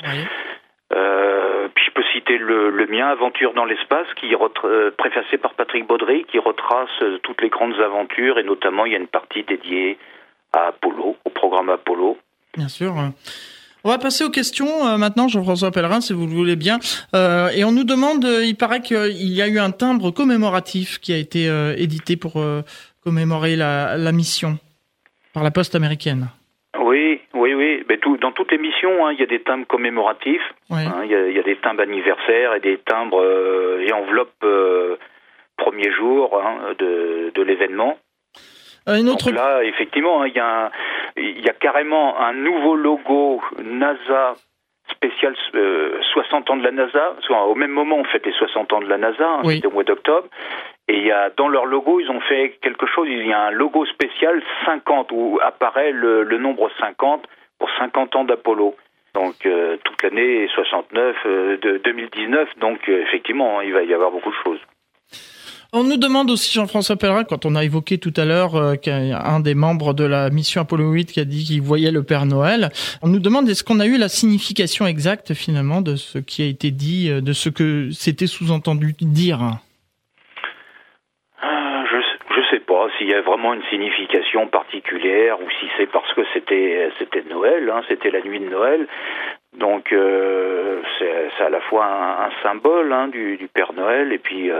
Euh, 0.93 1.67
puis 1.73 1.85
je 1.87 1.91
peux 1.91 2.03
citer 2.13 2.37
le, 2.37 2.69
le 2.69 2.87
mien, 2.87 3.07
Aventure 3.07 3.53
dans 3.53 3.65
l'espace, 3.65 4.07
qui 4.15 4.31
est 4.31 4.37
euh, 4.65 4.91
préfacé 4.97 5.37
par 5.37 5.53
Patrick 5.55 5.87
Baudry, 5.87 6.25
qui 6.25 6.39
retrace 6.39 6.89
toutes 7.23 7.41
les 7.41 7.49
grandes 7.49 7.79
aventures 7.79 8.37
et 8.37 8.43
notamment 8.43 8.85
il 8.85 8.91
y 8.91 8.95
a 8.95 8.99
une 8.99 9.07
partie 9.07 9.43
dédiée 9.43 9.97
à 10.53 10.67
Apollo, 10.67 11.17
au 11.25 11.29
programme 11.29 11.69
Apollo. 11.69 12.17
Bien 12.55 12.67
sûr. 12.67 12.93
On 13.85 13.89
va 13.89 13.97
passer 13.97 14.23
aux 14.23 14.29
questions 14.29 14.87
euh, 14.87 14.97
maintenant, 14.97 15.27
Jean-François 15.27 15.71
Pellerin, 15.71 15.99
si 15.99 16.13
vous 16.13 16.25
le 16.25 16.31
voulez 16.31 16.55
bien. 16.55 16.79
Euh, 17.13 17.49
et 17.49 17.65
on 17.65 17.73
nous 17.73 17.83
demande, 17.83 18.23
euh, 18.23 18.45
il 18.45 18.55
paraît 18.55 18.79
qu'il 18.79 19.33
y 19.33 19.41
a 19.41 19.47
eu 19.49 19.59
un 19.59 19.71
timbre 19.71 20.11
commémoratif 20.11 20.99
qui 20.99 21.11
a 21.11 21.17
été 21.17 21.49
édité 21.77 22.15
pour 22.15 22.41
commémorer 23.03 23.57
la, 23.57 23.97
la, 23.97 24.11
mission 24.13 24.57
par 25.33 25.43
la 25.43 25.51
poste 25.51 25.75
américaine. 25.75 26.27
Oui, 26.79 27.19
oui, 27.33 27.53
oui. 27.53 27.83
Mais 27.89 27.97
tout, 27.97 28.15
dans 28.15 28.31
toutes 28.31 28.53
les 28.53 28.57
missions, 28.57 29.05
hein, 29.05 29.11
il 29.11 29.19
y 29.19 29.23
a 29.23 29.25
des 29.25 29.41
timbres 29.41 29.67
commémoratifs. 29.67 30.53
Hein, 30.69 31.01
il, 31.03 31.11
y 31.11 31.15
a, 31.15 31.27
il, 31.27 31.35
y 31.35 31.39
a, 31.39 31.43
des 31.43 31.57
timbres 31.57 31.81
anniversaires 31.81 32.55
et 32.55 32.61
des 32.61 32.77
timbres 32.77 33.21
et 33.81 33.91
enveloppes 33.91 34.45
premier 35.57 35.91
jour 35.91 36.41
hein, 36.41 36.73
de, 36.79 37.33
de 37.35 37.41
l'événement. 37.41 37.97
Une 38.87 39.09
autre... 39.09 39.25
Donc 39.25 39.35
là, 39.35 39.63
effectivement, 39.63 40.25
il 40.25 40.33
y 40.33 40.39
a 40.39 40.65
un, 40.65 40.71
il 41.17 41.41
y 41.41 41.49
a 41.49 41.53
carrément 41.53 42.19
un 42.19 42.33
nouveau 42.33 42.75
logo 42.75 43.41
NASA 43.63 44.35
spécial 44.91 45.35
60 45.53 45.55
euh, 45.55 46.53
ans 46.53 46.57
de 46.57 46.63
la 46.63 46.71
NASA. 46.71 47.15
Au 47.47 47.55
même 47.55 47.71
moment, 47.71 47.97
on 47.97 48.03
fête 48.05 48.25
les 48.25 48.33
60 48.33 48.73
ans 48.73 48.81
de 48.81 48.87
la 48.87 48.97
NASA, 48.97 49.27
hein, 49.27 49.41
oui. 49.43 49.61
au 49.65 49.71
mois 49.71 49.83
d'octobre. 49.83 50.27
Et 50.87 50.97
il 50.97 51.05
y 51.05 51.11
a, 51.11 51.29
dans 51.37 51.47
leur 51.47 51.65
logo, 51.65 51.99
ils 51.99 52.09
ont 52.09 52.19
fait 52.21 52.57
quelque 52.61 52.85
chose, 52.85 53.07
il 53.09 53.25
y 53.25 53.33
a 53.33 53.43
un 53.43 53.51
logo 53.51 53.85
spécial 53.85 54.41
50, 54.65 55.11
où 55.11 55.39
apparaît 55.41 55.91
le, 55.91 56.23
le 56.23 56.37
nombre 56.37 56.69
50 56.79 57.25
pour 57.59 57.69
50 57.77 58.15
ans 58.17 58.23
d'Apollo. 58.25 58.75
Donc 59.13 59.45
euh, 59.45 59.77
toute 59.83 60.01
l'année 60.03 60.47
69, 60.53 61.15
euh, 61.25 61.57
de 61.57 61.77
2019, 61.77 62.49
donc 62.59 62.89
effectivement, 62.89 63.61
il 63.61 63.71
va 63.71 63.83
y 63.83 63.93
avoir 63.93 64.11
beaucoup 64.11 64.31
de 64.31 64.35
choses. 64.43 64.59
On 65.75 65.83
nous 65.83 65.97
demande 65.97 66.29
aussi, 66.29 66.53
Jean-François 66.53 66.97
Pellerin, 66.97 67.23
quand 67.23 67.47
on 67.47 67.55
a 67.55 67.63
évoqué 67.63 67.97
tout 67.97 68.13
à 68.15 68.25
l'heure 68.25 68.55
euh, 68.55 68.75
qu'un 68.75 69.39
des 69.39 69.55
membres 69.55 69.95
de 69.95 70.05
la 70.05 70.29
mission 70.29 70.61
Apollo 70.61 70.91
8 70.91 71.11
qui 71.11 71.19
a 71.19 71.25
dit 71.25 71.43
qu'il 71.43 71.63
voyait 71.63 71.91
le 71.91 72.03
Père 72.03 72.27
Noël, 72.27 72.69
on 73.01 73.07
nous 73.07 73.17
demande 73.17 73.49
est-ce 73.49 73.63
qu'on 73.63 73.79
a 73.79 73.87
eu 73.87 73.97
la 73.97 74.07
signification 74.07 74.85
exacte 74.85 75.33
finalement 75.33 75.81
de 75.81 75.95
ce 75.95 76.19
qui 76.19 76.43
a 76.43 76.45
été 76.45 76.69
dit, 76.69 77.09
euh, 77.09 77.21
de 77.21 77.33
ce 77.33 77.49
que 77.49 77.89
c'était 77.89 78.27
sous-entendu 78.27 78.93
dire? 79.01 79.39
Ah, 81.41 81.83
je, 81.89 82.41
sais 82.51 82.59
pas 82.59 82.87
s'il 82.99 83.09
y 83.09 83.15
a 83.15 83.21
vraiment 83.21 83.55
une 83.55 83.63
signification 83.71 84.45
particulière 84.45 85.41
ou 85.41 85.49
si 85.59 85.65
c'est 85.75 85.91
parce 85.91 86.13
que 86.13 86.21
c'était 86.35 86.91
c'était 86.99 87.23
Noël, 87.27 87.67
hein, 87.73 87.81
c'était 87.87 88.11
la 88.11 88.21
nuit 88.21 88.39
de 88.39 88.47
Noël. 88.47 88.85
Donc 89.57 89.91
euh, 89.91 90.83
c'est 90.99 91.43
à 91.43 91.49
la 91.49 91.61
fois 91.61 91.87
un, 91.87 92.43
symbole 92.43 92.93
hein, 92.93 93.07
du, 93.07 93.49
Père 93.51 93.73
Noël 93.73 94.13
et 94.13 94.19
puis 94.19 94.51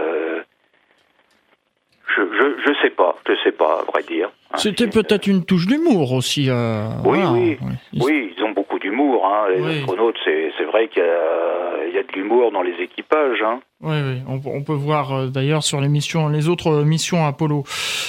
je, 2.06 2.22
je, 2.22 2.62
je 2.66 2.72
sais 2.82 2.90
pas, 2.90 3.16
je 3.26 3.32
sais 3.42 3.52
pas, 3.52 3.80
à 3.80 3.90
vrai 3.90 4.02
dire. 4.08 4.28
Hein, 4.52 4.56
C'était 4.58 4.88
peut-être 4.88 5.26
une 5.26 5.44
touche 5.44 5.66
d'humour 5.66 6.12
aussi. 6.12 6.48
Euh, 6.48 6.88
oui, 7.04 7.18
oui, 7.32 7.58
oui, 8.00 8.32
ils 8.36 8.44
ont 8.44 8.50
beaucoup 8.52 8.78
d'humour. 8.78 9.26
Hein. 9.26 9.46
Les 9.56 9.78
astronautes, 9.80 10.16
c'est 10.24 10.64
vrai 10.64 10.88
qu'il 10.88 11.02
y, 11.02 11.94
y, 11.94 11.98
a 11.98 12.02
de 12.02 12.12
l'humour 12.14 12.52
dans 12.52 12.62
les 12.62 12.74
équipages. 12.82 13.42
Hein. 13.44 13.60
Oui, 13.80 13.96
oui, 14.02 14.22
on, 14.28 14.40
on 14.50 14.62
peut 14.62 14.72
voir 14.72 15.12
euh, 15.12 15.26
d'ailleurs 15.28 15.62
sur 15.62 15.80
les 15.80 15.88
missions, 15.88 16.28
les 16.28 16.48
autres 16.48 16.82
missions 16.84 17.26
Apollo. 17.26 17.64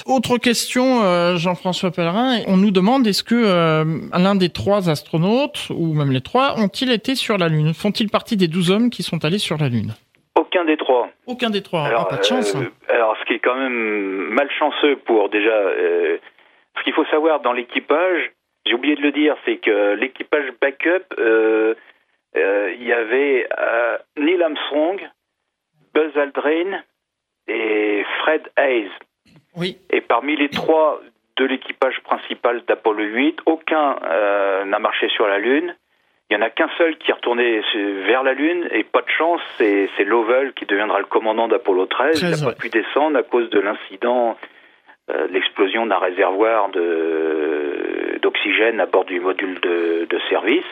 Autre 0.06 0.38
question, 0.38 1.04
euh, 1.04 1.38
Jean-François 1.38 1.92
Pellerin, 1.92 2.40
on 2.48 2.58
nous 2.58 2.72
demande 2.72 3.08
est-ce 3.08 3.24
que 3.24 3.36
euh, 3.36 3.84
l'un 4.14 4.36
des 4.36 4.50
trois 4.50 4.90
astronautes, 4.90 5.68
ou 5.76 5.94
même 5.94 6.12
les 6.12 6.22
trois, 6.22 6.60
ont-ils 6.60 6.92
été 6.92 7.16
sur 7.16 7.38
la 7.38 7.50
Lune? 7.50 7.74
Font-ils 7.74 8.10
partie 8.10 8.38
des 8.38 8.48
douze 8.48 8.72
hommes 8.72 8.90
qui 8.90 9.04
sont 9.04 9.26
allés 9.26 9.40
sur 9.40 9.58
la 9.58 9.70
Lune? 9.70 9.94
Aucun 10.56 10.66
des 10.66 10.78
trois. 10.78 11.10
Aucun 11.28 11.50
des 11.50 11.62
trois. 11.62 11.86
Alors, 11.86 12.08
pas 12.08 12.18
de 12.18 12.24
chance. 12.24 12.56
Hein. 12.56 12.72
alors, 12.88 13.18
ce 13.20 13.26
qui 13.26 13.34
est 13.34 13.40
quand 13.40 13.56
même 13.56 14.30
malchanceux 14.32 14.96
pour 14.98 15.30
déjà. 15.30 15.52
Euh, 15.52 16.18
ce 16.78 16.84
qu'il 16.84 16.94
faut 16.94 17.06
savoir 17.06 17.42
dans 17.42 17.52
l'équipage, 17.54 18.32
j'ai 18.66 18.74
oublié 18.74 18.96
de 18.96 19.02
le 19.02 19.12
dire, 19.12 19.36
c'est 19.46 19.58
que 19.58 19.96
l'équipage 19.96 20.52
backup, 20.62 21.06
euh, 21.20 21.74
euh, 22.38 22.74
il 22.78 22.86
y 22.86 22.94
avait 22.94 23.48
Neil 24.18 24.42
Armstrong, 24.42 25.10
Buzz 25.94 26.18
Aldrin 26.18 26.82
et 27.48 28.06
Fred 28.20 28.50
Hayes. 28.58 28.92
Oui. 29.56 29.78
Et 29.90 30.02
parmi 30.02 30.36
les 30.36 30.50
trois 30.50 31.02
de 31.38 31.46
l'équipage 31.46 32.00
principal 32.02 32.64
d'Apollo 32.66 33.04
8, 33.04 33.40
aucun 33.46 33.96
n'a 34.66 34.80
marché 34.80 35.10
sur 35.10 35.28
la 35.28 35.38
Lune. 35.38 35.76
Il 36.30 36.38
n'y 36.38 36.44
en 36.44 36.46
a 36.46 36.50
qu'un 36.50 36.70
seul 36.78 36.98
qui 36.98 37.12
est 37.12 37.14
retourné 37.14 37.62
vers 38.08 38.24
la 38.24 38.34
Lune 38.34 38.68
et 38.72 38.84
pas 38.84 39.02
de 39.02 39.10
chance, 39.10 39.42
c'est 39.58 39.88
Lovell 40.04 40.54
qui 40.54 40.66
deviendra 40.66 40.98
le 41.00 41.06
commandant 41.06 41.48
d'Apollo 41.48 41.86
13. 41.86 42.20
il 42.22 42.30
n'a 42.32 42.52
pas 42.52 42.56
pu 42.56 42.70
descendre 42.70 43.20
à 43.20 43.24
cause 43.24 43.48
de 43.52 43.60
l'incident, 43.60 44.36
euh, 45.12 45.28
l'explosion 45.30 45.86
d'un 45.86 46.00
réservoir 46.00 46.70
d'oxygène 48.22 48.80
à 48.80 48.88
bord 48.88 49.06
du 49.06 49.20
module 49.20 49.60
de, 49.60 50.08
de 50.10 50.20
service. 50.30 50.66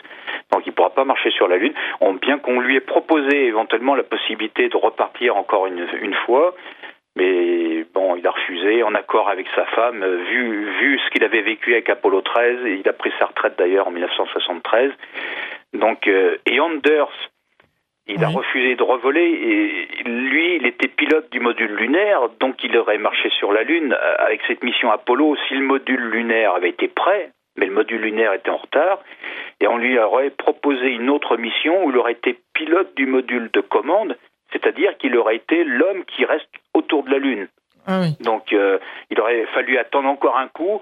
Donc 0.52 0.66
il 0.66 0.70
ne 0.70 0.74
pourra 0.74 0.90
pas 0.90 1.04
marcher 1.04 1.30
sur 1.30 1.46
la 1.46 1.56
Lune. 1.56 1.74
On, 2.00 2.14
bien 2.14 2.38
qu'on 2.38 2.58
lui 2.58 2.74
ait 2.74 2.80
proposé 2.80 3.46
éventuellement 3.46 3.94
la 3.94 4.02
possibilité 4.02 4.68
de 4.68 4.76
repartir 4.76 5.36
encore 5.36 5.68
une, 5.68 5.86
une 6.02 6.14
fois, 6.26 6.56
mais 7.14 7.73
bon, 7.94 8.16
il 8.16 8.26
a 8.26 8.30
refusé 8.30 8.82
en 8.82 8.94
accord 8.94 9.28
avec 9.28 9.46
sa 9.54 9.64
femme, 9.66 10.04
vu, 10.04 10.70
vu 10.80 10.98
ce 10.98 11.10
qu'il 11.10 11.24
avait 11.24 11.42
vécu 11.42 11.72
avec 11.72 11.88
Apollo 11.88 12.22
13. 12.22 12.58
Il 12.66 12.88
a 12.88 12.92
pris 12.92 13.12
sa 13.18 13.26
retraite 13.26 13.54
d'ailleurs 13.56 13.88
en 13.88 13.92
1973. 13.92 14.92
Donc, 15.72 16.06
euh, 16.06 16.36
et 16.46 16.60
Anders, 16.60 17.12
il 18.06 18.22
a 18.22 18.28
refusé 18.28 18.76
de 18.76 18.82
revoler. 18.82 19.22
Et 19.22 20.08
lui, 20.08 20.56
il 20.56 20.66
était 20.66 20.88
pilote 20.88 21.30
du 21.30 21.40
module 21.40 21.74
lunaire, 21.74 22.28
donc 22.40 22.62
il 22.62 22.76
aurait 22.76 22.98
marché 22.98 23.30
sur 23.38 23.52
la 23.52 23.62
Lune 23.62 23.94
euh, 23.98 24.14
avec 24.18 24.42
cette 24.46 24.62
mission 24.62 24.90
Apollo 24.90 25.36
si 25.48 25.54
le 25.54 25.62
module 25.64 26.10
lunaire 26.10 26.54
avait 26.54 26.70
été 26.70 26.88
prêt, 26.88 27.30
mais 27.56 27.66
le 27.66 27.72
module 27.72 28.02
lunaire 28.02 28.34
était 28.34 28.50
en 28.50 28.58
retard. 28.58 29.00
Et 29.60 29.66
on 29.66 29.78
lui 29.78 29.98
aurait 29.98 30.30
proposé 30.30 30.88
une 30.88 31.08
autre 31.08 31.36
mission 31.36 31.84
où 31.84 31.90
il 31.90 31.96
aurait 31.96 32.12
été 32.12 32.38
pilote 32.52 32.94
du 32.94 33.06
module 33.06 33.50
de 33.52 33.60
commande, 33.60 34.16
c'est-à-dire 34.52 34.96
qu'il 34.98 35.16
aurait 35.16 35.36
été 35.36 35.64
l'homme 35.64 36.04
qui 36.04 36.24
reste 36.24 36.48
autour 36.74 37.04
de 37.04 37.10
la 37.10 37.18
Lune. 37.18 37.48
Ah 37.86 38.00
donc 38.20 38.52
euh, 38.52 38.78
il 39.10 39.20
aurait 39.20 39.46
fallu 39.54 39.78
attendre 39.78 40.08
encore 40.08 40.36
un 40.38 40.48
coup. 40.48 40.80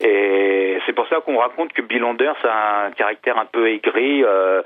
Et 0.00 0.78
c'est 0.86 0.94
pour 0.94 1.06
ça 1.08 1.20
qu'on 1.20 1.38
raconte 1.38 1.72
que 1.72 1.82
Bill 1.82 2.04
Anders 2.04 2.36
a 2.44 2.86
un 2.86 2.90
caractère 2.90 3.38
un 3.38 3.44
peu 3.44 3.68
aigri 3.68 4.24
euh, 4.24 4.62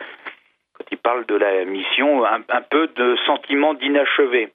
quand 0.74 0.84
il 0.92 0.98
parle 0.98 1.26
de 1.26 1.34
la 1.34 1.64
mission, 1.64 2.24
un, 2.24 2.62
peu 2.62 2.88
de 2.94 3.16
sentiment 3.26 3.74
d'inachevé. 3.74 4.52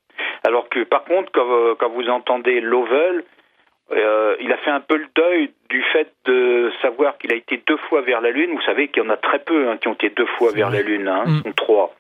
Alors 0.48 0.70
que 0.70 0.84
par 0.84 1.04
contre, 1.04 1.32
quand, 1.34 1.90
vous 1.90 2.10
entendez 2.10 2.62
Lovell, 2.62 3.24
euh, 3.92 4.36
il 4.40 4.52
a 4.54 4.58
fait 4.58 4.70
un 4.70 4.80
peu 4.80 4.96
le 4.96 5.08
deuil 5.16 5.52
du 5.70 5.84
fait 5.92 6.14
de 6.26 6.72
savoir 6.82 7.18
qu'il 7.18 7.34
a 7.34 7.36
été 7.36 7.62
deux 7.68 7.78
fois 7.90 8.02
vers 8.02 8.22
la 8.22 8.32
Lune. 8.32 8.52
Vous 8.56 8.62
savez 8.62 8.88
qu'il 8.88 9.04
y 9.04 9.06
en 9.06 9.10
a 9.10 9.18
très 9.18 9.40
peu 9.40 9.70
hein, 9.70 9.78
qui 9.78 9.90
ont 9.90 9.94
été 9.94 10.10
deux 10.10 10.28
fois 10.38 10.52
vers 10.54 10.70
la 10.70 10.82
Lune, 10.82 11.10
hein, 11.10 11.26
mm. 11.26 11.54
trois, 11.56 11.94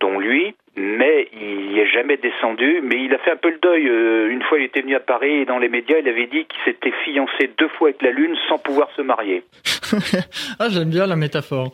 dont 0.00 0.18
lui 0.18 0.54
mais 0.74 1.28
il 1.34 1.74
n'est 1.74 1.90
jamais 1.90 2.16
descendu. 2.16 2.80
Mais 2.82 3.04
il 3.04 3.12
a 3.12 3.18
fait 3.18 3.32
un 3.32 3.36
peu 3.36 3.50
le 3.50 3.58
deuil. 3.62 3.86
Euh, 3.88 4.30
une 4.30 4.42
fois, 4.42 4.58
il 4.58 4.64
était 4.64 4.80
venu 4.80 4.94
à 4.96 5.00
Paris 5.00 5.42
et 5.42 5.44
dans 5.44 5.58
les 5.58 5.68
médias, 5.68 5.98
il 5.98 6.08
avait 6.08 6.26
dit 6.26 6.46
qu'il 6.46 6.62
s'était 6.64 6.92
fiancé 7.04 7.50
deux 7.58 7.68
fois 7.68 7.88
avec 7.88 8.00
la 8.02 8.10
Lune 8.10 8.34
sans 8.48 8.58
pouvoir 8.58 8.88
se 8.96 9.02
marier. 9.02 9.42
ah, 10.58 10.68
j'aime 10.70 10.88
bien 10.88 11.06
la 11.06 11.16
métaphore. 11.16 11.72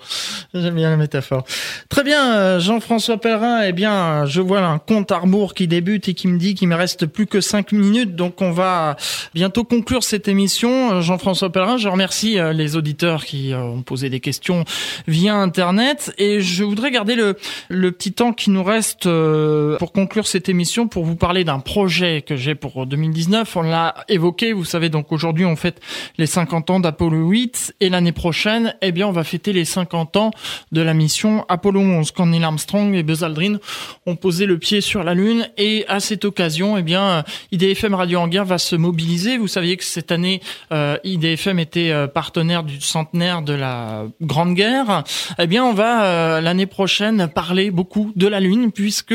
J'aime 0.53 0.75
bien 0.75 0.91
la 0.91 0.97
métaphore. 0.97 1.45
Très 1.89 2.03
bien, 2.03 2.37
euh, 2.37 2.59
Jean-François 2.59 3.19
Pellerin. 3.19 3.63
Eh 3.63 3.73
bien, 3.73 4.27
je 4.27 4.41
vois 4.41 4.61
un 4.61 4.79
compte 4.79 5.13
à 5.13 5.19
rebours 5.19 5.55
qui 5.55 5.69
débute 5.69 6.09
et 6.09 6.15
qui 6.15 6.27
me 6.27 6.39
dit 6.39 6.55
qu'il 6.55 6.69
me 6.69 6.75
reste 6.75 7.07
plus 7.07 7.27
que 7.27 7.41
cinq 7.41 7.71
minutes. 7.71 8.17
Donc, 8.17 8.43
on 8.43 8.51
va 8.51 8.97
bientôt 9.33 9.63
conclure 9.63 10.03
cette 10.03 10.27
émission. 10.27 10.95
Euh, 10.95 11.01
Jean-François 11.03 11.51
Pellerin, 11.51 11.77
je 11.77 11.89
remercie 11.89 12.39
les 12.53 12.77
auditeurs 12.77 13.25
qui 13.25 13.53
ont 13.55 13.83
posé 13.83 14.11
des 14.11 14.21
questions 14.21 14.65
via 15.07 15.35
Internet. 15.35 16.13
Et 16.19 16.41
je 16.41 16.65
voudrais 16.65 16.91
garder 16.91 17.15
le 17.15 17.93
petit 17.93 18.13
temps 18.13 18.33
qui 18.33 18.51
nous 18.51 18.65
reste 18.65 18.88
euh, 19.07 19.77
pour 19.79 19.93
conclure 19.93 20.27
cette 20.27 20.49
émission 20.49 20.89
pour 20.89 21.05
vous 21.05 21.17
parler 21.17 21.45
d'un 21.45 21.61
projet 21.61 22.23
que 22.23 22.37
j'ai 22.37 22.55
pour 22.55 22.87
2019. 22.87 23.57
On 23.57 23.63
l'a 23.63 23.95
évoqué, 24.09 24.53
vous 24.53 24.65
savez, 24.65 24.89
donc 24.89 25.13
aujourd'hui 25.13 25.45
on 25.45 25.57
fête 25.57 25.81
les 26.17 26.27
50 26.27 26.71
ans 26.71 26.81
d'Apollo 26.81 27.29
8 27.29 27.77
et 27.81 27.89
l'année 27.89 28.13
prochaine, 28.13 28.75
eh 28.83 28.93
bien, 28.93 29.07
on 29.07 29.13
va 29.13 29.25
fêter 29.25 29.53
les 29.53 29.65
50 29.65 30.17
ans 30.17 30.31
de 30.73 30.81
la 30.81 30.95
mission 30.95 31.45
Apollo 31.49 31.81
11 31.81 32.11
quand 32.13 32.27
Neil 32.27 32.45
Armstrong 32.45 32.95
et 32.95 33.03
Buzz 33.03 33.25
Aldrin 33.25 33.59
ont 34.07 34.17
posé 34.17 34.47
le 34.47 34.59
pied 34.59 34.81
sur 34.81 35.05
la 35.05 35.15
Lune 35.15 35.49
et 35.57 35.85
à 35.89 36.01
cette 36.01 36.25
occasion, 36.25 36.77
eh 36.77 36.83
bien, 36.83 37.25
IDFM 37.53 37.95
Radio 37.95 38.21
Anguin 38.21 38.45
va 38.45 38.59
se 38.59 38.77
mobiliser. 38.77 39.39
Vous 39.39 39.49
saviez 39.49 39.77
que 39.77 39.85
cette 39.85 40.13
année, 40.13 40.41
euh, 40.73 40.97
IDFM 41.05 41.59
était 41.59 41.91
euh, 41.91 42.07
partenaire 42.07 42.63
du 42.63 42.81
centenaire 42.81 43.43
de 43.43 43.53
la 43.53 44.05
Grande 44.21 44.55
Guerre. 44.55 45.05
Eh 45.39 45.47
bien, 45.47 45.65
on 45.65 45.75
va 45.75 46.41
l'année 46.41 46.67
prochaine 46.67 47.29
parler 47.29 47.71
beaucoup 47.71 48.13
de 48.17 48.27
la 48.27 48.41
Lune 48.41 48.73
puisque 48.79 49.15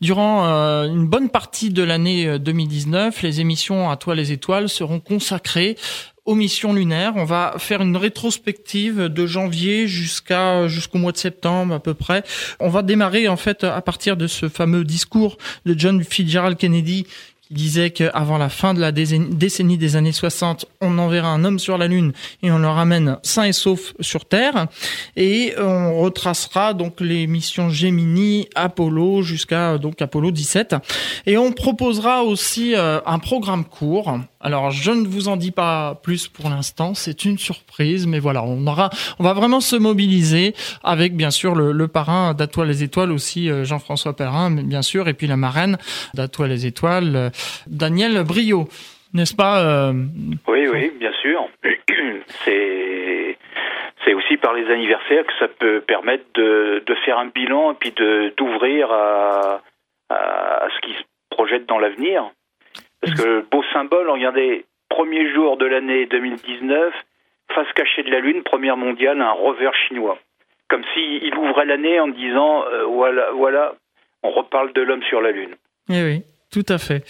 durant 0.00 0.48
euh, 0.48 0.88
une 0.88 1.06
bonne 1.06 1.30
partie 1.30 1.70
de 1.70 1.84
l'année 1.84 2.36
2019, 2.40 3.16
euh, 3.16 3.26
les 3.28 3.40
émissions 3.40 3.88
à 3.88 3.96
toi 3.96 4.16
les 4.16 4.32
étoiles 4.32 4.68
seront 4.68 4.98
consacrées 4.98 5.76
aux 6.24 6.34
missions 6.34 6.72
lunaires. 6.72 7.12
On 7.14 7.24
va 7.24 7.54
faire 7.58 7.80
une 7.80 7.96
rétrospective 7.96 9.02
de 9.02 9.26
janvier 9.26 9.86
jusqu'à 9.86 10.66
jusqu'au 10.66 10.98
mois 10.98 11.12
de 11.12 11.16
septembre 11.16 11.74
à 11.74 11.80
peu 11.80 11.94
près. 11.94 12.24
On 12.58 12.70
va 12.70 12.82
démarrer 12.82 13.28
en 13.28 13.36
fait 13.36 13.62
à 13.62 13.80
partir 13.82 14.16
de 14.16 14.26
ce 14.26 14.48
fameux 14.48 14.82
discours 14.82 15.38
de 15.64 15.78
John 15.78 16.02
Fitzgerald 16.02 16.56
Kennedy 16.56 17.06
disait 17.54 17.90
qu'avant 17.90 18.36
la 18.36 18.48
fin 18.50 18.74
de 18.74 18.80
la 18.80 18.92
décennie 18.92 19.78
des 19.78 19.96
années 19.96 20.12
60, 20.12 20.66
on 20.80 20.98
enverra 20.98 21.28
un 21.28 21.44
homme 21.44 21.58
sur 21.58 21.78
la 21.78 21.86
Lune 21.86 22.12
et 22.42 22.50
on 22.50 22.58
le 22.58 22.68
ramène 22.68 23.16
sain 23.22 23.44
et 23.44 23.52
sauf 23.52 23.94
sur 24.00 24.26
Terre. 24.26 24.66
Et 25.16 25.54
on 25.58 26.00
retracera 26.00 26.74
donc 26.74 27.00
les 27.00 27.26
missions 27.26 27.70
Gemini, 27.70 28.48
Apollo 28.54 29.22
jusqu'à 29.22 29.78
donc 29.78 30.02
Apollo 30.02 30.30
17. 30.30 30.76
Et 31.26 31.38
on 31.38 31.52
proposera 31.52 32.24
aussi 32.24 32.74
euh, 32.74 33.00
un 33.06 33.18
programme 33.18 33.64
court 33.64 34.18
alors, 34.44 34.70
je 34.70 34.90
ne 34.90 35.06
vous 35.06 35.28
en 35.28 35.38
dis 35.38 35.52
pas 35.52 35.98
plus 36.02 36.28
pour 36.28 36.50
l'instant, 36.50 36.92
c'est 36.92 37.24
une 37.24 37.38
surprise, 37.38 38.06
mais 38.06 38.18
voilà, 38.18 38.44
on 38.44 38.66
aura, 38.66 38.90
on 39.18 39.24
va 39.24 39.32
vraiment 39.32 39.60
se 39.60 39.74
mobiliser 39.74 40.52
avec 40.84 41.16
bien 41.16 41.30
sûr 41.30 41.54
le, 41.54 41.88
parrain 41.88 42.34
d'Atoile 42.34 42.68
les 42.68 42.84
Étoiles 42.84 43.10
aussi, 43.10 43.50
euh, 43.50 43.64
Jean-François 43.64 44.14
Perrin, 44.14 44.50
bien 44.50 44.82
sûr, 44.82 45.08
et 45.08 45.14
puis 45.14 45.26
la 45.26 45.38
marraine 45.38 45.78
d'Atoile 46.12 46.50
les 46.50 46.66
Étoiles, 46.66 47.16
euh, 47.16 47.30
Daniel 47.66 48.22
Brio, 48.22 48.68
n'est-ce 49.14 49.34
pas 49.34 49.64
euh, 49.64 49.94
Oui, 50.46 50.68
oui, 50.70 50.92
bien 51.00 51.12
sûr. 51.22 51.48
C'est 54.04 54.12
aussi 54.12 54.36
par 54.36 54.52
les 54.52 54.70
anniversaires 54.70 55.24
que 55.24 55.32
ça 55.38 55.48
peut 55.48 55.80
permettre 55.80 56.24
de, 56.34 56.84
faire 57.06 57.16
un 57.18 57.28
bilan 57.34 57.72
et 57.72 57.76
puis 57.80 57.92
de 57.92 58.34
d'ouvrir 58.36 58.92
à 58.92 59.62
ce 60.10 60.80
qui 60.86 60.92
se 60.92 61.02
projette 61.30 61.66
dans 61.66 61.78
l'avenir. 61.78 62.30
Parce 63.04 63.20
que 63.20 63.44
beau 63.50 63.62
symbole, 63.72 64.08
regardez, 64.08 64.64
premier 64.88 65.32
jour 65.32 65.56
de 65.56 65.66
l'année 65.66 66.06
2019, 66.06 66.94
face 67.54 67.72
cachée 67.74 68.02
de 68.02 68.10
la 68.10 68.20
Lune, 68.20 68.42
première 68.42 68.76
mondiale, 68.76 69.20
un 69.20 69.32
rover 69.32 69.70
chinois. 69.86 70.18
Comme 70.68 70.82
s'il 70.94 71.34
ouvrait 71.36 71.66
l'année 71.66 72.00
en 72.00 72.08
disant, 72.08 72.64
euh, 72.64 72.84
voilà, 72.84 73.30
voilà, 73.32 73.74
on 74.22 74.30
reparle 74.30 74.72
de 74.72 74.80
l'homme 74.80 75.02
sur 75.02 75.20
la 75.20 75.32
Lune. 75.32 75.54
Eh 75.90 76.02
oui, 76.02 76.22
tout 76.50 76.64
à 76.68 76.78
fait. 76.78 77.04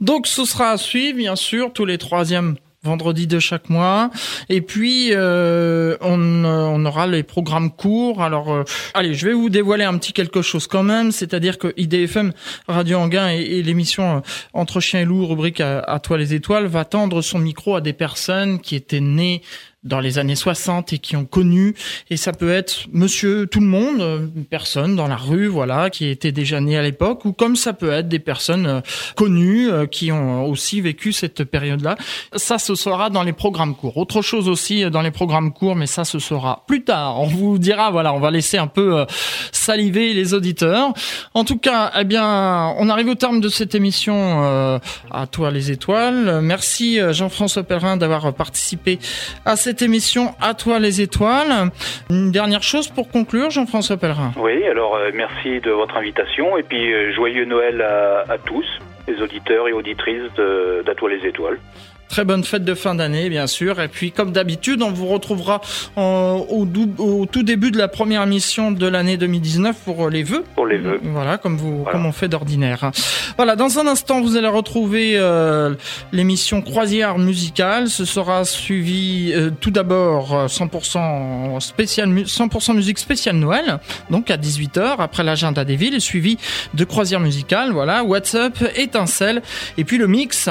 Donc 0.00 0.26
ce 0.26 0.44
sera 0.44 0.70
à 0.70 0.76
suivre, 0.78 1.18
bien 1.18 1.36
sûr, 1.36 1.72
tous 1.72 1.84
les 1.84 1.98
troisièmes 1.98 2.56
vendredi 2.84 3.26
de 3.26 3.38
chaque 3.38 3.70
mois. 3.70 4.10
Et 4.48 4.60
puis 4.60 5.08
euh, 5.12 5.96
on, 6.00 6.44
on, 6.44 6.84
aura 6.84 7.06
les 7.06 7.22
programmes 7.22 7.70
courts. 7.70 8.22
Alors 8.22 8.52
euh, 8.52 8.64
allez, 8.92 9.14
je 9.14 9.26
vais 9.26 9.32
vous 9.32 9.48
dévoiler 9.48 9.84
un 9.84 9.96
petit 9.98 10.12
quelque 10.12 10.42
chose 10.42 10.66
quand 10.66 10.82
même, 10.82 11.10
c'est-à-dire 11.10 11.58
que 11.58 11.72
IDFM 11.76 12.32
Radio 12.68 12.98
Anguin 12.98 13.28
et, 13.28 13.62
l'émission 13.62 14.18
euh, 14.18 14.20
Entre 14.52 14.80
chiens 14.80 15.00
et 15.00 15.04
loups, 15.04 15.26
rubrique 15.26 15.60
à, 15.60 15.80
à 15.80 15.98
toi 15.98 16.18
les 16.18 16.34
étoiles, 16.34 16.66
va 16.66 16.84
tendre 16.84 17.22
son 17.22 17.38
micro 17.38 17.74
à 17.74 17.80
des 17.80 17.92
personnes 17.92 18.60
qui 18.60 18.76
étaient 18.76 19.00
nées 19.00 19.42
dans 19.84 20.00
les 20.00 20.18
années 20.18 20.34
60 20.34 20.92
et 20.94 20.98
qui 20.98 21.14
ont 21.16 21.26
connu, 21.26 21.74
et 22.10 22.16
ça 22.16 22.32
peut 22.32 22.50
être 22.50 22.86
monsieur 22.92 23.46
tout 23.46 23.60
le 23.60 23.66
monde, 23.66 24.00
euh, 24.00 24.26
une 24.34 24.44
personne 24.44 24.96
dans 24.96 25.06
la 25.06 25.16
rue, 25.16 25.46
voilà, 25.46 25.90
qui 25.90 26.08
était 26.08 26.32
déjà 26.32 26.60
née 26.60 26.78
à 26.78 26.82
l'époque, 26.82 27.24
ou 27.24 27.32
comme 27.32 27.54
ça 27.54 27.74
peut 27.74 27.92
être 27.92 28.08
des 28.08 28.18
personnes 28.18 28.66
euh, 28.66 28.80
connues 29.14 29.70
euh, 29.70 29.86
qui 29.86 30.10
ont 30.10 30.46
aussi 30.46 30.80
vécu 30.80 31.12
cette 31.12 31.44
période-là. 31.44 31.96
Ça, 32.34 32.58
ce 32.58 32.74
sera 32.74 33.10
dans 33.10 33.22
les 33.22 33.32
programmes 33.32 33.74
courts. 33.74 33.98
Autre 33.98 34.22
chose 34.22 34.48
aussi 34.48 34.90
dans 34.90 35.02
les 35.02 35.10
programmes 35.10 35.52
courts, 35.52 35.76
mais 35.76 35.86
ça, 35.86 36.04
ce 36.04 36.18
sera 36.18 36.64
plus 36.66 36.84
tard. 36.84 37.20
On 37.20 37.26
vous 37.26 37.58
dira, 37.58 37.90
voilà, 37.90 38.14
on 38.14 38.20
va 38.20 38.30
laisser 38.30 38.56
un 38.56 38.66
peu 38.66 39.04
saliver 39.52 40.14
les 40.14 40.34
auditeurs. 40.34 40.92
En 41.34 41.44
tout 41.44 41.58
cas, 41.58 41.92
eh 41.98 42.04
bien, 42.04 42.74
on 42.78 42.88
arrive 42.88 43.08
au 43.08 43.14
terme 43.14 43.40
de 43.40 43.48
cette 43.48 43.74
émission 43.74 44.80
à 45.10 45.26
toi 45.26 45.50
les 45.50 45.70
étoiles. 45.70 46.40
Merci 46.42 46.98
Jean-François 47.10 47.62
Perrin 47.62 47.96
d'avoir 47.96 48.32
participé 48.34 48.98
à 49.44 49.56
cette 49.56 49.73
émission 49.82 50.34
À 50.40 50.54
toi 50.54 50.78
les 50.78 51.00
étoiles. 51.00 51.70
Une 52.10 52.30
dernière 52.30 52.62
chose 52.62 52.88
pour 52.88 53.08
conclure, 53.08 53.50
Jean-François 53.50 53.96
Pellerin. 53.96 54.32
Oui, 54.36 54.64
alors 54.66 54.96
euh, 54.96 55.10
merci 55.14 55.60
de 55.60 55.70
votre 55.70 55.96
invitation 55.96 56.56
et 56.58 56.62
puis 56.62 56.92
euh, 56.92 57.12
joyeux 57.12 57.44
Noël 57.44 57.80
à, 57.82 58.38
tous, 58.38 58.66
les 59.08 59.20
auditeurs 59.22 59.68
et 59.68 59.72
auditrices 59.72 60.30
d'À 60.84 60.94
toi 60.94 61.10
les 61.10 61.26
étoiles. 61.28 61.58
Très 62.08 62.24
bonne 62.24 62.44
fête 62.44 62.64
de 62.64 62.74
fin 62.74 62.94
d'année, 62.94 63.28
bien 63.28 63.46
sûr. 63.46 63.80
Et 63.80 63.88
puis, 63.88 64.12
comme 64.12 64.32
d'habitude, 64.32 64.82
on 64.82 64.92
vous 64.92 65.06
retrouvera 65.06 65.60
au, 65.96 66.66
tout 67.30 67.42
début 67.42 67.70
de 67.70 67.78
la 67.78 67.88
première 67.88 68.22
émission 68.22 68.70
de 68.70 68.86
l'année 68.86 69.16
2019 69.16 69.76
pour 69.84 70.10
les 70.10 70.22
vœux. 70.22 70.44
Pour 70.54 70.66
les 70.66 70.78
vœux. 70.78 71.00
Voilà, 71.02 71.38
comme 71.38 71.56
vous, 71.56 71.84
comme 71.90 72.06
on 72.06 72.12
fait 72.12 72.28
d'ordinaire. 72.28 72.90
Voilà, 73.36 73.56
dans 73.56 73.78
un 73.78 73.86
instant, 73.86 74.20
vous 74.20 74.36
allez 74.36 74.48
retrouver 74.48 75.14
euh, 75.16 75.74
l'émission 76.12 76.62
Croisière 76.62 77.18
musicale. 77.18 77.88
Ce 77.88 78.04
sera 78.04 78.44
suivi 78.44 79.32
euh, 79.34 79.50
tout 79.60 79.70
d'abord 79.70 80.46
100% 80.46 81.60
spécial, 81.60 82.08
100% 82.08 82.74
musique 82.74 82.98
spéciale 82.98 83.36
Noël, 83.36 83.78
donc 84.10 84.30
à 84.30 84.36
18h 84.36 84.96
après 84.98 85.24
l'agenda 85.24 85.64
des 85.64 85.76
villes, 85.76 86.00
suivi 86.00 86.38
de 86.74 86.84
Croisière 86.84 87.20
musicale. 87.20 87.72
Voilà, 87.72 88.04
WhatsApp, 88.04 88.62
étincelle, 88.76 89.42
et 89.78 89.84
puis 89.84 89.98
le 89.98 90.06
mix 90.06 90.48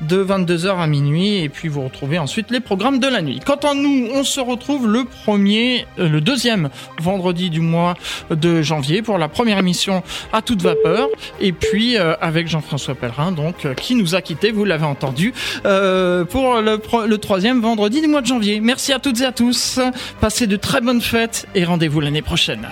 de 0.00 0.24
22h 0.24 0.78
à 0.78 0.86
et 0.94 1.48
puis 1.48 1.68
vous 1.68 1.82
retrouvez 1.82 2.18
ensuite 2.18 2.50
les 2.50 2.60
programmes 2.60 2.98
de 2.98 3.08
la 3.08 3.20
nuit. 3.20 3.40
Quant 3.44 3.56
à 3.56 3.74
nous, 3.74 4.08
on 4.12 4.22
se 4.22 4.40
retrouve 4.40 4.86
le 4.86 5.04
premier, 5.04 5.86
euh, 5.98 6.08
le 6.08 6.20
deuxième 6.20 6.70
vendredi 7.00 7.50
du 7.50 7.60
mois 7.60 7.94
de 8.30 8.62
janvier 8.62 9.02
pour 9.02 9.18
la 9.18 9.28
première 9.28 9.58
émission 9.58 10.02
à 10.32 10.40
toute 10.40 10.62
vapeur 10.62 11.08
et 11.40 11.52
puis 11.52 11.96
euh, 11.96 12.14
avec 12.20 12.46
Jean-François 12.48 12.94
Pellerin 12.94 13.32
donc 13.32 13.64
euh, 13.64 13.74
qui 13.74 13.94
nous 13.94 14.14
a 14.14 14.22
quitté, 14.22 14.52
vous 14.52 14.64
l'avez 14.64 14.86
entendu, 14.86 15.32
pour 15.62 16.60
le 16.60 17.16
troisième 17.16 17.60
vendredi 17.60 18.00
du 18.00 18.06
mois 18.06 18.20
de 18.20 18.26
janvier. 18.26 18.60
Merci 18.60 18.92
à 18.92 18.98
toutes 18.98 19.20
et 19.20 19.24
à 19.24 19.32
tous, 19.32 19.80
passez 20.20 20.46
de 20.46 20.56
très 20.56 20.80
bonnes 20.80 21.00
fêtes 21.00 21.46
et 21.54 21.64
rendez-vous 21.64 22.00
l'année 22.00 22.22
prochaine. 22.22 22.68